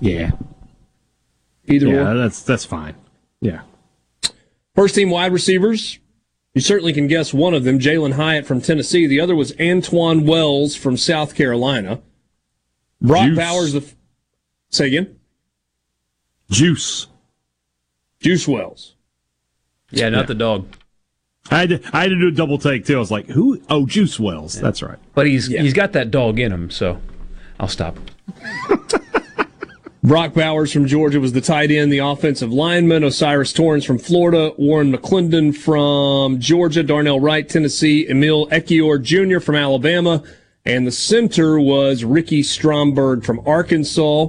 [0.00, 0.32] Yeah.
[1.66, 2.18] Either yeah, one.
[2.18, 2.94] that's that's fine.
[3.40, 3.62] Yeah.
[4.74, 5.98] First team wide receivers.
[6.52, 9.06] You certainly can guess one of them, Jalin Hyatt from Tennessee.
[9.06, 12.02] The other was Antwane Wells from South Carolina.
[13.00, 13.38] Brock Juice.
[13.38, 13.99] Bowers, the.
[14.70, 15.16] Say again?
[16.50, 17.06] Juice.
[18.20, 18.94] Juice Wells.
[19.90, 20.26] Yeah, not Yeah.
[20.26, 20.66] the dog.
[21.50, 22.96] I had to, I had to do a double take too.
[22.96, 23.60] I was like, who?
[23.68, 24.60] Oh, Juice Wells.
[24.60, 24.98] That's right.
[25.14, 27.00] But he's he's got that dog in him, so
[27.58, 27.96] I'll stop.
[30.02, 33.04] Brock Bowers from Georgia was the tight end, the offensive lineman.
[33.04, 34.52] O'Cyrus Torrence from Florida.
[34.56, 36.82] Warren McClendon from Georgia.
[36.82, 38.08] Darnell Wright, Tennessee.
[38.08, 39.40] Emil Ekiyor Jr.
[39.40, 40.22] from Alabama.
[40.64, 44.28] And the center was Ricky Stromberg from Arkansas.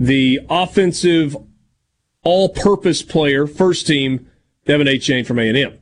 [0.00, 1.36] The offensive
[2.24, 4.28] all-purpose player, first team,
[4.64, 5.78] Devon Achane from A&M.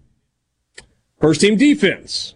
[1.21, 2.35] First team defense.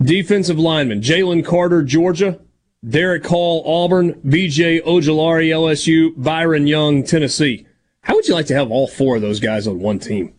[0.00, 2.40] Defensive lineman, Jalen Carter, Georgia.
[2.88, 7.66] Derick Hall, Auburn, BJ Ojulari, LSU, Byron Young, Tennessee.
[8.02, 10.34] How would you like to have all four of those guys on one team?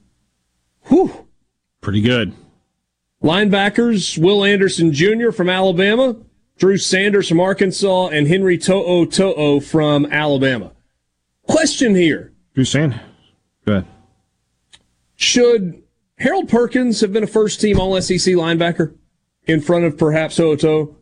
[0.84, 1.28] Whew.
[1.82, 2.34] Pretty good.
[3.22, 5.32] Linebackers, Will Anderson Jr.
[5.32, 6.16] from Alabama,
[6.58, 10.72] Drew Sanders from Arkansas, and Henry To'o To'o from Alabama.
[11.44, 12.34] Question here.
[12.56, 13.00] Drew Sand.
[13.66, 13.86] Go ahead.
[15.16, 15.82] Should
[16.18, 18.96] Harold Perkins have been a first team All SEC linebacker
[19.46, 20.96] in front of perhaps To'o To'o?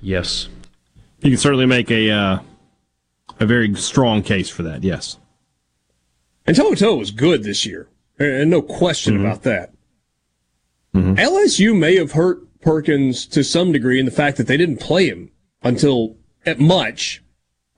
[0.00, 0.48] Yes.
[1.22, 2.38] You can certainly make a uh,
[3.40, 4.84] a very strong case for that.
[4.84, 5.18] Yes.
[6.46, 9.24] And Toto was good this year, and no question Mm-hmm.
[9.24, 9.70] about that.
[10.94, 15.06] LSU may have hurt Perkins to some degree in the fact that they didn't play
[15.06, 15.30] him
[15.62, 17.22] until at much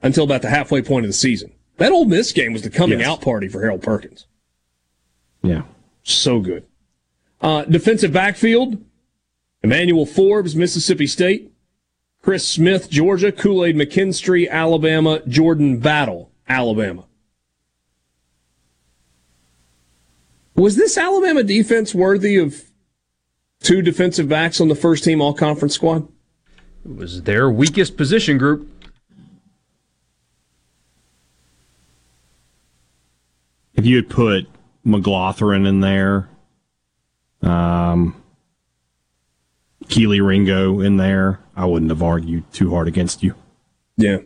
[0.03, 1.53] until about the halfway point of the season.
[1.79, 3.09] That Ole Miss game was the coming Yes.
[3.09, 4.27] out party for Harold Perkins.
[5.43, 5.63] Yeah.
[6.03, 6.65] So good.
[7.41, 8.83] Uh, defensive backfield:
[9.63, 11.53] Emmanuel Forbes, Mississippi State.
[12.23, 13.31] Chris Smith, Georgia.
[13.31, 15.21] Kool Aid McKinstry, Alabama.
[15.29, 17.05] Jordan Battle, Alabama.
[20.55, 22.63] Was this Alabama defense worthy of
[23.67, 26.07] two defensive backs on the first team all conference squad?
[26.85, 28.71] It was their weakest position group.
[33.75, 34.47] If you had put
[34.85, 36.29] McLaughlin in there,
[37.43, 38.23] um,
[39.87, 43.35] Kelee Ringo in there, I wouldn't have argued too hard against you.
[43.97, 44.19] Yeah.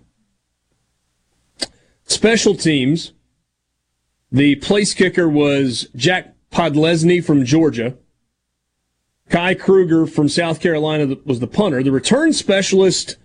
[2.04, 3.12] Special teams.
[4.30, 7.96] The place kicker was Jack Podlesny from Georgia.
[9.30, 11.82] Kai Kroeger from South Carolina was the punter.
[11.82, 13.16] The return specialist,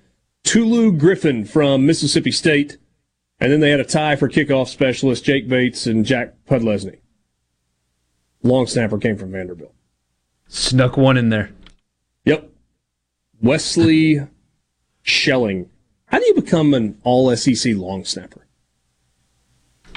[0.44, 2.78] Tulu Griffin from Mississippi State.
[3.40, 7.00] And then they had a tie for kickoff specialist, Jake Bates and Jack Podlesny.
[8.44, 9.74] Long snapper came from Vanderbilt.
[10.48, 11.50] Snuck one in there.
[12.24, 12.50] Yep.
[13.42, 14.28] Wesley
[15.02, 15.70] Schelling.
[16.06, 18.46] How do you become an all SEC long snapper?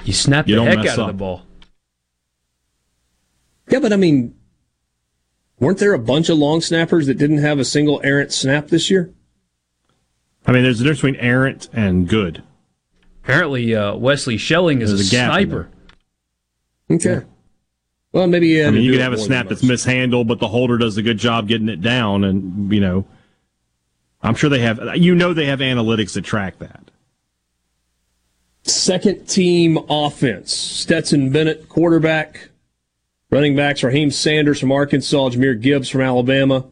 [0.05, 1.43] You snap You the don't heck mess out of the ball.
[3.69, 4.35] Yeah, but I mean,
[5.61, 8.91] weren't there a bunch of long snappers that didn't have a single errant snap this
[8.91, 9.13] year?
[10.47, 12.43] I mean, there's a difference between errant and good.
[13.23, 15.69] Apparently, uh, Wesley Schelling is There's a, a gap in sniper.
[16.91, 17.27] Okay.
[18.13, 20.49] Well, maybe he I mean, you do could have a snap that's mishandled, but the
[20.49, 23.05] holder does a good job getting it down, and you know,
[24.23, 24.97] I'm sure they have.
[24.97, 26.91] You know, they have analytics that track that.
[28.63, 30.55] Second team offense.
[30.55, 32.49] Stetson Bennett, quarterback.
[33.31, 36.65] Running backs, Raheem Sanders from Arkansas, Jahmyr Gibbs from Alabama.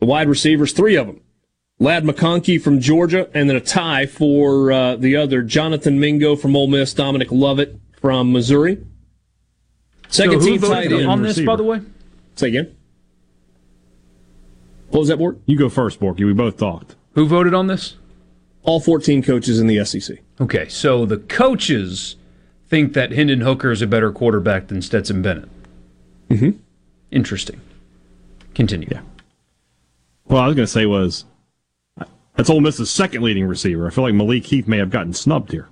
[0.00, 1.20] The wide receivers, three of them.
[1.78, 6.54] Ladd McConkey from Georgia, and then a tie for uh, the other, Jonathan Mingo from
[6.54, 8.84] Ole Miss, Dominic Lovett from Missouri.
[10.08, 11.10] Second so who team tight voted end.
[11.10, 11.80] on this, by the way?
[12.36, 12.76] Say again.
[14.90, 15.38] What was that, Bork?
[15.46, 16.24] You go first, Borky.
[16.24, 16.94] We both talked.
[17.14, 17.96] Who voted on this?
[18.62, 20.18] All 14 coaches in the SEC.
[20.40, 22.16] Okay, so the coaches
[22.68, 25.48] think that Hendon Hooker is a better quarterback than Stetson Bennett.
[26.30, 26.58] Mm-hmm.
[27.10, 27.60] Interesting.
[28.54, 28.88] Continue.
[28.90, 29.02] Yeah.
[30.26, 31.24] Well, I was going to say was
[32.34, 33.86] that's Ole Miss's second leading receiver.
[33.86, 35.68] I feel like Malik Heath may have gotten snubbed here.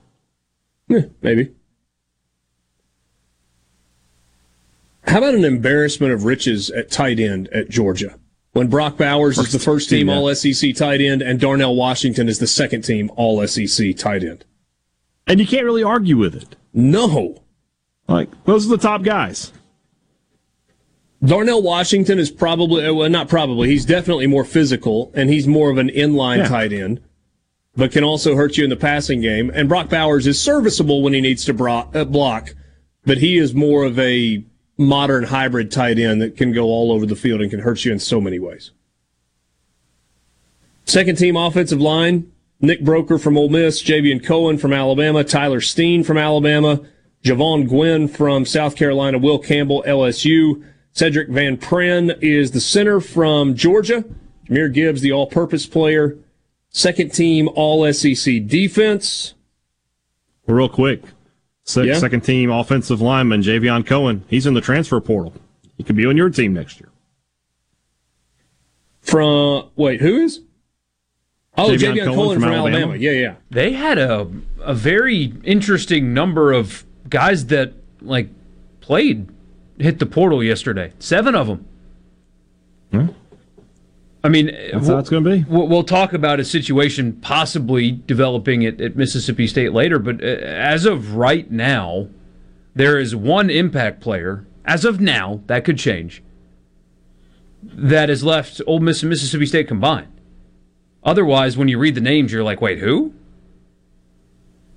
[0.89, 1.51] Yeah, maybe.
[5.07, 8.19] How about an embarrassment of riches at tight end at Georgia?
[8.53, 12.29] When Brock Bowers first is the first team All SEC tight end and Darnell Washington
[12.29, 14.45] is the second team All SEC tight end.
[15.27, 16.57] And you can't really argue with it.
[16.73, 17.43] No.
[18.07, 19.53] Like, those are the top guys.
[21.25, 25.79] Darnell Washington is probably, well, not probably, he's definitely more physical and he's more of
[25.79, 26.49] an inline yeah.
[26.49, 27.01] tight end,
[27.77, 29.51] but can also hurt you in the passing game.
[29.55, 32.55] And Brock Bowers is serviceable when he needs to uh, block,
[33.07, 34.45] but he is more of a
[34.77, 37.93] modern hybrid tight end that can go all over the field and can hurt you
[37.93, 38.73] in so many ways.
[40.85, 42.31] Second team offensive line,
[42.61, 46.81] Nick Broeker from Ole Miss, Javion Cohen from Alabama, Tyler Steen from Alabama,
[47.23, 50.63] Jovaughn Gwyn from South Carolina, Will Campbell, LSU,
[50.95, 54.05] Sedrick Van Pran is the center from Georgia.
[54.49, 56.17] Jahmyr Gibbs, the all purpose player.
[56.71, 59.35] Second team All SEC defense.
[60.47, 61.03] Real quick.
[61.65, 61.99] Se- yeah.
[61.99, 64.25] Second team offensive lineman, Javion Cohen.
[64.29, 65.33] He's in the transfer portal.
[65.77, 66.91] He could be on your team next year.
[69.01, 70.41] From, wait, who is?
[71.57, 72.79] Oh, Javion, Javion Cohen, Cohen, from, from Alabama.
[72.79, 72.97] Alabama.
[72.97, 73.35] Yeah, yeah.
[73.51, 74.31] They had a
[74.61, 78.29] a very interesting number of guys that like
[78.81, 79.29] played
[79.79, 80.93] hit the portal yesterday.
[80.99, 81.67] Seven of them.
[82.91, 83.07] Hmm.
[84.23, 85.45] I mean, that's how it's going to be.
[85.47, 90.87] We'll talk about a situation possibly developing at, at Mississippi State later, but uh, as
[90.87, 92.09] of right now,
[92.75, 94.47] there is one impact player.
[94.65, 96.23] As of now, that could change.
[97.63, 100.09] That has left Ole Miss and Mississippi State combined.
[101.03, 103.13] Otherwise, when you read the names, you're like, wait, who?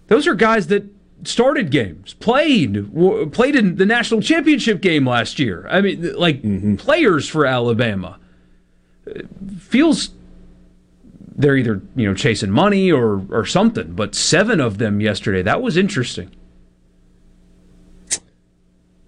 [0.07, 0.83] Those are guys that
[1.23, 2.91] started games, played,
[3.31, 5.67] played in the national championship game last year.
[5.69, 6.75] I mean, like mm-hmm.
[6.75, 8.19] players for Alabama.
[9.59, 10.11] feels
[11.37, 13.93] they're either you know chasing money or or something.
[13.93, 15.41] But seven of them yesterday.
[15.41, 16.31] That was interesting.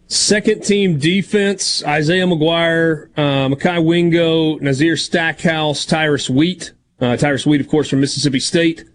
[0.07, 6.73] Second team defense: Isaiah McGuire, uh, Mekhi Wingo, Nazir Stackhouse, Tyrus Wheat.
[7.01, 8.88] Uh, Tyrus Wheat, of course, from Mississippi State.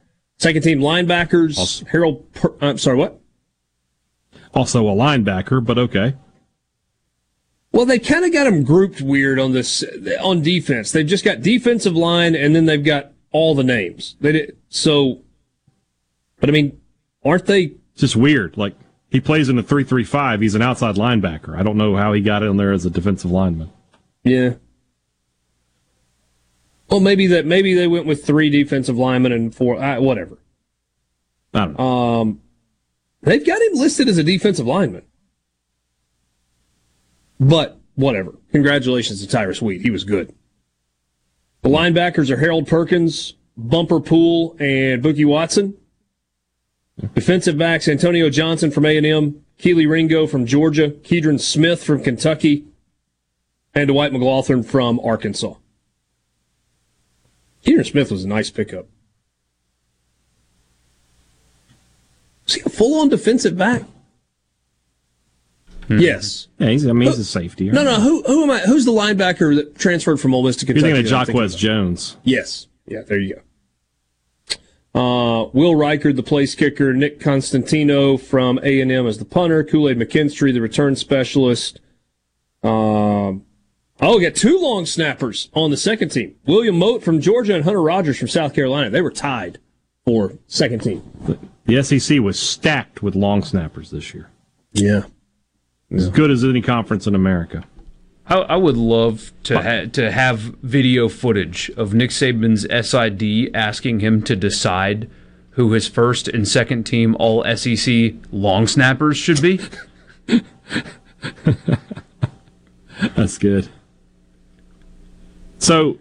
[0.45, 2.31] Second team linebackers, also, Harold.
[2.35, 3.19] Per, I'm sorry, what?
[4.53, 6.17] Also a linebacker, but okay.
[7.73, 9.83] Well, they kind of got them grouped weird on this
[10.23, 10.93] on defense.
[10.93, 14.17] They've just got defensive line, and then they've got all the names.
[14.21, 15.23] They did so,
[16.41, 16.79] but I mean,
[17.25, 18.59] aren't they just weird?
[18.59, 18.75] Like
[19.11, 20.43] he plays in a three-three-five.
[20.43, 21.59] He's an outside linebacker.
[21.59, 23.73] I don't know how he got in there as a defensive lineman.
[24.25, 24.57] Yeah,
[26.95, 30.39] well, maybe that maybe they went with three defensive linemen and four, uh, whatever.
[31.53, 31.85] I don't know.
[31.85, 32.41] Um,
[33.21, 35.03] they've got him listed as a defensive lineman,
[37.41, 38.37] but whatever.
[38.53, 39.81] Congratulations to Tyrus Wheat.
[39.81, 40.37] He was good.
[41.63, 45.77] The linebackers are Harold Perkins, Bumper Pool, and Bookie Watson.
[47.13, 52.67] Defensive backs Antonio Johnson from A&M, Kelee Ringo from Georgia, Keidron Smith from Kentucky,
[53.75, 55.55] and Dwight McGlothern from Arkansas.
[57.65, 58.87] Keidron Smith was a nice pickup.
[62.47, 63.83] Is he a full on defensive back?
[65.89, 65.99] Mm-hmm.
[65.99, 66.49] Yes.
[66.59, 67.69] Yeah, he's, I mean, he's a safety.
[67.69, 67.75] Right?
[67.75, 68.01] No, no.
[68.01, 68.61] Who, who am I?
[68.61, 70.87] Who's the linebacker that transferred from Ole Miss to Kentucky?
[70.89, 72.17] You're thinking of Jacquez Jones.
[72.23, 72.69] Yes.
[72.87, 73.41] Yeah, there you go.
[74.95, 76.93] Uh, Will Reichard, the place kicker.
[76.93, 79.65] Nik Constantinou from A&M as the punter.
[79.65, 81.81] Kool-Aid McKinstry, the return specialist.
[82.63, 83.45] Um,
[84.01, 86.35] Oh, we got two long snappers on the second team.
[86.47, 88.91] William Mote from Georgia and Hunter Rogers from South Carolina.
[88.91, 89.59] They were tied
[90.05, 91.03] for second team.
[91.67, 94.29] The SEC was stacked with long snappers this year.
[94.73, 95.05] Yeah.
[95.93, 97.65] As good as any conference in America.
[98.27, 104.01] I, I would love to ha- to have video footage of Nick Saban's SID asking
[104.01, 105.09] him to decide
[105.51, 109.61] who his first and second team All SEC long snappers should be.
[113.15, 113.69] That's good.
[115.65, 115.97] So,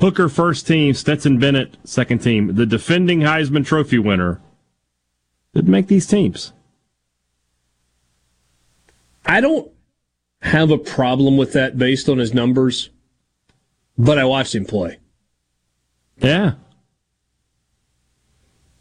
[0.00, 2.54] Hooker first team, Stetson Bennett second team.
[2.54, 4.40] The defending Heisman Trophy winner
[5.52, 6.54] didn't make these teams.
[9.26, 9.70] I don't
[10.40, 12.88] have a problem with that based on his numbers,
[13.98, 15.00] but I watched him play.
[16.16, 16.52] Yeah.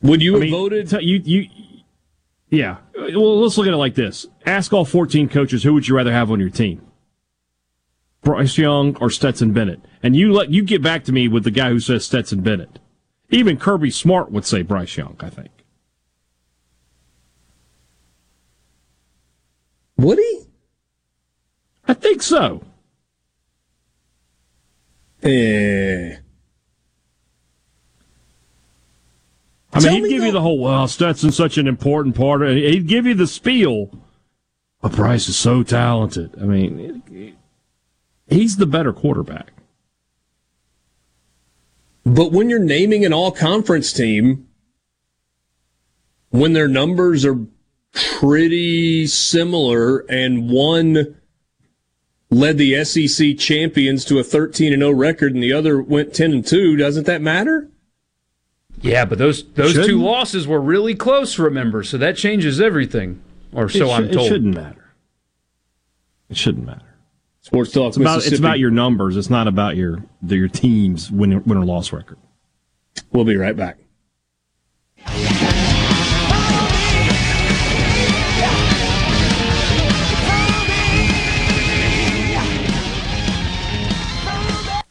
[0.04, 0.92] Would you I have mean, voted?
[1.04, 1.50] You you
[2.50, 2.78] yeah.
[2.96, 4.26] Well, let's look at it like this.
[4.46, 6.87] Ask all 14 coaches who would you rather have on your team?
[8.22, 9.82] Bryce Young or Stetson Bennett.
[10.04, 12.80] And you let you get back to me with the guy who says Stetson Bennett.
[13.30, 15.52] Even Kirby Smart would say Bryce Young, I think.
[19.98, 20.44] Would he?
[21.88, 22.64] I think so.
[25.24, 26.18] Eh.
[29.74, 32.48] I mean, he'd give you the whole, well, Stetson's such an important part.
[32.48, 33.92] He'd give you the spiel.
[34.82, 36.36] But Bryce is so talented.
[36.40, 37.37] I mean,
[38.28, 39.52] he's the better quarterback.
[42.06, 44.48] But when you're naming an all conference team,
[46.30, 47.38] when their numbers are
[47.94, 51.16] pretty similar and one
[52.30, 56.32] led the SEC champions to a 13 and 0 record and the other went 10
[56.32, 57.70] and 2, doesn't that matter?
[58.82, 59.90] Yeah, but those those shouldn't.
[59.90, 63.22] two losses were really close, remember, so that changes everything.
[63.52, 64.28] Or so sh- I'm told.
[64.28, 64.94] It shouldn't matter.
[66.30, 66.87] It shouldn't matter.
[67.48, 67.88] Sports talk.
[67.88, 69.16] It's about, it's about your numbers.
[69.16, 72.18] It's not about your your team's win win or loss record.
[73.14, 73.78] We'll be right back.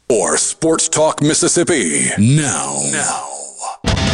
[0.09, 2.07] Or Sports Talk Mississippi.
[2.17, 2.81] Now.
[2.91, 4.06] Now.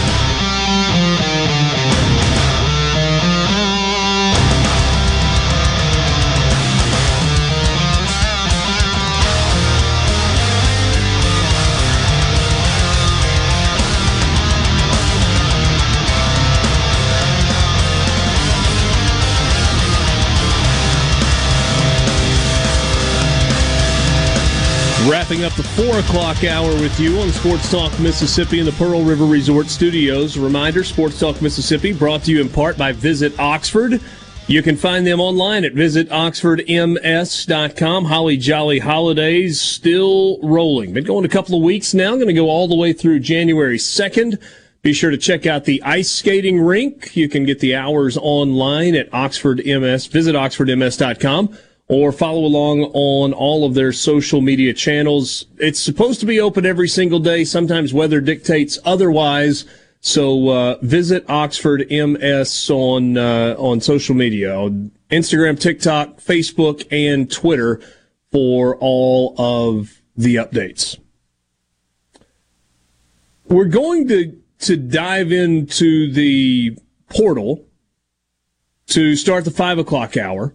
[25.09, 29.03] Wrapping up the 4 o'clock hour with you on Sports Talk Mississippi in the Pearl
[29.03, 30.39] River Resort Studios.
[30.39, 34.01] Reminder Sports Talk Mississippi brought to you in part by Visit Oxford.
[34.47, 38.05] You can find them online at visitoxfordms.com.
[38.05, 40.93] Holly Jolly Holidays still rolling.
[40.93, 42.15] Been going a couple of weeks now.
[42.15, 44.41] Going to go all the way through January 2nd.
[44.83, 47.17] Be sure to check out the ice skating rink.
[47.17, 50.07] You can get the hours online at Oxford MS.
[50.07, 55.47] Visit oxfordms.com or follow along on all of their social media channels.
[55.59, 57.45] It's supposed to be open every single day.
[57.45, 59.65] Sometimes weather dictates otherwise.
[60.01, 67.31] So uh, visit Oxford MS on uh, on social media, on Instagram, TikTok, Facebook, and
[67.31, 67.81] Twitter
[68.33, 70.99] for all of the updates.
[73.45, 76.77] We're going to to dive into the
[77.11, 77.67] portal
[78.87, 80.55] to start the five o'clock hour.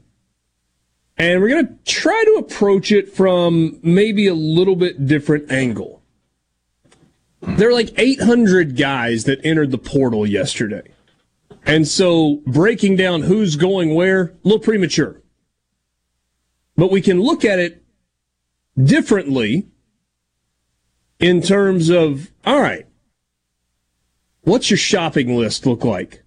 [1.17, 6.03] And we're going to try to approach it from maybe a little bit different angle.
[7.41, 10.83] There are like 800 guys that entered the portal yesterday.
[11.65, 15.21] And so breaking down who's going where, a little premature.
[16.75, 17.83] But we can look at it
[18.81, 19.67] differently
[21.19, 22.85] in terms of, all right,
[24.41, 26.23] what's your shopping list look like?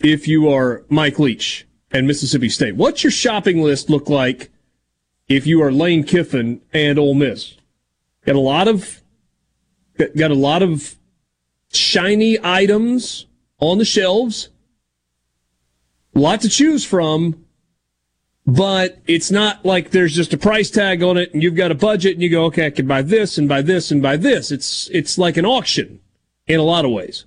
[0.00, 2.76] If you are Mike Leach and Mississippi State.
[2.76, 4.50] What's your shopping list look like
[5.28, 7.56] if you are Lane Kiffin and Ole Miss?
[8.24, 9.02] Got a lot of
[10.16, 10.96] got a lot of
[11.72, 13.26] shiny items
[13.58, 14.48] on the shelves.
[16.14, 17.46] A lot to choose from,
[18.46, 21.74] but it's not like there's just a price tag on it and you've got a
[21.74, 24.50] budget and you go, okay, I can buy this and buy this and buy this.
[24.50, 26.00] It's it's like an auction
[26.46, 27.24] in a lot of ways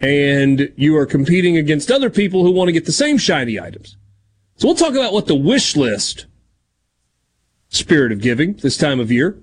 [0.00, 3.96] and you are competing against other people who want to get the same shiny items.
[4.56, 6.26] So we'll talk about what the wish list
[7.68, 9.38] spirit of giving this time of year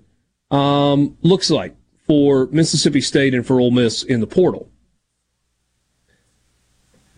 [0.52, 1.76] um, looks like
[2.06, 4.70] for Mississippi State and for Ole Miss in the portal.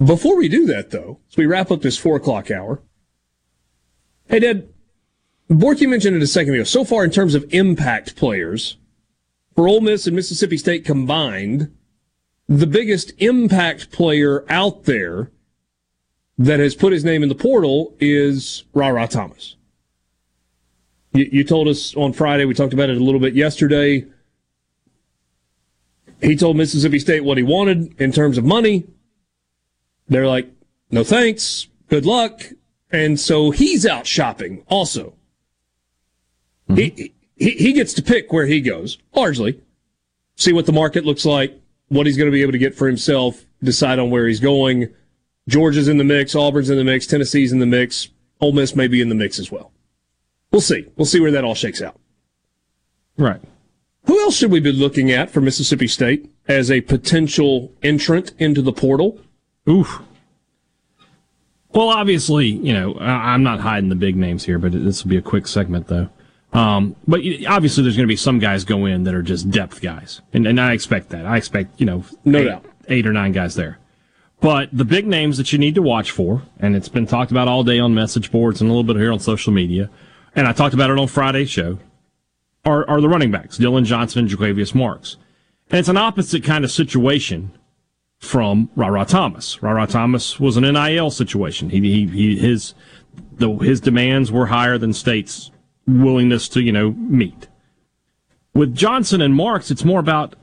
[0.03, 2.82] Before we do that, though, as we wrap up this four o'clock hour,
[4.28, 4.68] hey, Dad,
[5.49, 6.64] Borky mentioned it a second ago.
[6.64, 8.78] So far, in terms of impact players
[9.56, 11.74] for Ole Miss and Mississippi State combined,
[12.48, 15.32] the biggest impact player out there
[16.38, 19.56] that has put his name in the portal is Rara Thomas.
[21.14, 24.06] You, you told us on Friday, we talked about it a little bit yesterday.
[26.22, 28.86] He told Mississippi State what he wanted in terms of money.
[30.08, 30.50] They're like,
[30.92, 32.42] no thanks, good luck.
[32.92, 35.14] And so he's out shopping also.
[36.70, 36.76] Mm-hmm.
[36.76, 39.62] He, he, he gets to pick where he goes, largely.
[40.36, 42.88] See what the market looks like, what he's going to be able to get for
[42.88, 44.94] himself, decide on where he's going.
[45.48, 48.10] Georgia's in the mix, Auburn's in the mix, Tennessee's in the mix,
[48.41, 49.72] Ole Miss may be in the mix as well.
[50.52, 50.88] We'll see.
[50.95, 51.99] We'll see where that all shakes out.
[53.18, 53.41] Right.
[54.06, 58.62] Who else should we be looking at for Mississippi State as a potential entrant into
[58.62, 59.20] the portal?
[59.68, 59.99] Oof.
[61.70, 65.18] Well, obviously, you know, I'm not hiding the big names here, but this will be
[65.18, 66.10] a quick segment, though.
[66.56, 69.82] Um, but obviously, there's going to be some guys go in that are just depth
[69.82, 71.26] guys, and, and I expect that.
[71.26, 73.77] I expect you know, no eight, doubt, eight or nine guys there.
[74.40, 77.48] But the big names that you need to watch for, and it's been talked about
[77.48, 79.90] all day on message boards and a little bit here on social media,
[80.34, 81.80] and I talked about it on Friday's show,
[82.64, 85.18] are, are the running backs, Dillon Johnson and Jo'quavious Marks.
[85.69, 87.52] And it's an opposite kind of situation
[88.19, 89.61] from Ra Thomas.
[89.61, 91.69] Ra Thomas was an NIL situation.
[91.69, 92.76] He, he, he his
[93.34, 95.52] the, his demands were higher than state's
[95.88, 97.48] willingness to you know meet.
[98.53, 100.36] With Johnson and Marks, it's more about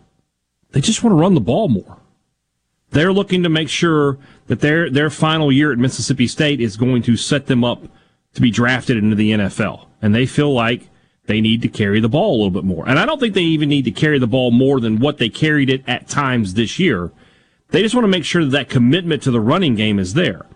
[0.72, 1.98] they just want to run the ball more.
[2.90, 7.02] They're looking to make sure that their their final year at Mississippi State is going
[7.02, 7.82] to set them up
[8.34, 10.88] to be drafted into the NFL, and they feel like
[11.26, 12.88] they need to carry the ball a little bit more.
[12.88, 15.28] And I don't think they even need to carry the ball more than what they
[15.28, 17.12] carried it at times this year.
[17.68, 20.46] They just want to make sure that that commitment to the running game is there.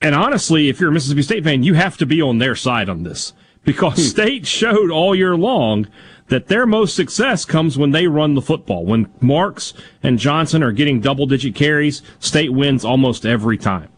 [0.00, 2.88] And honestly, if you're a Mississippi State fan, you have to be on their side
[2.88, 3.32] on this
[3.64, 4.02] because hmm.
[4.02, 5.86] State showed all year long
[6.28, 8.84] that their most success comes when they run the football.
[8.84, 9.72] When Marks
[10.02, 13.88] and Johnson are getting double digit carries, State wins almost every time.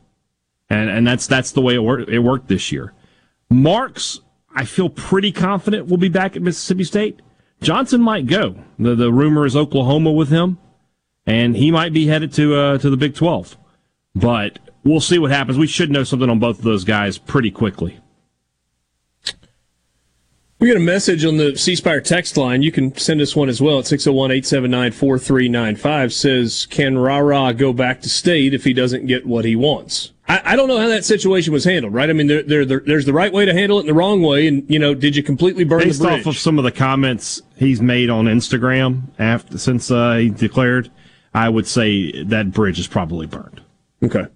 [0.69, 2.95] And, and that's, that's the way it, wor- it worked this year.
[3.49, 4.21] Marks,
[4.55, 7.21] I feel pretty confident will be back at Mississippi State.
[7.61, 8.55] Johnson might go.
[8.79, 10.59] The, the rumor is Oklahoma with him,
[11.27, 13.57] and he might be headed to, uh, to the Big 12.
[14.15, 15.59] But we'll see what happens.
[15.59, 17.99] We should know something on both of those guys pretty quickly.
[20.61, 22.61] We got a message on the C Spire text line.
[22.61, 26.13] You can send us one as well at 601 879 4395.
[26.13, 30.13] Says, Can Rara go back to state if he doesn't get what he wants?
[30.29, 32.11] I, I don't know how that situation was handled, right?
[32.11, 34.21] I mean, there, there, there, there's the right way to handle it and the wrong
[34.21, 34.47] way.
[34.47, 36.21] And, you know, did you completely burn Based the bridge?
[36.21, 40.91] off of some of the comments he's made on Instagram after since uh, he declared,
[41.33, 43.63] I would say that bridge is probably burned.
[44.03, 44.27] Okay.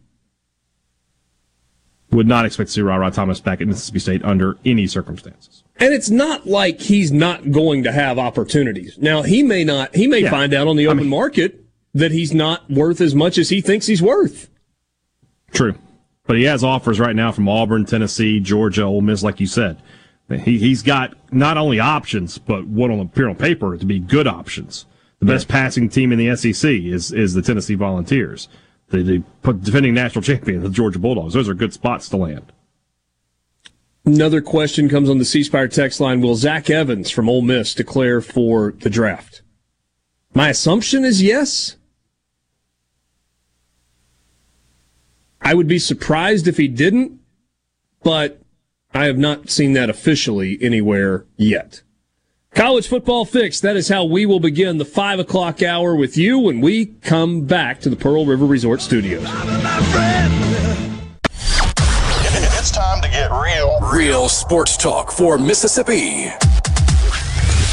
[2.15, 5.65] Would not expect to see Rara Thomas back at Mississippi State under any circumstances.
[5.79, 8.97] And it's not like he's not going to have opportunities.
[8.99, 9.97] Now he may not.
[9.97, 10.31] He may yeah.
[10.31, 13.49] find out on the open I mean, market that he's not worth as much as
[13.49, 14.49] he thinks he's worth.
[15.53, 15.75] True,
[16.27, 19.83] but he has offers right now from Auburn, Tennessee, Georgia, Ole Miss, like you said.
[20.29, 24.29] He he's got not only options, but what on appear on paper to be good
[24.29, 24.87] options.
[25.19, 25.53] The best yeah.
[25.53, 28.49] passing team in the SEC is is the Tennessee Volunteers
[29.03, 31.35] the, the defending national champion, the Georgia Bulldogs.
[31.35, 32.53] Those are good spots to land.
[34.07, 36.21] Another question comes on the C Spire text line.
[36.21, 39.43] Will Zach Evans from Ole Miss declare for the draft?
[40.35, 41.77] My assumption is yes.
[45.41, 47.21] I would be surprised if he didn't,
[48.03, 48.41] but
[48.93, 51.83] I have not seen that officially anywhere yet.
[52.55, 53.61] College football fix.
[53.61, 57.47] That is how we will begin the five o'clock hour with you when we come
[57.47, 59.25] back to the Pearl River Resort Studios.
[62.57, 63.81] It's time to get real.
[63.93, 66.31] Real sports talk for Mississippi.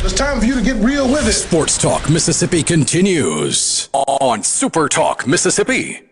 [0.04, 1.34] It's time for you to get real with it.
[1.34, 6.11] Sports Talk Mississippi continues on Super Talk Mississippi.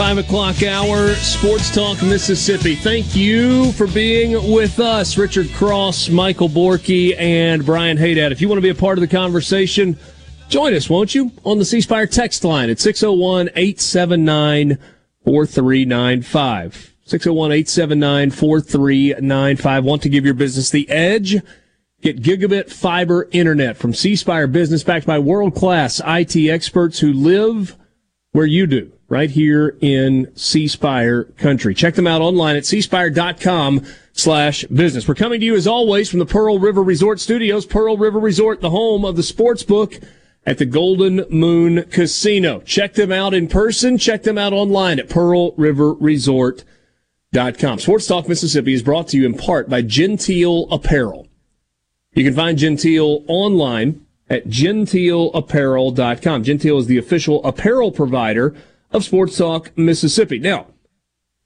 [0.00, 2.74] Five o'clock hour, Sports Talk Mississippi.
[2.74, 5.18] Thank you for being with us.
[5.18, 8.32] Richard Cross, Michael Borky, and Brian Haydad.
[8.32, 9.98] If you want to be a part of the conversation,
[10.48, 11.30] join us, won't you?
[11.44, 14.78] On the C Spire text line at 601 879
[15.22, 16.94] 4395.
[17.04, 19.84] 601 879 4395.
[19.84, 21.36] Want to give your business the edge?
[22.00, 27.12] Get gigabit fiber internet from C Spire Business backed by world class IT experts who
[27.12, 27.76] live
[28.32, 31.74] where you do right here in C country.
[31.74, 35.06] Check them out online at cspire.com slash business.
[35.06, 37.66] We're coming to you as always from the Pearl River Resort Studios.
[37.66, 40.00] Pearl River Resort, the home of the sports book
[40.46, 42.60] at the Golden Moon Casino.
[42.60, 43.98] Check them out in person.
[43.98, 47.78] Check them out online at pearlriverresort.com.
[47.80, 51.26] Sports Talk Mississippi is brought to you in part by Genteel Apparel.
[52.14, 56.44] You can find Genteel online at genteelapparel.com.
[56.44, 58.54] Genteel is the official apparel provider
[58.92, 60.38] of Sports Talk Mississippi.
[60.38, 60.66] Now,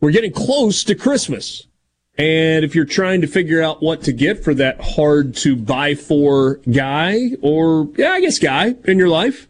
[0.00, 1.66] we're getting close to Christmas.
[2.16, 5.94] And if you're trying to figure out what to get for that hard to buy
[5.94, 9.48] for guy or, yeah, I guess guy in your life,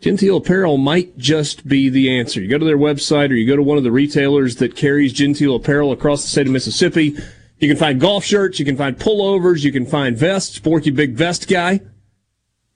[0.00, 2.40] Genteel Apparel might just be the answer.
[2.40, 5.12] You go to their website or you go to one of the retailers that carries
[5.12, 7.16] Genteel Apparel across the state of Mississippi.
[7.58, 10.58] You can find golf shirts, you can find pullovers, you can find vests.
[10.60, 11.80] Borky Big Vest Guy.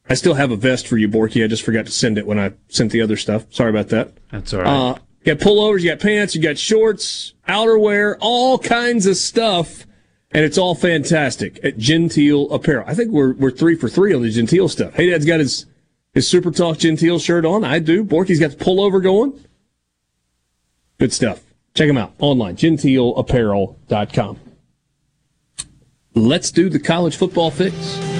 [0.08, 1.44] I still have a vest for you, Borky.
[1.44, 3.46] I just forgot to send it when I sent the other stuff.
[3.50, 4.12] Sorry about that.
[4.32, 4.90] That's all right.
[4.90, 9.86] Uh, you got pullovers, you got pants, you got shorts, outerwear, all kinds of stuff.
[10.32, 12.84] And it's all fantastic at Genteel Apparel.
[12.88, 14.94] I think we're, we're three for three on the Genteel stuff.
[14.94, 15.66] Hey, Dad's got his,
[16.14, 17.64] his Super Talk Genteel shirt on.
[17.64, 18.02] I do.
[18.02, 19.38] Borky's got the pullover going.
[20.98, 21.42] Good stuff.
[21.74, 24.40] Check them out online, genteelapparel.com.
[26.14, 28.11] Let's do the college football fix.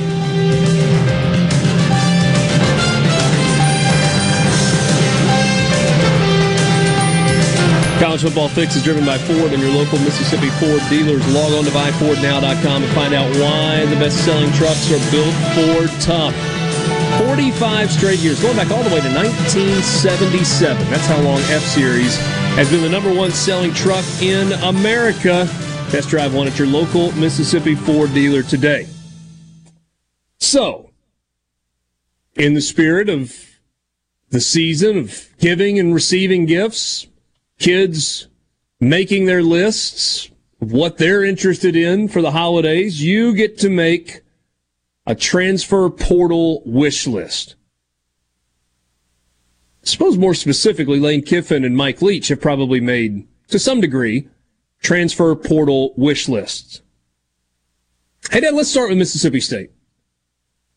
[8.03, 11.25] College Football Fix is driven by Ford and your local Mississippi Ford dealers.
[11.33, 15.89] Log on to buyfordnow.com and find out why the best selling trucks are built Ford
[16.01, 16.35] tough.
[17.29, 20.91] 45 straight years, going back all the way to 1977.
[20.91, 22.17] That's how long F Series
[22.57, 25.47] has been the number one selling truck in America.
[25.91, 28.89] Test drive one at your local Mississippi Ford dealer today.
[30.41, 30.91] So,
[32.35, 33.33] in the spirit of
[34.31, 37.07] the season of giving and receiving gifts,
[37.63, 38.27] kids
[38.81, 40.29] making their lists
[40.61, 44.23] of what they're interested in for the holidays, you get to make
[45.07, 47.55] a transfer portal wish list.
[49.83, 54.29] I suppose more specifically, Lane Kiffin and Mike Leach have probably made, to some degree,
[54.81, 56.83] transfer portal wish lists.
[58.31, 59.71] Hey, Dad, let's start with Mississippi State.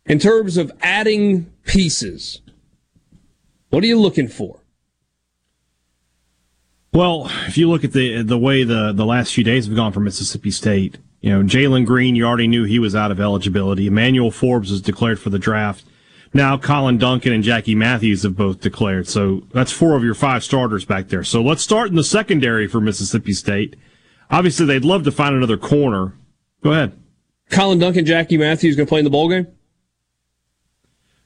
[0.05, 2.41] In terms of adding pieces,
[3.69, 4.64] what are you looking for?
[6.95, 9.91] Well, if you look at the the way the the last few days have gone
[9.91, 13.87] for Mississippi State, you know Jalen Green, you already knew he was out of eligibility.
[13.87, 15.83] Emmanuel Forbes was declared for the draft.
[16.33, 19.09] Now Collin Duncan and Jackie Matthews have both declared.
[19.09, 21.25] So that's four of your five starters back there.
[21.25, 23.75] So let's start in the secondary for Mississippi State.
[24.31, 26.13] Obviously, they'd love to find another corner.
[26.63, 26.97] Go ahead.
[27.49, 29.47] Collin Duncan, Jackie Matthews going to play in the bowl game?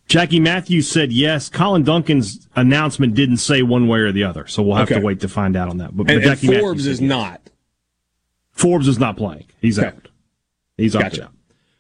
[0.10, 1.50] Jackie Matthews said yes.
[1.50, 5.00] Collin Duncan's announcement didn't say one way or the other, so we'll have Okay.
[5.00, 5.96] to wait to find out on that.
[5.96, 7.08] But, And, but and Jackie Forbes Matthews is yes.
[7.10, 7.42] not.
[8.52, 9.46] Forbes is not playing.
[9.62, 9.88] He's Okay.
[9.90, 10.08] out.
[10.78, 11.26] He's Gotcha.
[11.26, 11.32] out.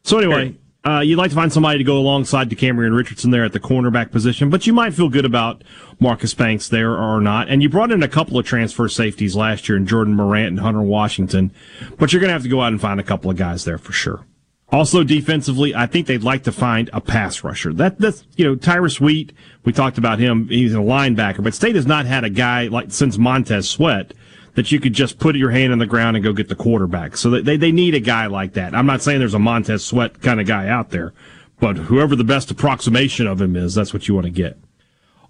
[0.03, 3.51] So anyway, uh, you'd like to find somebody to go alongside DeCamerion Richardson there at
[3.51, 5.64] the cornerback position, but you might feel good about
[5.99, 7.49] Marcus Banks there or not.
[7.49, 10.60] And you brought in a couple of transfer safeties last year in Jordan Morant and
[10.60, 11.51] Hunter Washington,
[11.97, 13.77] but you're going to have to go out and find a couple of guys there
[13.80, 14.26] for sure.
[14.72, 17.74] Also defensively, I think they'd like to find a pass rusher.
[17.74, 19.34] That that's you know Tyrus Wheat.
[19.66, 20.48] We talked about him.
[20.48, 24.14] He's a linebacker, but State has not had a guy like since Montez Sweat
[24.54, 27.18] that you could just put your hand on the ground and go get the quarterback.
[27.18, 28.76] So they they need a guy like that.
[28.76, 31.14] I'm not saying there's a Montez Sweat kind of guy out there,
[31.60, 34.60] but whoever the best approximation of him is, that's what you want to get.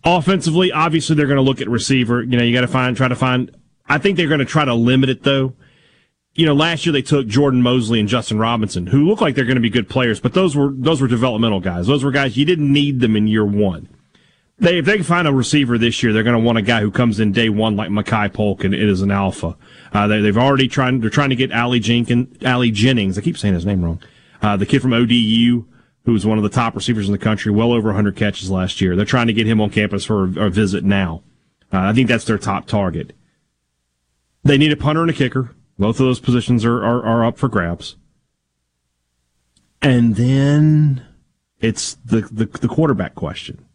[0.04, 2.24] Offensively, obviously they're going to look at receiver.
[2.24, 3.56] You know, you got to find try to find.
[3.88, 5.54] I think they're going to try to limit it though
[6.40, 9.44] you know, last year they took Jordan Mosley and Justin Robinson, who look like they're
[9.44, 11.86] going to be good players, but those were those were developmental guys.
[11.86, 13.90] Those were guys you didn't need them in year one.
[14.58, 16.80] They if they can find a receiver this year, they're going to want a guy
[16.80, 19.58] who comes in day one like Makai Polk and it is an alpha.
[19.92, 21.02] Uh, they, they've already tried.
[21.02, 23.18] They're trying to get Ali Jenkins, Ali Jennings.
[23.18, 24.02] I keep saying his name wrong.
[24.42, 25.66] Uh, the kid from ODU,
[26.06, 28.80] who was one of the top receivers in the country, well over 100 catches last
[28.80, 28.96] year.
[28.96, 31.22] They're trying to get him on campus for a, a visit now.
[31.74, 33.12] Uh, I think that's their top target.
[34.46, 35.54] They need a punter and a kicker.
[35.80, 37.96] Both of those positions are, are, are up for grabs.
[39.82, 41.06] And then
[41.62, 43.66] it's the, the, the quarterback question.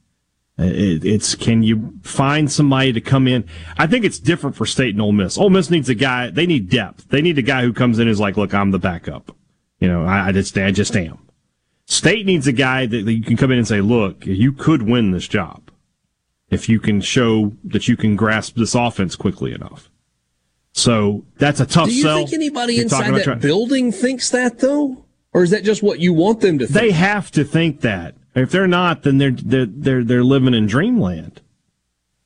[0.59, 3.49] It, it's can you find somebody to come in?
[3.79, 5.39] I think it's different for State and Ole Miss.
[5.39, 6.31] Ole Miss needs a guy.
[6.31, 7.09] They need depth.
[7.09, 9.35] They need a guy who comes in and is like, look, I'm the backup.
[9.81, 11.19] You know, I, I just I just am.
[11.87, 14.83] State needs a guy that, that you can come in and say, look, you could
[14.83, 15.71] win this job
[16.51, 19.91] if you can show that you can grasp this offense quickly enough.
[20.77, 21.87] So that's a tough sell.
[21.87, 22.17] Do you sell.
[22.19, 26.01] think anybody You're inside that trying- building thinks that though, or is that just what
[26.01, 26.75] you want them to think?
[26.79, 28.17] They have to think that.
[28.35, 31.41] If they're not, then they're they're they're, they're living in dreamland.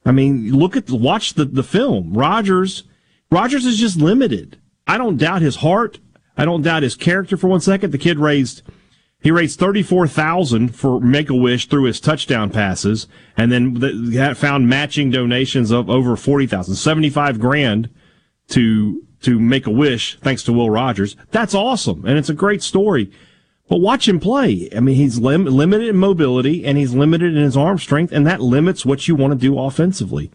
[0.06, 2.14] I mean, look at the, watch the the film.
[2.14, 2.84] Rogers,
[3.30, 4.58] Rogers is just limited.
[4.86, 5.98] I don't doubt his heart.
[6.38, 7.90] I don't doubt his character for one second.
[7.90, 8.62] The kid raised
[9.20, 13.06] he raised thirty four thousand for Make a Wish through his touchdown passes,
[13.36, 17.90] and then the, found matching donations of over forty thousand, seventy five grand
[18.48, 21.16] to to make a wish thanks to Will Rogers.
[21.30, 23.10] That's awesome, and it's a great story.
[23.68, 24.68] But watch him play.
[24.74, 28.26] I mean, he's lim- limited in mobility and he's limited in his arm strength, and
[28.26, 30.30] that limits what you want to do offensively.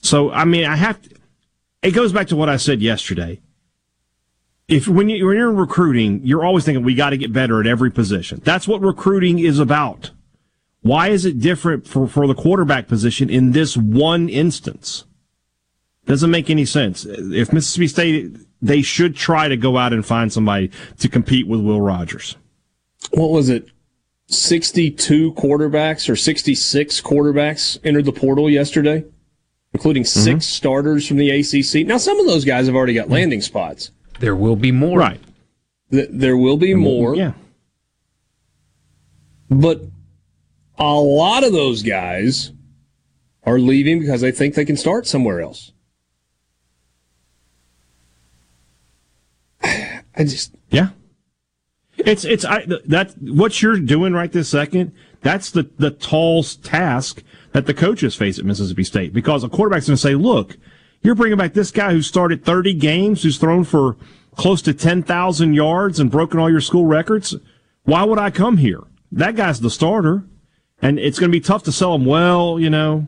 [0.00, 1.10] So, I mean, I have to.
[1.82, 3.40] It goes back to what I said yesterday.
[4.68, 7.60] If when, you, when you're in recruiting, you're always thinking we got to get better
[7.60, 8.40] at every position.
[8.44, 10.10] That's what recruiting is about.
[10.80, 15.04] Why is it different for, for the quarterback position in this one instance?
[16.06, 17.04] Doesn't make any sense.
[17.06, 21.60] If Mississippi State, they should try to go out and find somebody to compete with
[21.60, 22.36] Will Rogers.
[23.12, 23.68] what was it?
[24.26, 29.04] 62 quarterbacks or 66 quarterbacks entered the portal yesterday,
[29.72, 30.38] including 6 Mm-hmm.
[30.40, 31.86] starters from the ACC.
[31.86, 33.90] Now, some of those guys have already got landing spots.
[34.20, 34.98] There will be more.
[34.98, 35.20] Right.
[35.90, 37.14] Th- There will be more.
[37.14, 37.32] Yeah.
[39.50, 39.82] But
[40.78, 42.52] a lot of those guys
[43.44, 45.72] are leaving because they think they can start somewhere else.
[50.16, 50.90] I just yeah.
[51.96, 54.92] It's it's I, that what you're doing right this second.
[55.22, 57.22] That's the the tall task
[57.52, 60.56] that the coaches face at Mississippi State because a quarterback's going to say, "Look,
[61.02, 63.96] you're bringing back this guy who started 30 games, who's thrown for
[64.36, 67.36] close to 10,000 yards and broken all your school records.
[67.84, 68.80] Why would I come here?
[69.12, 70.24] That guy's the starter,
[70.82, 72.04] and it's going to be tough to sell him.
[72.04, 73.06] Well, you know."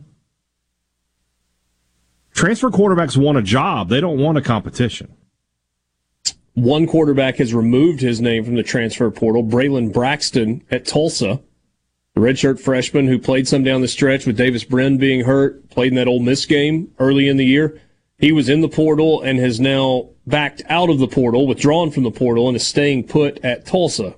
[2.33, 3.89] Transfer quarterbacks want a job.
[3.89, 5.11] They don't want a competition.
[6.57, 11.39] One quarterback has removed his name from the transfer portal, Braylon Braxton at Tulsa,
[12.15, 15.89] the redshirt freshman who played some down the stretch with Davis Brin being hurt, played
[15.91, 17.79] in that Ole Miss game early in the year.
[18.17, 22.01] He was in the portal and has now backed out of the portal, withdrawn from
[22.01, 24.15] the portal, and is staying put at Tulsa,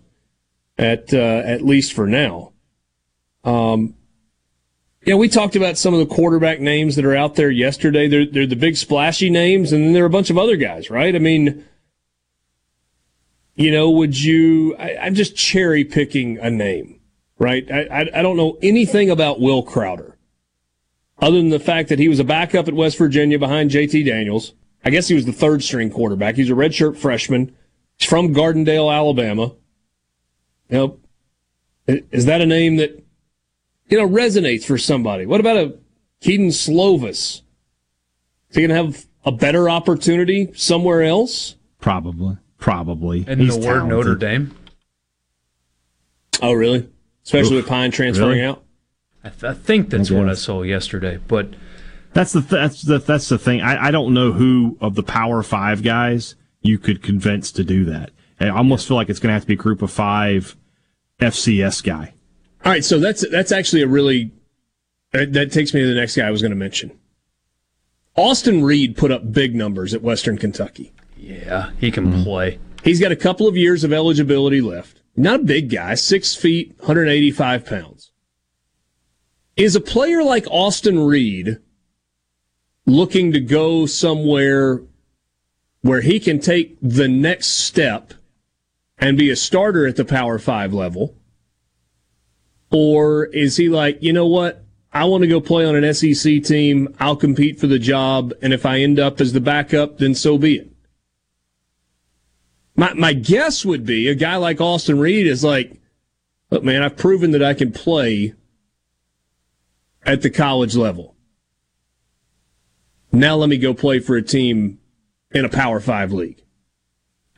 [0.78, 2.53] at uh, at least for now.
[3.44, 3.95] Um,
[5.06, 8.07] yeah, we talked about some of the quarterback names that are out there yesterday.
[8.07, 10.90] They're, they're the big splashy names, and then there are a bunch of other guys,
[10.90, 11.14] right?
[11.14, 11.66] I mean,
[13.60, 14.73] you know, would you?
[14.77, 17.02] I, am just cherry picking a name,
[17.40, 17.69] right?
[17.69, 20.18] I, I, I don't know anything about Will Crowder,
[21.22, 24.03] other than the fact that he was a backup at West Virginia behind J.T.
[24.03, 24.53] Daniels.
[24.86, 26.36] I guess he was the third string quarterback.
[26.36, 27.53] He's a redshirt freshman.
[27.98, 29.52] He's from Gardendale, Alabama.
[30.69, 30.99] You know,
[31.86, 33.03] is that a name that
[33.90, 35.26] you know resonates for somebody?
[35.26, 35.76] What about a
[36.22, 37.41] Kedon Slovis?
[38.52, 41.57] Is he going to have a better opportunity somewhere else?
[41.81, 42.38] Probably.
[42.60, 43.26] Probably.
[43.27, 43.98] And He's the word talented.
[43.98, 44.56] Notre Dame.
[46.41, 46.90] Oh, really?
[47.23, 48.44] Especially Oof, with Pyne transferring really?
[48.44, 48.64] out.
[49.23, 51.49] I, th- I, think that's I what I saw yesterday, but
[52.14, 53.61] that's the th- that's the that's the thing.
[53.61, 57.86] I, I don't know who of the Power Five guys you could convince to do
[57.86, 58.11] that.
[58.40, 60.56] I almost feel like it's going to have to be a group of five
[61.19, 62.14] FCS guy.
[62.64, 64.31] All right, so that's that's actually a really
[65.14, 66.98] uh, that takes me to the next guy I was going to mention.
[68.15, 70.94] Austin Reed put up big numbers at Western Kentucky.
[71.30, 72.24] Yeah, he can mm-hmm.
[72.24, 72.60] play.
[72.84, 75.02] He's got a couple of years of eligibility left.
[75.16, 78.12] Not a big guy, six feet, 185 pounds.
[79.56, 81.60] Is a player like Austin Reed
[82.88, 84.82] looking to go somewhere
[85.82, 88.16] where he can take the next step
[88.98, 91.16] and be a starter at the Power Five level?
[92.72, 94.66] Or is he like, you know what?
[94.92, 96.96] I want to go play on an SEC team.
[97.00, 98.34] I'll compete for the job.
[98.42, 100.72] And if I end up as the backup, then so be it.
[102.80, 105.82] My my guess would be a guy like Austin Reed is like,
[106.50, 108.36] look, man, I've proven that I can play
[110.04, 111.14] at the college level.
[113.12, 114.80] Now let me go play for a team
[115.32, 116.42] in a Power Five league.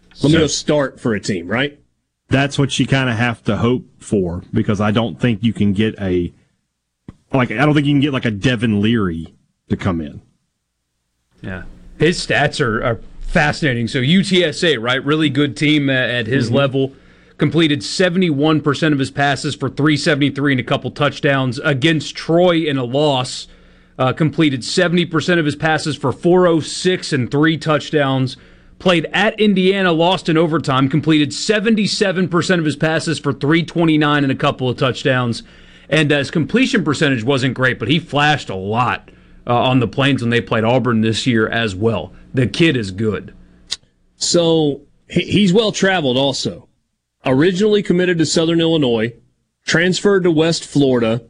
[0.10, 1.80] Let so, me go start for a team, right?
[2.30, 5.74] That's what you kind of have to hope for because I don't think you can
[5.74, 6.32] get a
[7.34, 9.34] like I don't think you can get like a Devin Leary
[9.70, 10.22] to come in.
[11.42, 11.64] Yeah,
[11.98, 13.02] his stats are, are
[13.32, 13.88] fascinating.
[13.88, 15.04] So UTSA, right?
[15.04, 16.56] Really good team at his mm-hmm.
[16.56, 16.94] level.
[17.38, 22.84] Completed 71% of his passes for 373 and a couple touchdowns against Troy in a
[22.84, 23.48] loss.
[23.98, 28.38] Uh, completed 70% of his passes for 406 and three touchdowns.
[28.80, 30.90] Played at Indiana, lost in overtime.
[30.90, 35.44] Completed 77% of his passes for 329 and a couple of touchdowns.
[35.90, 39.10] And uh, his completion percentage wasn't great, but he flashed a lot
[39.48, 42.14] uh, on the Plains when they played Auburn this year as well.
[42.34, 43.34] The kid is good.
[44.16, 46.68] So he's well traveled also.
[47.26, 49.14] Originally committed to Southern Illinois,
[49.66, 51.24] transferred to West Florida,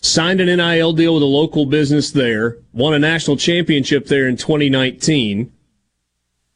[0.00, 4.36] signed an NIL deal with a local business there, won a national championship there in
[4.36, 5.52] 2019,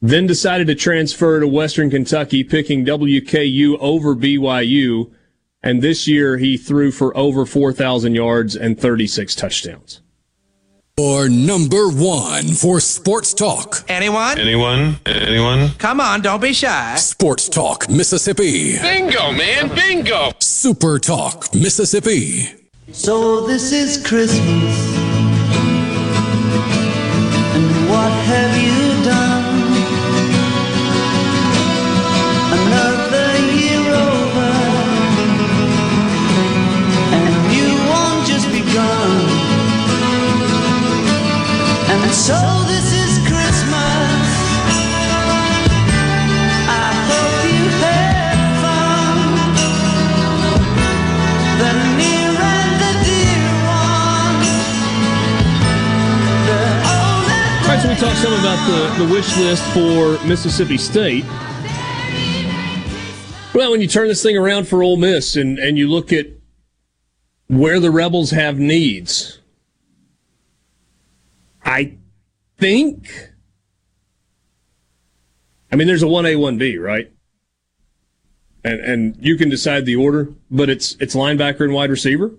[0.01, 5.11] then decided to transfer to Western Kentucky, picking WKU over BYU.
[5.61, 10.01] And this year he threw for over 4,000 yards and 36 touchdowns.
[10.99, 13.85] Or number one for Sports Talk.
[13.87, 14.37] Anyone?
[14.37, 14.97] Anyone?
[15.05, 15.69] Anyone?
[15.77, 16.95] Come on, don't be shy.
[16.97, 18.77] Sports Talk, Mississippi.
[18.79, 20.31] Bingo, man, bingo.
[20.39, 22.49] Super Talk, Mississippi.
[22.91, 24.97] So this is Christmas.
[27.55, 28.48] And what have
[57.99, 61.25] talked some about the, the wish list for Mississippi State.
[63.53, 66.27] Well, when you turn this thing around for Ole Miss and, and you look at
[67.47, 69.39] where the Rebels have needs,
[71.65, 71.97] I
[72.59, 73.29] think
[75.71, 77.11] I mean, there's a one A, one B, right?
[78.63, 82.31] And and you can decide the order, but it's it's linebacker and wide receiver.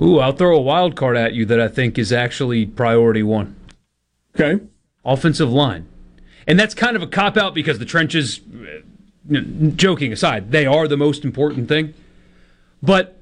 [0.00, 3.54] Ooh, I'll throw a wild card at you that I think is actually priority one.
[4.34, 4.64] Okay.
[5.04, 5.86] Offensive line.
[6.46, 8.40] And that's kind of a cop out because the trenches,
[9.30, 9.40] uh,
[9.76, 11.92] joking aside, they are the most important thing.
[12.82, 13.18] But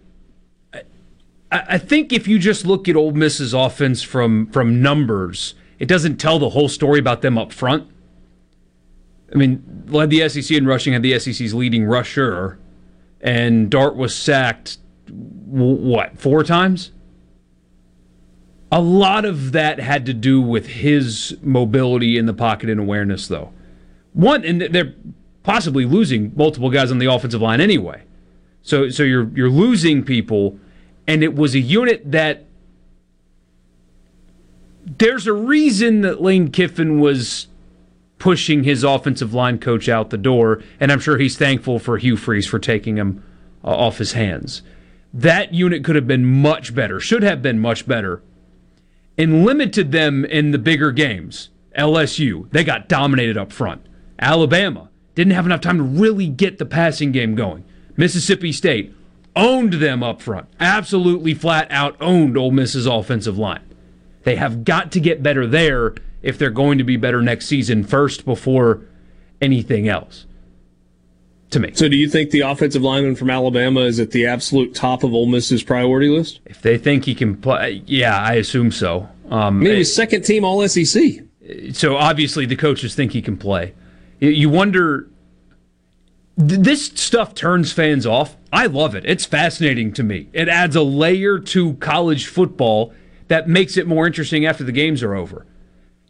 [1.51, 6.16] I think if you just look at Ole Miss's offense from from numbers, it doesn't
[6.16, 7.88] tell the whole story about them up front.
[9.32, 12.59] I mean, led the SEC in rushing, had the SEC's leading rusher,
[13.20, 14.78] and Dart was sacked
[15.10, 16.92] what four times.
[18.70, 23.28] A lot of that had to do with his mobility in the pocket and awareness,
[23.28, 23.52] though.
[24.12, 24.94] One, and they're
[25.42, 28.02] possibly losing multiple guys on the offensive line anyway.
[28.62, 30.59] So, so you're you're losing people,
[31.06, 32.44] and it was a unit that.
[34.97, 37.48] There's a reason that Lane Kiffin was
[38.19, 42.16] pushing his offensive line coach out the door, and I'm sure he's thankful for Hugh
[42.16, 43.23] Freeze for taking him
[43.62, 44.62] uh, off his hands.
[45.12, 48.23] That unit could have been much better, should have been much better,
[49.16, 51.51] and limited them in the bigger games.
[51.77, 53.86] LSU, they got dominated up front.
[54.19, 57.65] Alabama didn't have enough time to really get the passing game going.
[57.97, 58.94] Mississippi State
[59.36, 60.48] owned them up front.
[60.60, 63.68] Absolutely flat out owned Ole Miss's offensive line.
[64.28, 67.82] They have got to get better there if they're going to be better next season
[67.82, 68.82] first before
[69.40, 70.26] anything else.
[71.52, 71.70] To me.
[71.72, 75.14] So, do you think the offensive lineman from Alabama is at the absolute top of
[75.14, 76.40] Ole Miss's priority list?
[76.44, 79.09] If they think he can play, yeah, I assume so.
[79.30, 81.00] Um, Maybe second team All SEC.
[81.72, 83.72] So obviously the coaches think he can play.
[84.20, 85.09] You wonder.
[86.36, 88.36] This stuff turns fans off.
[88.52, 89.06] I love it.
[89.06, 90.28] It's fascinating to me.
[90.34, 92.92] It adds a layer to college football
[93.28, 95.46] that makes it more interesting after the games are over.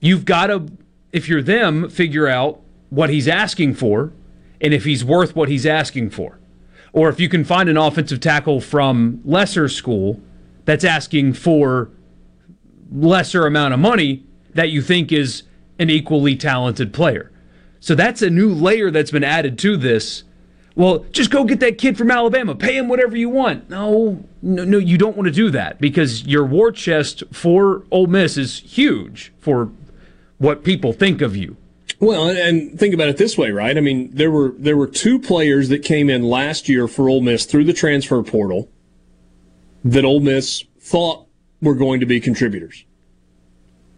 [0.00, 0.66] You've got to,
[1.12, 4.12] if you're them, figure out what he's asking for
[4.60, 6.38] and if he's worth what he's asking for.
[6.92, 10.20] Or if you can find an offensive tackle from lesser school
[10.64, 11.90] that's asking for
[12.90, 14.24] lesser amount of money
[14.54, 15.42] that you think is
[15.78, 17.30] an equally talented player.
[17.80, 20.24] So that's a new layer that's been added to this.
[20.78, 22.54] Well, just go get that kid from Alabama.
[22.54, 23.68] Pay him whatever you want.
[23.68, 28.06] No, no, no, you don't want to do that because your war chest for Ole
[28.06, 29.72] Miss is huge for
[30.38, 31.56] what people think of you.
[31.98, 33.76] Well, and think about it this way, right?
[33.76, 37.22] I mean, there were there were two players that came in last year for Ole
[37.22, 38.70] Miss through the transfer portal
[39.82, 41.26] that Ole Miss thought
[41.60, 42.84] were going to be contributors.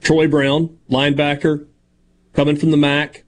[0.00, 1.66] Troy Brown, linebacker,
[2.32, 3.24] coming from the MAC,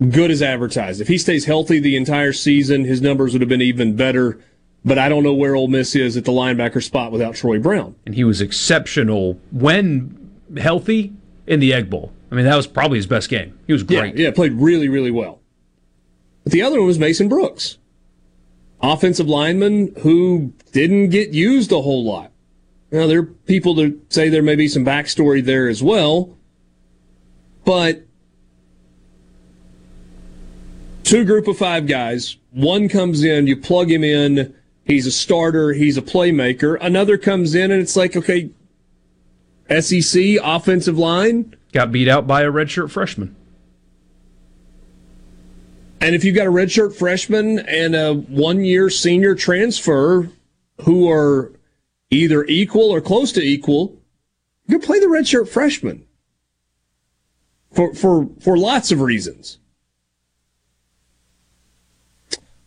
[0.00, 1.00] good as advertised.
[1.00, 4.38] If he stays healthy the entire season, his numbers would have been even better.
[4.84, 7.94] But I don't know where Ole Miss is at the linebacker spot without Troy Brown.
[8.04, 11.14] And he was exceptional when healthy
[11.46, 12.12] in the Egg Bowl.
[12.30, 13.58] I mean, that was probably his best game.
[13.66, 14.16] He was great.
[14.16, 15.40] Yeah, yeah played really, really well.
[16.42, 17.78] But the other one was Mason Brooks,
[18.82, 22.32] offensive lineman who didn't get used a whole lot.
[22.90, 26.36] Now, there are people that say there may be some backstory there as well,
[27.64, 28.03] but
[31.04, 32.36] two group of five guys.
[32.50, 34.54] One comes in, you plug him in,
[34.84, 36.76] he's a starter, he's a playmaker.
[36.80, 38.50] Another comes in, and it's like, okay,
[39.80, 41.54] SEC offensive line.
[41.72, 43.36] Got beat out by a redshirt freshman.
[46.00, 50.28] And if you've got a redshirt freshman and a one year senior transfer
[50.82, 51.52] who are
[52.10, 53.96] either equal or close to equal,
[54.66, 56.04] you can play the redshirt freshman
[57.72, 59.58] for, for, for lots of reasons.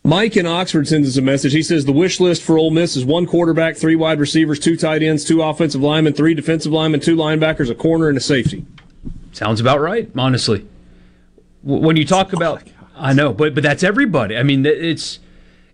[0.08, 1.52] Mike in Oxford sends us a message.
[1.52, 4.74] He says the wish list for Ole Miss is one quarterback, three wide receivers, two
[4.74, 8.64] tight ends, two offensive linemen, three defensive linemen, two linebackers, a corner, and a safety.
[9.32, 10.66] Sounds about right, honestly.
[11.62, 14.34] When you talk about, oh I know, but but that's everybody.
[14.38, 15.18] I mean, it's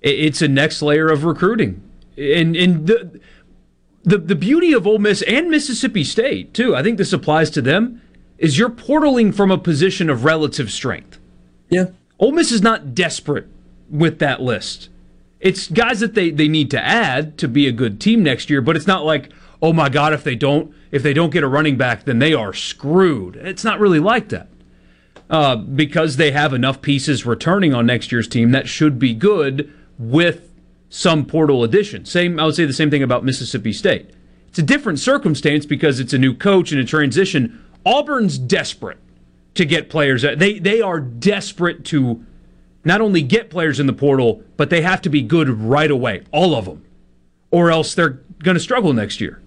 [0.03, 1.81] it's a next layer of recruiting,
[2.19, 3.21] and and the
[4.03, 6.75] the the beauty of Ole Miss and Mississippi State too.
[6.75, 8.03] I think this applies to them.
[8.39, 11.21] Is you're portaling from a position of relative strength.
[11.69, 13.47] Yeah, Ole Miss is not desperate
[13.91, 14.89] with that list.
[15.41, 18.63] It's guys that they, they need to add to be a good team next year,
[18.63, 19.31] but it's not like,
[19.61, 22.33] oh my God, if they don't if they don't get a running back, then they
[22.33, 23.37] are screwed.
[23.37, 24.49] It's not really like that.
[25.29, 29.73] Uh, because they have enough pieces returning on next year's team that should be good
[29.99, 30.53] with
[30.89, 32.05] some portal addition.
[32.05, 34.11] Same, I would say the same thing about Mississippi State.
[34.49, 37.65] It's a different circumstance because it's a new coach and a transition.
[37.85, 38.99] Auburn's desperate
[39.55, 40.23] to get players.
[40.23, 42.25] They they are desperate to
[42.85, 46.23] not only get players in the portal, but they have to be good right away,
[46.31, 46.85] all of them,
[47.51, 49.41] or else they're going to struggle next year.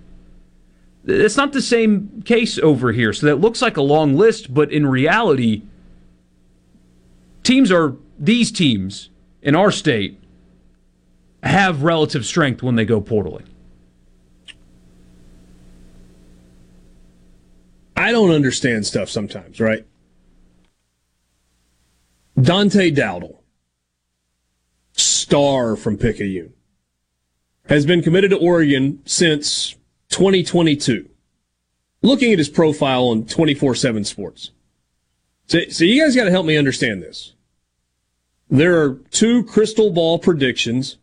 [1.06, 3.14] It's not the same case over here.
[3.14, 5.62] So that looks like a long list, but in reality,
[7.44, 9.10] teams are these teams
[9.42, 10.20] in our state
[11.44, 13.46] have relative strength when they go portaling.
[17.96, 19.86] I don't understand stuff sometimes, right?
[22.40, 23.42] Dante Dowdell,
[24.94, 26.54] star from Picayune,
[27.68, 29.76] has been committed to Oregon since
[30.10, 31.10] 2022.
[32.04, 34.52] Looking at his profile on 24 7 Sports.
[35.48, 37.34] So, so you guys got to help me understand this.
[38.50, 40.98] There are two crystal ball predictions.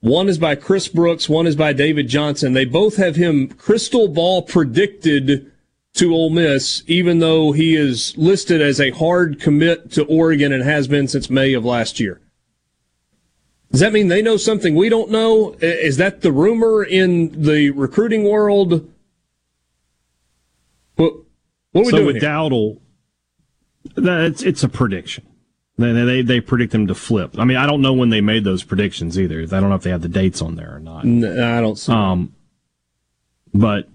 [0.00, 2.52] One is by Chris Brooks, one is by David Johnson.
[2.52, 5.51] They both have him crystal ball predicted
[5.94, 10.62] to Ole Miss, even though he is listed as a hard commit to Oregon and
[10.62, 12.20] has been since May of last year.
[13.70, 15.56] Does that mean they know something we don't know?
[15.60, 18.90] Is that the rumor in the recruiting world?
[20.96, 21.14] What,
[21.72, 22.22] what are we so doing with here?
[22.22, 22.82] Dowdell,
[23.96, 25.26] it's it's a prediction.
[25.78, 27.38] They, they they predict him to flip.
[27.38, 29.40] I mean, I don't know when they made those predictions either.
[29.40, 31.06] I don't know if they have the dates on there or not.
[31.06, 31.76] No, I don't.
[31.76, 32.34] See um,
[33.54, 33.88] but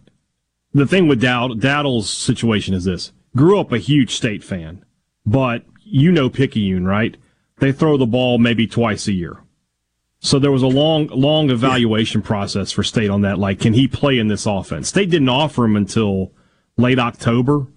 [0.79, 4.83] the thing with Dowd, Dowdell's situation is this: grew up a huge state fan,
[5.25, 7.17] but you know Picayune, right?
[7.59, 9.39] They throw the ball maybe twice a year.
[10.19, 12.27] So there was a long, long evaluation yeah.
[12.27, 13.39] process for State on that.
[13.39, 14.89] Like, can he play in this offense?
[14.89, 16.31] State didn't offer him until
[16.75, 17.67] late October.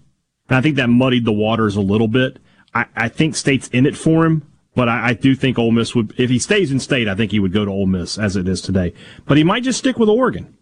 [0.49, 2.39] And I think that muddied the waters a little bit.
[2.73, 4.43] I, I think State's in it for him,
[4.75, 7.31] but I, I, do think Ole Miss would, if he stays in State, I think
[7.31, 8.93] he would go to Ole Miss as it is today.
[9.25, 10.57] But he might just stick with Oregon.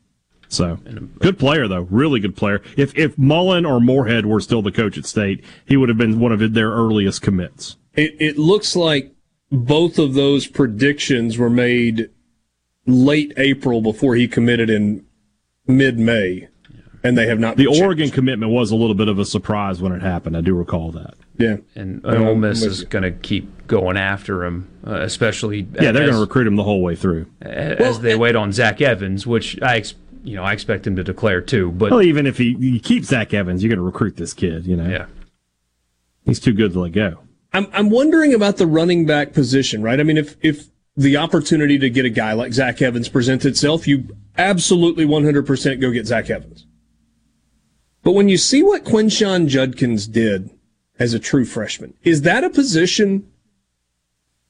[0.50, 0.78] So
[1.20, 2.62] good player though, really good player.
[2.76, 6.20] If if Mullen or Moorhead were still the coach at State, he would have been
[6.20, 7.78] one of their earliest commits.
[7.94, 9.14] It, it looks like
[9.52, 12.10] both of those predictions were made
[12.86, 15.06] late April before he committed in
[15.68, 16.48] mid May
[17.04, 17.58] and they have not.
[17.58, 20.36] The Oregon commitment was a little bit of a surprise when it happened.
[20.36, 21.16] I do recall that.
[21.38, 25.60] Yeah, and, and Ole Miss is going to keep going after him, uh, especially.
[25.60, 28.52] Yeah, they're going to recruit him the whole way through as well, they wait on
[28.52, 29.84] Zach Evans, which I,
[30.24, 31.72] you know, I expect him to declare too.
[31.72, 34.66] But well, even if he, he keeps Zach Evans, you're going to recruit this kid.
[34.66, 35.06] You know, yeah,
[36.26, 37.20] he's too good to let go.
[37.54, 40.00] I'm I'm wondering about the running back position, right?
[40.00, 43.88] I mean, if if the opportunity to get a guy like Zach Evans presents itself,
[43.88, 46.66] you absolutely 100% go get Zach Evans.
[48.04, 50.50] But when you see what Quinshon Judkins did
[50.98, 53.32] as a true freshman, is that a position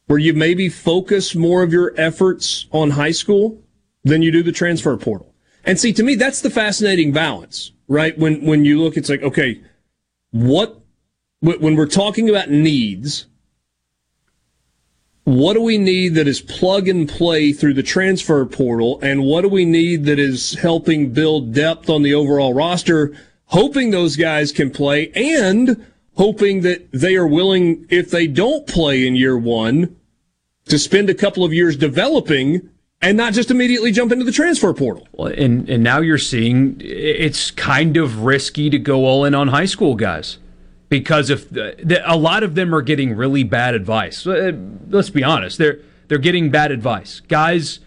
[0.08, 3.62] where you maybe focus more of your efforts on high school
[4.04, 5.29] than you do the transfer portal?
[5.64, 8.18] And see, to me, that's the fascinating balance, right?
[8.18, 9.61] When, when you look, it's like, okay,
[10.31, 10.80] what,
[11.41, 13.27] when we're talking about needs,
[15.23, 18.99] what do we need that is plug and play through the transfer portal?
[19.02, 23.14] And what do we need that is helping build depth on the overall roster
[23.49, 29.07] hoping those guys can play and hoping that they are willing, if they don't play
[29.07, 29.95] in year one,
[30.65, 32.69] to spend a couple of years developing
[33.02, 35.08] and not just immediately jump into the transfer portal.
[35.14, 39.50] Well, and and now you're seeing it's kind of risky to go all in on
[39.50, 40.38] high school guys
[40.90, 44.26] because if the, the, a lot of them are getting really bad advice.
[44.26, 44.52] Uh,
[44.90, 47.22] let's be honest, they're they're getting bad advice.
[47.28, 47.80] Guys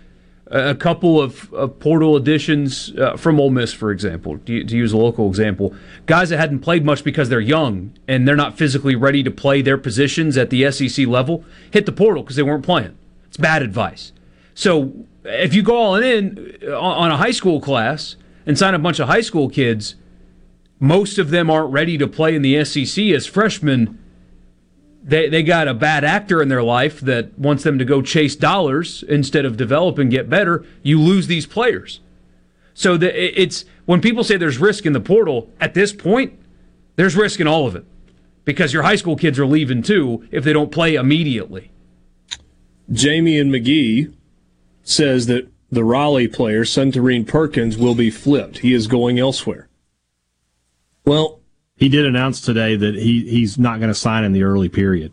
[0.52, 4.93] a couple of, of portal additions uh, from Ole Miss, for example, to, to, use
[4.93, 5.74] a local example,
[6.05, 9.62] guys that hadn't played much because they're young and they're not physically ready to play
[9.62, 12.94] their positions at the SEC level, hit the portal because they weren't playing.
[13.28, 14.12] It's bad advice.
[14.54, 18.16] So if you go all in uh, on a high school class
[18.46, 19.94] and sign a bunch of high school kids,
[20.78, 23.98] most of them aren't ready to play in the SEC as freshmen
[25.02, 28.36] they they got a bad actor in their life that wants them to go chase
[28.36, 32.00] dollars instead of develop and get better, you lose these players.
[32.74, 36.38] So the, it's when people say there's risk in the portal at this point,
[36.96, 37.84] there's risk in all of it
[38.44, 41.70] because your high school kids are leaving too if they don't play immediately.
[42.90, 44.14] Jamie and McGee
[44.84, 48.59] says that the Raleigh player, Suntarine Perkins, will be flipped.
[48.59, 49.68] He is going elsewhere.
[51.04, 51.40] Well,
[51.76, 55.12] he did announce today that he he's not going to sign in the early period.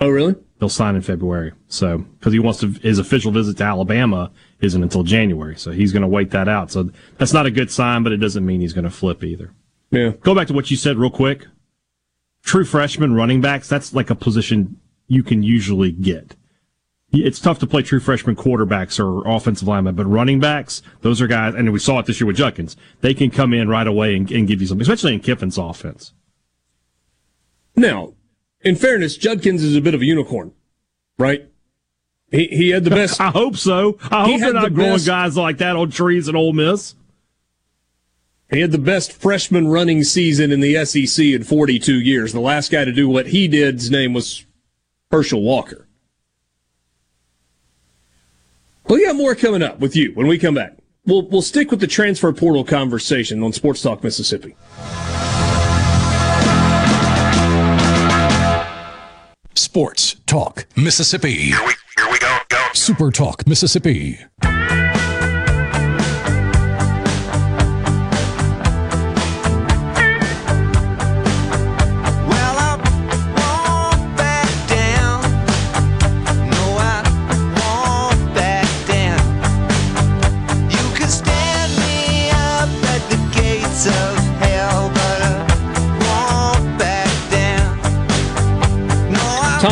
[0.00, 0.34] Oh, really?
[0.58, 1.52] He'll sign in February.
[1.68, 4.30] So because he wants to, his official visit to Alabama
[4.60, 6.70] isn't until January, so he's going to wait that out.
[6.70, 9.52] So that's not a good sign, but it doesn't mean he's going to flip either.
[9.90, 10.10] Yeah.
[10.20, 11.46] Go back to what you said real quick.
[12.42, 13.68] True freshman running backs.
[13.68, 16.36] That's like a position you can usually get
[17.12, 21.26] it's tough to play true freshman quarterbacks or offensive linemen, but running backs, those are
[21.26, 22.76] guys, and we saw it this year with Judkins.
[23.00, 26.12] They can come in right away and, and give you something, especially in Kiffin's offense.
[27.74, 28.14] Now,
[28.62, 30.52] in fairness, Judkins is a bit of a unicorn,
[31.18, 31.48] right?
[32.30, 33.20] He he had the best.
[33.20, 33.98] I hope so.
[34.10, 36.94] I hope they're not the growing best, guys like that on trees at Ole Miss.
[38.50, 42.32] He had the best freshman running season in the SEC in 42 years.
[42.32, 44.44] The last guy to do what he did, his name was
[45.12, 45.86] Herschel Walker.
[48.68, 50.76] Well, we got more coming up with you when we come back.
[51.06, 54.56] We'll, we'll stick with the transfer portal conversation on Sports Talk Mississippi.
[59.54, 61.32] Sports Talk Mississippi.
[61.32, 62.66] Here we, here we go, go.
[62.74, 64.18] Super Talk Mississippi.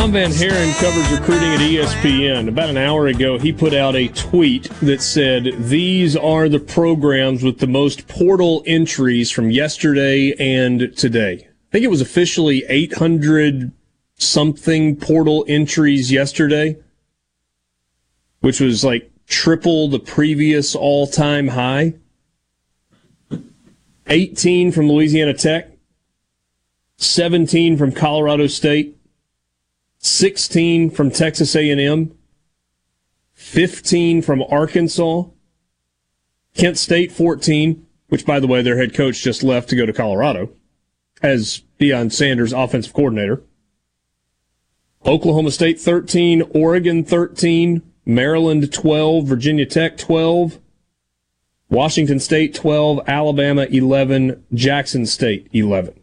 [0.09, 2.47] Tom VanHaaren covers recruiting at ESPN.
[2.47, 7.43] About an hour ago, he put out a tweet that said, These are the programs
[7.43, 11.33] with the most portal entries from yesterday and today.
[11.33, 13.71] I think it was officially 800
[14.15, 16.77] something portal entries yesterday,
[18.39, 21.93] which was like triple the previous all time high.
[24.07, 25.69] 18 from Louisiana Tech,
[26.97, 28.98] 17 from Colorado State,
[29.99, 32.17] 16 from Texas A&M,
[33.33, 35.23] 15 from Arkansas,
[36.55, 39.93] Kent State 14, which by the way their head coach just left to go to
[39.93, 40.49] Colorado
[41.21, 43.41] as Deion Sanders offensive coordinator.
[45.05, 50.59] Oklahoma State 13, Oregon 13, Maryland 12, Virginia Tech 12,
[51.69, 55.93] Washington State 12, Alabama 11, Jackson State 11.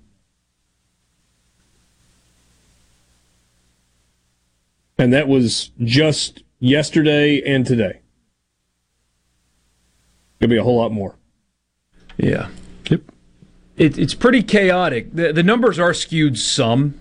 [4.98, 8.00] And that was just yesterday and today.
[10.38, 11.16] There'll be a whole lot more.
[12.16, 12.48] Yeah.
[12.88, 13.02] Yep.
[13.76, 15.14] It, it's pretty chaotic.
[15.14, 16.94] The, the numbers are skewed some.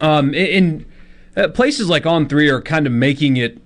[0.00, 3.58] Um, in, in uh, places like On Three are kind of making it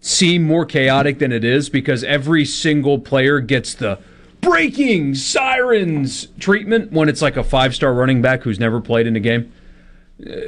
[0.00, 3.98] seem more chaotic than it is because every single player gets the
[4.42, 9.16] breaking sirens treatment when it's like a five star running back who's never played in
[9.16, 9.50] a game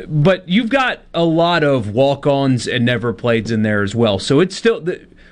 [0.08, 4.18] but you've got a lot of walk-ons and never playeds in there as well.
[4.18, 4.86] So it's still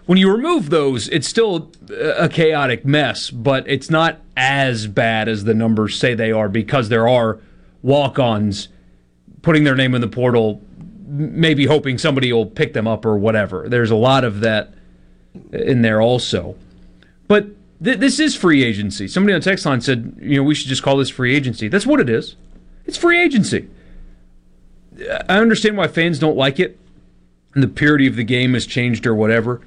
[0.06, 5.44] when you remove those, it's still a chaotic mess, but it's not as bad as
[5.44, 7.38] the numbers say they are because there are
[7.82, 8.68] walk-ons
[9.42, 10.60] putting their name in the portal,
[11.06, 13.68] maybe hoping somebody will pick them up or whatever.
[13.68, 14.74] There's a lot of that
[15.52, 16.56] in there also.
[17.28, 17.46] But
[17.82, 19.06] th- this is free agency.
[19.08, 21.68] Somebody on text line said, you know, we should just call this free agency.
[21.68, 22.36] That's what it is.
[22.84, 23.68] It's free agency.
[25.28, 26.78] I understand why fans don't like it,
[27.54, 29.60] and the purity of the game has changed or whatever.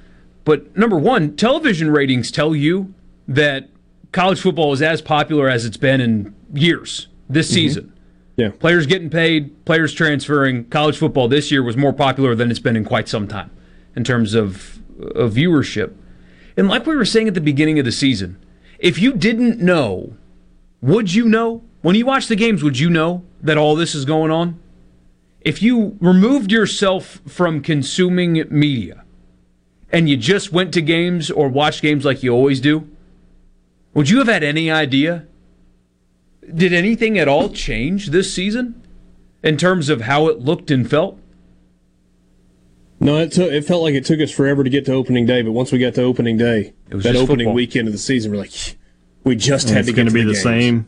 [0.44, 2.94] But number one, television ratings tell you
[3.26, 3.68] that
[4.12, 7.54] college football is as popular as it's been in years this mm-hmm.
[7.54, 7.92] season.
[8.36, 8.50] Yeah.
[8.50, 10.64] Players getting paid, players transferring.
[10.70, 13.50] College football this year was more popular than it's been in quite some time
[13.96, 14.78] in terms of,
[15.14, 15.94] of viewership.
[16.56, 18.38] And like we were saying at the beginning of the season,
[18.78, 20.14] if you didn't know,
[20.80, 21.62] would you know?
[21.82, 24.60] When you watch the games, would you know that all this is going on?
[25.48, 29.02] If you removed yourself from consuming media
[29.90, 32.86] and you just went to games or watched games like you always do,
[33.94, 35.26] would you have had any idea?
[36.54, 38.86] Did anything at all change this season
[39.42, 41.18] in terms of how it looked and felt?
[43.00, 45.40] No, it, took, it felt like it took us forever to get to opening day,
[45.40, 47.54] but once we got to opening day, that opening football.
[47.54, 48.76] weekend of the season, we're like,
[49.24, 50.86] we just and had to get to be the, the same.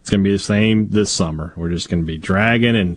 [0.00, 1.52] It's going to be the same this summer.
[1.58, 2.96] We're just going to be dragging and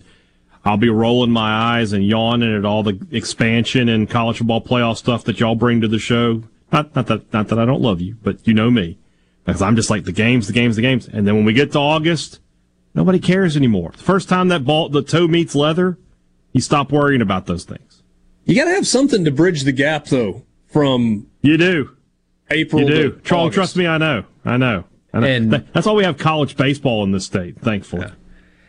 [0.64, 4.96] I'll be rolling my eyes and yawning at all the expansion and college football playoff
[4.96, 6.44] stuff that y'all bring to the show.
[6.72, 8.98] Not, not that, not that I don't love you, but you know me.
[9.44, 11.06] Because I'm just like the games, the games, the games.
[11.06, 12.40] And then when we get to August,
[12.94, 13.92] nobody cares anymore.
[13.94, 15.98] The first time that ball, the toe meets leather,
[16.52, 18.02] you stop worrying about those things.
[18.46, 21.94] You got to have something to bridge the gap, though, from you do
[22.50, 22.82] April.
[22.82, 23.10] You do.
[23.22, 24.84] Troll, trust me, I know, I know.
[25.12, 25.26] I know.
[25.26, 28.06] And that's why we have college baseball in this state, thankfully.
[28.06, 28.14] Yeah.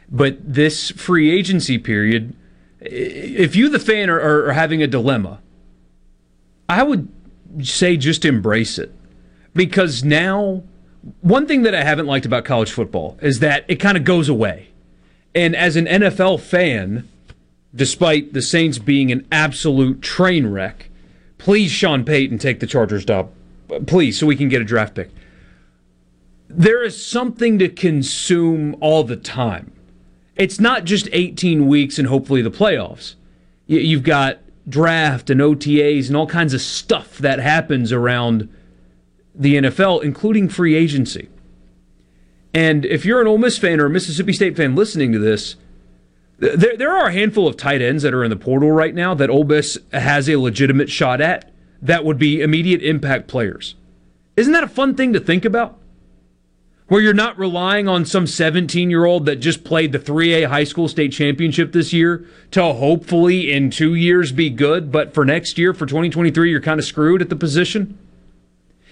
[0.09, 2.35] But this free agency period,
[2.79, 5.39] if you, the fan, are, are having a dilemma,
[6.69, 7.09] I would
[7.63, 8.93] say just embrace it.
[9.53, 10.63] Because now,
[11.21, 14.29] one thing that I haven't liked about college football is that it kind of goes
[14.29, 14.69] away.
[15.33, 17.07] And as an NFL fan,
[17.73, 20.89] despite the Saints being an absolute train wreck,
[21.37, 23.31] please, Sean Payton, take the Chargers job.
[23.87, 25.09] Please, so we can get a draft pick.
[26.47, 29.71] There is something to consume all the time
[30.35, 33.15] it's not just 18 weeks and hopefully the playoffs.
[33.67, 38.49] You've got draft and OTAs and all kinds of stuff that happens around
[39.33, 41.29] the NFL, including free agency.
[42.53, 45.55] And if you're an Ole Miss fan or a Mississippi State fan listening to this,
[46.37, 49.13] There, there are a handful of tight ends that are in the portal right now
[49.13, 51.51] that Ole Miss has a legitimate shot at
[51.81, 53.75] that would be immediate impact players.
[54.35, 55.77] Isn't that a fun thing to think about?
[56.87, 60.65] Where you're not relying on some 17 year old that just played the 3A high
[60.65, 65.57] school state championship this year to hopefully in two years be good, but for next
[65.57, 67.97] year, for 2023, you're kind of screwed at the position.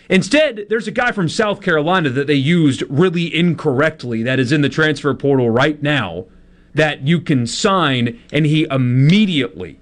[0.10, 4.62] Instead, there's a guy from South Carolina that they used really incorrectly that is in
[4.62, 6.26] the transfer portal right now
[6.74, 9.80] that you can sign and he immediately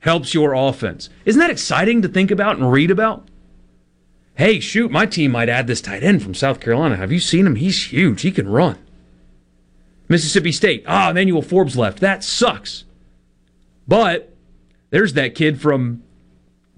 [0.00, 1.08] helps your offense.
[1.24, 3.26] Isn't that exciting to think about and read about?
[4.36, 6.96] Hey, shoot, my team might add this tight end from South Carolina.
[6.96, 7.56] Have you seen him?
[7.56, 8.20] He's huge.
[8.20, 8.78] He can run.
[10.08, 10.84] Mississippi State.
[10.86, 12.00] Ah, Emmanuel Forbes left.
[12.00, 12.84] That sucks.
[13.88, 14.36] But
[14.90, 16.02] there's that kid from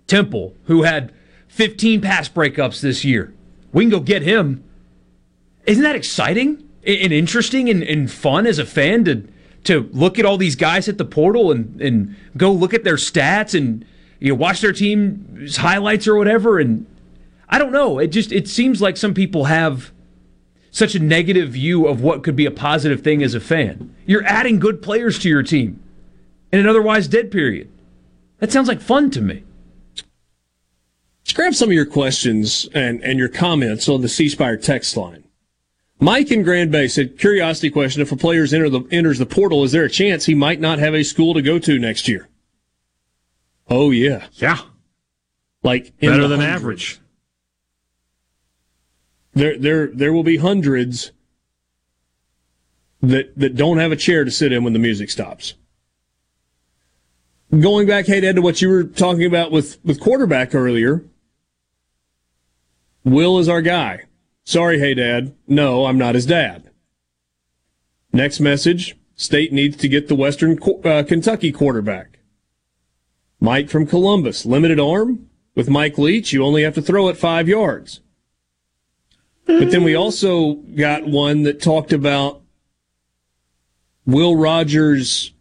[0.06, 1.12] Temple who had
[1.48, 3.35] 15 pass breakups this year.
[3.72, 4.62] We can go get him.
[5.66, 9.28] Isn't that exciting and interesting and, and fun as a fan to
[9.64, 12.94] to look at all these guys at the portal and, and go look at their
[12.94, 13.85] stats and
[14.20, 16.86] you know watch their team's highlights or whatever and
[17.49, 17.99] I don't know.
[17.99, 19.93] It just it seems like some people have
[20.70, 23.95] such a negative view of what could be a positive thing as a fan.
[24.07, 25.83] You're adding good players to your team
[26.53, 27.70] in an otherwise dead period.
[28.39, 29.45] That sounds like fun to me.
[31.23, 34.97] Let's grab some of your questions and, and your comments on the C Spire text
[34.97, 35.25] line.
[36.01, 39.65] Mike in Grand Bay said, curiosity question, if a player enter the, enters the portal,
[39.65, 42.29] is there a chance he might not have a school to go to next year?
[43.69, 44.27] Oh, yeah.
[44.35, 44.59] Yeah.
[45.62, 46.62] Like better than hundreds.
[46.62, 47.01] average.
[49.39, 51.12] There, there, there will be hundreds
[53.01, 55.55] that, that don't have a chair to sit in when the music stops.
[57.56, 61.05] Going back, hey, Ed, to what you were talking about with, with quarterback earlier,
[63.05, 64.06] Will is our guy.
[64.43, 65.36] Sorry, hey dad.
[65.47, 66.70] No, I'm not his dad.
[68.12, 68.97] Next message.
[69.15, 72.19] State needs to get the Western uh, Kentucky quarterback.
[73.39, 74.44] Mike from Columbus.
[74.44, 75.31] Limited arm.
[75.55, 78.01] With Mike Leach, you only have to throw it five yards.
[79.49, 82.43] But then we also got one that talked about
[84.05, 85.33] Will Rogers'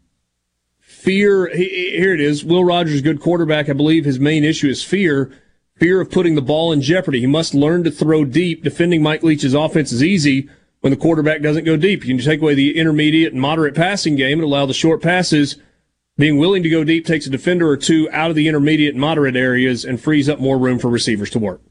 [0.80, 1.54] fear.
[1.54, 2.44] Here it is.
[2.44, 3.70] Will Rogers, good quarterback.
[3.70, 5.32] I believe his main issue is fear
[5.78, 7.20] fear of putting the ball in jeopardy.
[7.20, 8.64] He must learn to throw deep.
[8.64, 10.50] Defending Mike Leach's offense is easy
[10.82, 12.06] when the quarterback doesn't go deep.
[12.06, 15.58] You can take away the intermediate and moderate passing game and allow the short passes.
[16.18, 19.02] Being willing to go deep takes a defender or two out of the intermediate and
[19.02, 21.62] moderate areas and frees up more room for receivers to work.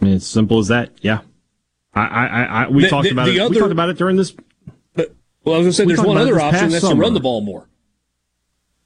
[0.00, 0.92] I mean, it's simple as that.
[1.00, 1.20] Yeah.
[1.94, 3.40] I, I, I we the, talked the, about the it.
[3.40, 4.34] Other, we talked about it during this.
[4.94, 5.14] But,
[5.44, 6.94] well, I was going to say, there's one other option that's summer.
[6.94, 7.68] to run the ball more.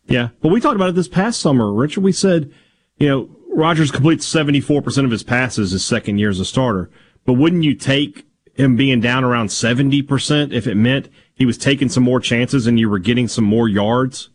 [0.06, 2.02] Yeah, but we talked about it this past summer, Richard.
[2.02, 2.52] We said,
[2.98, 6.90] you know, Rogers completes 74% of his passes his second year as a starter.
[7.24, 8.24] But wouldn't you take
[8.54, 12.78] him being down around 70% if it meant he was taking some more chances and
[12.78, 14.30] you were getting some more yards?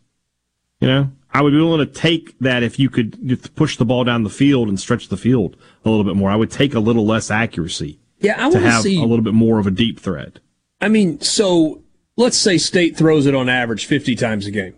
[0.80, 4.06] You know, I would be willing to take that if you could push the ball
[4.06, 6.30] down the field and stretch the field a little bit more.
[6.30, 7.99] I would take a little less accuracy.
[8.20, 10.40] Yeah, I want to have see a little bit more of a deep threat.
[10.80, 11.84] I mean, so
[12.16, 14.76] let's say State throws it on average 50 times a game.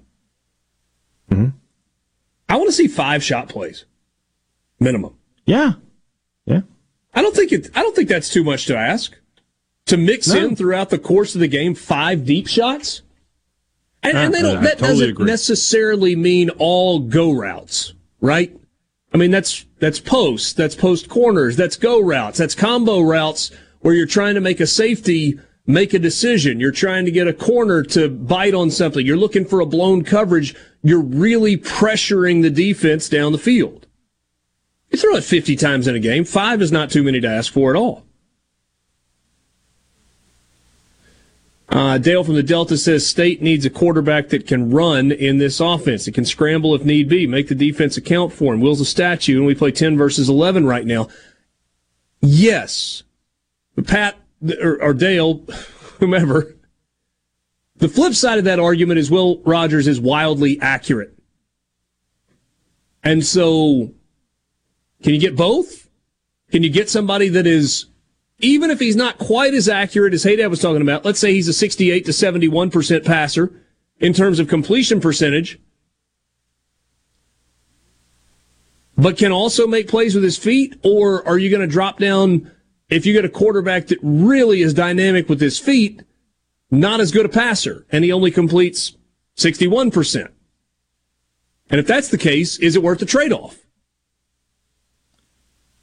[1.29, 1.49] Mm-hmm.
[2.49, 3.85] I want to see five shot plays,
[4.79, 5.15] minimum.
[5.45, 5.73] Yeah,
[6.45, 6.61] yeah.
[7.13, 7.69] I don't think it.
[7.75, 9.15] I don't think that's too much to ask.
[9.85, 10.39] To mix no.
[10.39, 13.03] in throughout the course of the game five deep shots,
[14.03, 14.63] and, and they don't.
[14.63, 15.25] that totally doesn't agree.
[15.25, 18.55] necessarily mean all go routes, right?
[19.13, 23.93] I mean that's that's post, that's post corners, that's go routes, that's combo routes where
[23.93, 26.59] you're trying to make a safety make a decision.
[26.59, 29.05] You're trying to get a corner to bite on something.
[29.05, 30.55] You're looking for a blown coverage.
[30.81, 33.85] You're really pressuring the defense down the field.
[34.89, 36.23] You throw it 50 times in a game.
[36.23, 38.06] Five is not too many to ask for at all.
[41.69, 45.59] Uh, Dale from the Delta says State needs a quarterback that can run in this
[45.59, 46.07] offense.
[46.07, 48.61] It can scramble if need be, make the defense account for him.
[48.61, 51.09] Will's a statue, and we play 10 versus 11 right now.
[52.21, 53.03] Yes.
[53.85, 54.17] Pat,
[54.61, 55.35] or, or Dale,
[55.99, 56.55] whomever.
[57.77, 61.13] The flip side of that argument is Will Rogers is wildly accurate.
[63.03, 63.93] And so,
[65.03, 65.87] can you get both?
[66.51, 67.85] Can you get somebody that is,
[68.39, 71.47] even if he's not quite as accurate as Haydad was talking about, let's say he's
[71.47, 73.51] a 68 to 71% passer
[73.99, 75.59] in terms of completion percentage,
[78.95, 80.75] but can also make plays with his feet?
[80.83, 82.51] Or are you going to drop down
[82.89, 86.03] if you get a quarterback that really is dynamic with his feet,
[86.71, 88.95] not as good a passer, and he only completes
[89.37, 90.29] 61%.
[91.69, 93.66] And if that's the case, is it worth the trade off?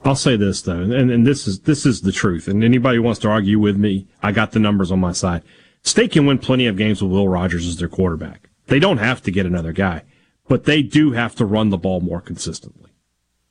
[0.04, 2.46] I'll say this though, and, and this is this is the truth.
[2.46, 5.42] And anybody who wants to argue with me, I got the numbers on my side.
[5.82, 8.50] State can win plenty of games with Will Rogers as their quarterback.
[8.66, 10.02] They don't have to get another guy,
[10.48, 12.90] but they do have to run the ball more consistently.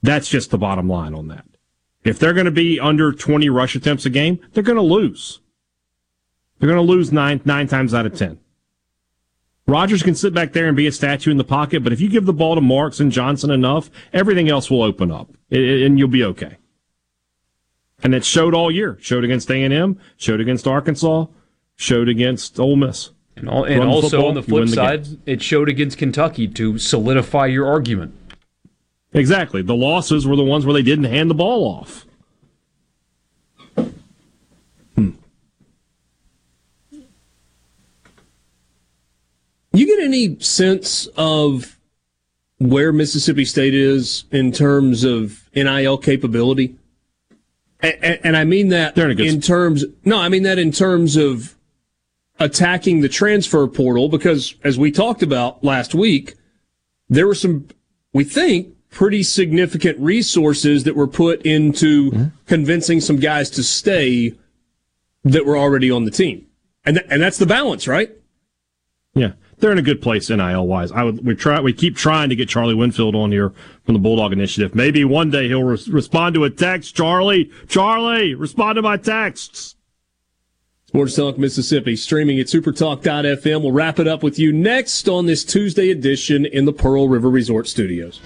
[0.02, 1.46] That's just the bottom line on that.
[2.04, 5.40] If they're going to be under 20 rush attempts a game, they're going to lose.
[6.60, 8.40] They're going to lose nine nine times out of ten.
[9.66, 12.10] Rogers can sit back there and be a statue in the pocket, but if you
[12.10, 16.10] give the ball to Marks and Johnson enough, everything else will open up, and you'll
[16.10, 16.58] be okay.
[18.04, 18.98] And it showed all year.
[19.00, 19.98] Showed against A and M.
[20.18, 21.28] Showed against Arkansas.
[21.78, 23.12] Showed against Ole Miss.
[23.38, 25.22] And, all, and also football, on the flip the side, game.
[25.26, 28.14] it showed against Kentucky to solidify your argument.
[29.14, 29.62] Exactly.
[29.62, 32.06] The losses were the ones where they didn't hand the ball off.
[39.74, 41.80] You get any sense of
[42.60, 46.76] where Mississippi State is in terms of NIL capability?
[47.82, 51.56] And, and I mean that in terms, no, I mean that in terms of
[52.40, 56.36] attacking the transfer portal because as we talked about last week,
[57.10, 57.68] there were some,
[58.14, 62.26] we think, pretty significant resources that were put into mm-hmm.
[62.46, 64.34] convincing some guys to stay
[65.24, 66.46] that were already on the team.
[66.86, 68.12] And th- and that's the balance, right?
[69.16, 69.34] Yeah.
[69.60, 70.92] They're in a good place NIL wise.
[70.92, 73.54] I would we try we keep trying to get Charlie Winfield on here
[73.86, 74.76] from the Bulldog Initiative.
[74.76, 76.96] Maybe one day he'll re- respond to a text.
[76.96, 79.76] Charlie, Charlie, respond to my texts.
[80.88, 83.62] Sports Talk Mississippi, streaming at supertalk.fm.
[83.64, 87.32] We'll wrap it up with you next on this Tuesday edition in the Pearl River
[87.32, 88.22] Resort Studios.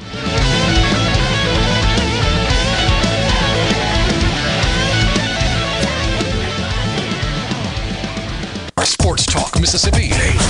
[9.67, 10.07] Sports Talk Mississippi.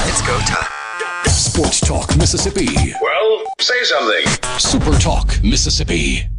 [0.07, 0.68] It's go time.
[1.26, 2.94] Sports Talk Mississippi.
[3.02, 4.60] Well, say something.
[4.60, 6.30] Super Talk Mississippi.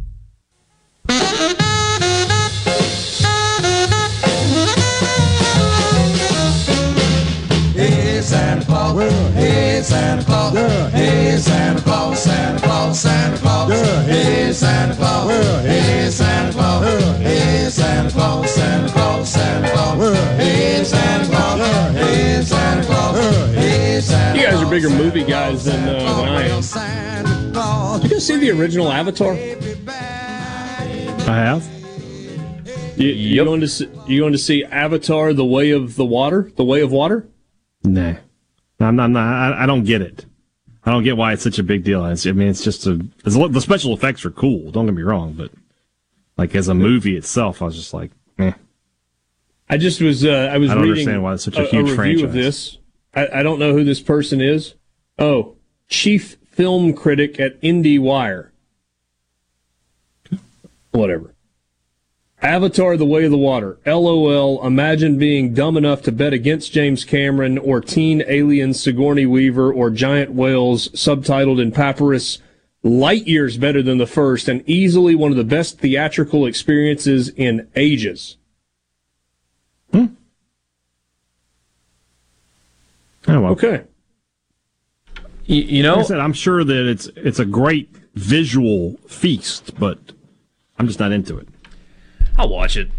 [8.21, 8.95] Santa Claus.
[8.95, 10.53] Well, hey, Santa Claus.
[10.53, 10.89] Yeah.
[10.91, 13.69] Hey, Santa Claus, Santa Claus, Santa Claus.
[13.71, 14.03] Yeah.
[14.03, 15.27] Hey, Santa Claus.
[15.27, 16.85] Well, hey, Santa Claus.
[16.85, 17.13] Yeah.
[17.17, 19.97] Hey, Santa Claus, Santa Claus, Santa Claus.
[19.97, 21.48] Well, hey, Santa Claus.
[23.99, 24.05] You
[24.43, 26.61] guys are bigger movie guys than, uh, than I am.
[28.01, 29.33] Did you see the original Avatar?
[29.33, 31.67] I have.
[32.95, 33.45] You, you yep.
[33.45, 36.49] going to see, you going to see Avatar: The Way of the Water?
[36.55, 37.27] The Way of Water?
[37.83, 38.15] Nah,
[38.79, 39.19] I'm, I'm not.
[39.19, 40.25] I, I, don't get it.
[40.85, 42.01] I don't get why it's such a big deal.
[42.01, 43.05] I mean, it's just a.
[43.25, 44.71] It's, the special effects are cool.
[44.71, 45.51] Don't get me wrong, but
[46.37, 48.53] like as a movie itself, I was just like, eh.
[49.69, 50.23] I just was.
[50.23, 50.71] Uh, I was.
[50.71, 52.23] I don't reading understand why it's such a, a huge a review franchise.
[52.23, 52.78] of this.
[53.19, 54.75] I, I don't know who this person is.
[55.17, 55.55] Oh,
[55.89, 58.49] chief film critic at IndieWire.
[60.91, 61.35] Whatever.
[62.41, 63.79] Avatar The Way of the Water.
[63.85, 64.65] LOL.
[64.65, 69.89] Imagine being dumb enough to bet against James Cameron or teen alien Sigourney Weaver or
[69.89, 72.39] giant whales subtitled in papyrus.
[72.81, 77.67] Light years better than the first and easily one of the best theatrical experiences in
[77.75, 78.37] ages.
[83.29, 83.51] Oh, well.
[83.53, 83.83] Okay.
[85.45, 89.77] You, you know, like I said, I'm sure that it's it's a great visual feast,
[89.79, 89.97] but
[90.77, 91.47] I'm just not into it.
[92.37, 92.89] I'll watch it.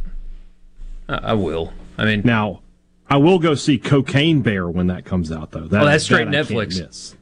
[1.09, 1.73] I, will.
[1.98, 2.61] I mean, now
[3.09, 5.66] I will go see Cocaine Bear when that comes out, though.
[5.66, 7.16] That, oh, that's straight that Netflix.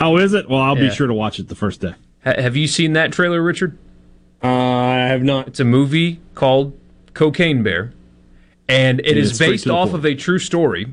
[0.00, 0.48] Oh, is it?
[0.48, 0.88] Well, I'll yeah.
[0.88, 1.94] be sure to watch it the first day.
[2.24, 3.78] have you seen that trailer, Richard?
[4.42, 5.48] Uh, I have not.
[5.48, 6.78] It's a movie called
[7.14, 7.92] Cocaine Bear,
[8.68, 10.92] and it is based off of a true story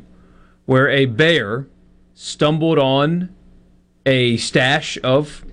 [0.65, 1.67] where a bear
[2.13, 3.33] stumbled on
[4.05, 5.45] a stash of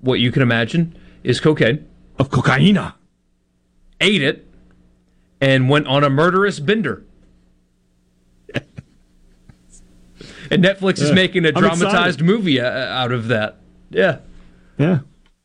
[0.00, 1.86] what you can imagine is cocaine.
[2.18, 2.94] Of cocaina
[4.00, 4.46] ate it,
[5.40, 7.04] and went on a murderous bender.
[8.54, 8.64] and
[10.62, 13.58] Netflix is making a dramatized movie uh, out of that.
[13.90, 14.18] Yeah.
[14.78, 15.00] Yeah.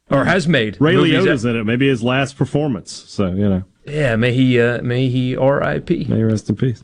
[0.10, 0.78] Or has made.
[0.80, 1.64] Ray Liotta's in it.
[1.66, 2.92] Maybe his last performance.
[2.92, 3.64] So, you know.
[3.86, 6.06] Yeah, may he uh, may he R.I.P.
[6.06, 6.84] May he rest in peace.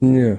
[0.00, 0.36] Yeah.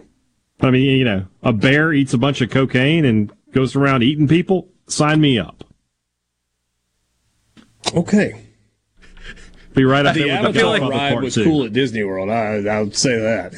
[0.61, 4.27] I mean, you know, a bear eats a bunch of cocaine and goes around eating
[4.27, 4.69] people.
[4.87, 5.63] Sign me up.
[7.93, 8.47] Okay.
[9.73, 11.43] Be right up the there with the like ride was two.
[11.43, 12.29] cool at Disney World.
[12.29, 13.55] I, I would say that.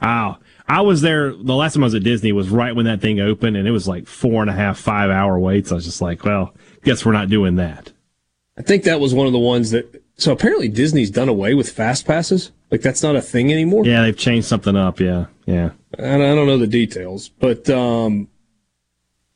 [0.00, 0.38] Wow.
[0.66, 3.20] I was there the last time I was at Disney was right when that thing
[3.20, 5.70] opened, and it was like four and a half, five hour waits.
[5.70, 6.54] I was just like, well,
[6.84, 7.92] guess we're not doing that.
[8.56, 10.02] I think that was one of the ones that.
[10.16, 12.52] So apparently Disney's done away with fast passes.
[12.74, 13.86] Like that's not a thing anymore.
[13.86, 14.98] Yeah, they've changed something up.
[14.98, 15.70] Yeah, yeah.
[15.96, 18.26] And I don't know the details, but um,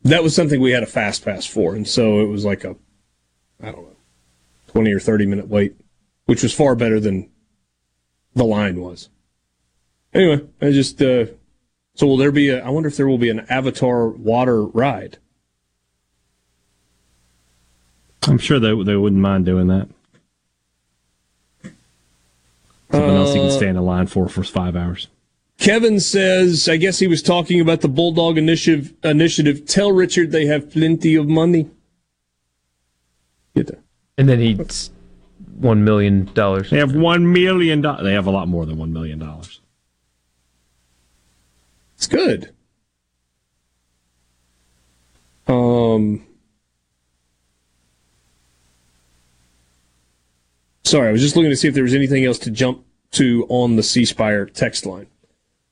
[0.02, 2.74] that was something we had a fast pass for, and so it was like a,
[3.62, 3.96] I don't know,
[4.66, 5.76] twenty or thirty minute wait
[6.24, 7.30] which was far better than
[8.34, 9.08] the line was.
[10.12, 11.26] Anyway, I just uh,
[11.94, 12.60] so will there be a?
[12.60, 15.18] I wonder if there will be an Avatar water ride.
[18.26, 19.88] I'm sure they they wouldn't mind doing that.
[22.90, 25.08] Something else you can Uh, stand in line for for five hours.
[25.58, 28.94] Kevin says, I guess he was talking about the Bulldog Initiative.
[29.02, 29.66] Initiative.
[29.66, 31.68] Tell Richard they have plenty of money.
[33.56, 33.80] Get that.
[34.16, 34.90] And then he's
[35.56, 36.70] one million dollars.
[36.70, 38.04] They have one million dollars.
[38.04, 39.60] They have a lot more than one million dollars.
[41.96, 42.54] It's good.
[45.48, 46.24] Um.
[50.88, 53.44] Sorry, I was just looking to see if there was anything else to jump to
[53.50, 55.06] on the C Spire text line.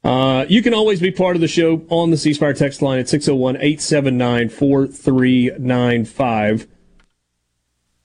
[0.05, 2.98] Uh, you can always be part of the show on the C Spire text line
[2.98, 6.68] at 601 879 4395.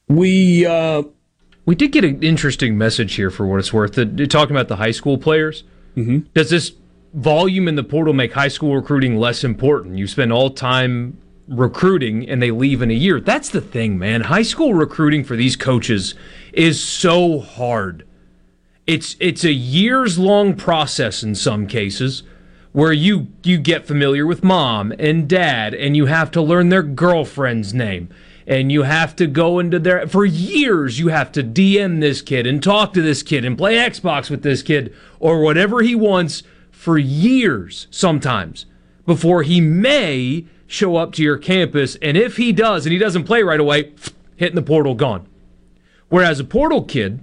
[0.08, 1.04] We, uh,
[1.66, 3.96] we did get an interesting message here for what it's worth.
[3.96, 5.66] The, talking about the high school players.
[5.98, 6.20] Mm-hmm.
[6.34, 6.72] Does this
[7.14, 9.98] volume in the portal make high school recruiting less important?
[9.98, 11.18] You spend all time
[11.52, 13.20] recruiting and they leave in a year.
[13.20, 14.22] That's the thing, man.
[14.22, 16.16] High school recruiting for these coaches
[16.54, 18.08] is so hard.
[18.88, 22.24] It's it's a years long process in some cases
[22.72, 26.84] where you you get familiar with mom and dad and you have to learn their
[26.84, 28.10] girlfriend's name
[28.48, 32.48] and you have to go into their for years you have to DM this kid
[32.48, 36.44] and talk to this kid and play Xbox with this kid or whatever he wants
[36.72, 38.66] for years sometimes
[39.06, 43.24] before he may show up to your campus and if he does and he doesn't
[43.24, 43.92] play right away
[44.36, 45.28] hitting the portal gone
[46.10, 47.20] whereas a portal kid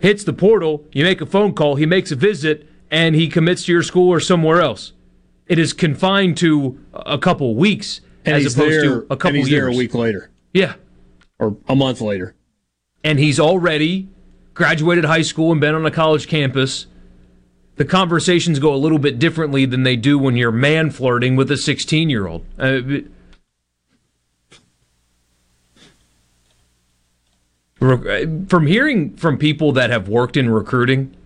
[0.00, 3.66] hits the portal, you make a phone call, he makes a visit, and he commits
[3.66, 4.92] to your school or somewhere else.
[5.46, 9.36] It is confined to a couple weeks and as opposed there, to a couple and
[9.38, 9.74] he's years.
[9.74, 10.30] a week later.
[10.52, 10.74] Yeah.
[11.38, 12.34] Or a month later.
[13.02, 14.08] And he's already
[14.54, 16.86] graduated high school and been on a college campus.
[17.80, 21.50] The conversations go a little bit differently than they do when you're man flirting with
[21.50, 22.44] a 16 year old.
[22.58, 22.80] Uh,
[27.78, 31.16] from hearing from people that have worked in recruiting,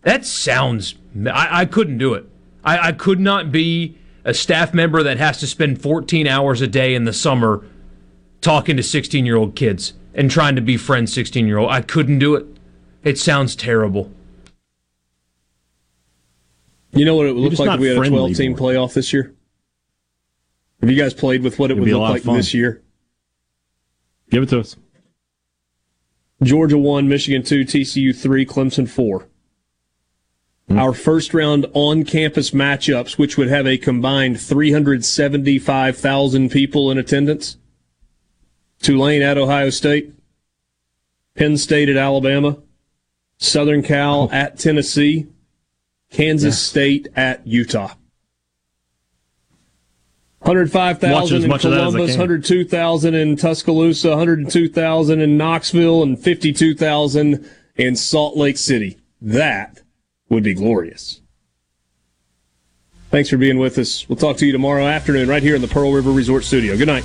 [0.00, 0.94] that sounds.
[1.26, 2.24] I, I couldn't do it.
[2.64, 6.66] I, I, could not be a staff member that has to spend 14 hours a
[6.66, 7.66] day in the summer
[8.40, 11.70] talking to 16 year old kids and trying to befriend 16 year old.
[11.70, 12.46] I couldn't do it.
[13.04, 14.10] It sounds terrible.
[16.98, 19.12] You know what it would look like if we had a 12 team playoff this
[19.12, 19.34] year?
[20.80, 22.82] Have you guys played with what it It'd would look like this year?
[24.30, 24.76] Give it to us.
[26.42, 29.28] Georgia 1, Michigan 2, TCU 3, Clemson 4.
[30.68, 30.78] Hmm.
[30.78, 37.56] Our first round on campus matchups, which would have a combined 375,000 people in attendance
[38.80, 40.12] Tulane at Ohio State,
[41.34, 42.58] Penn State at Alabama,
[43.38, 45.26] Southern Cal at Tennessee,
[46.10, 47.94] Kansas State at Utah.
[50.40, 56.18] 105,000 in much of that as I Columbus, 102,000 in Tuscaloosa, 102,000 in Knoxville, and
[56.18, 58.98] 52,000 in Salt Lake City.
[59.20, 59.82] That
[60.28, 61.20] would be glorious.
[63.10, 64.08] Thanks for being with us.
[64.08, 66.76] We'll talk to you tomorrow afternoon right here in the Pearl River Resort Studio.
[66.76, 67.04] Good night.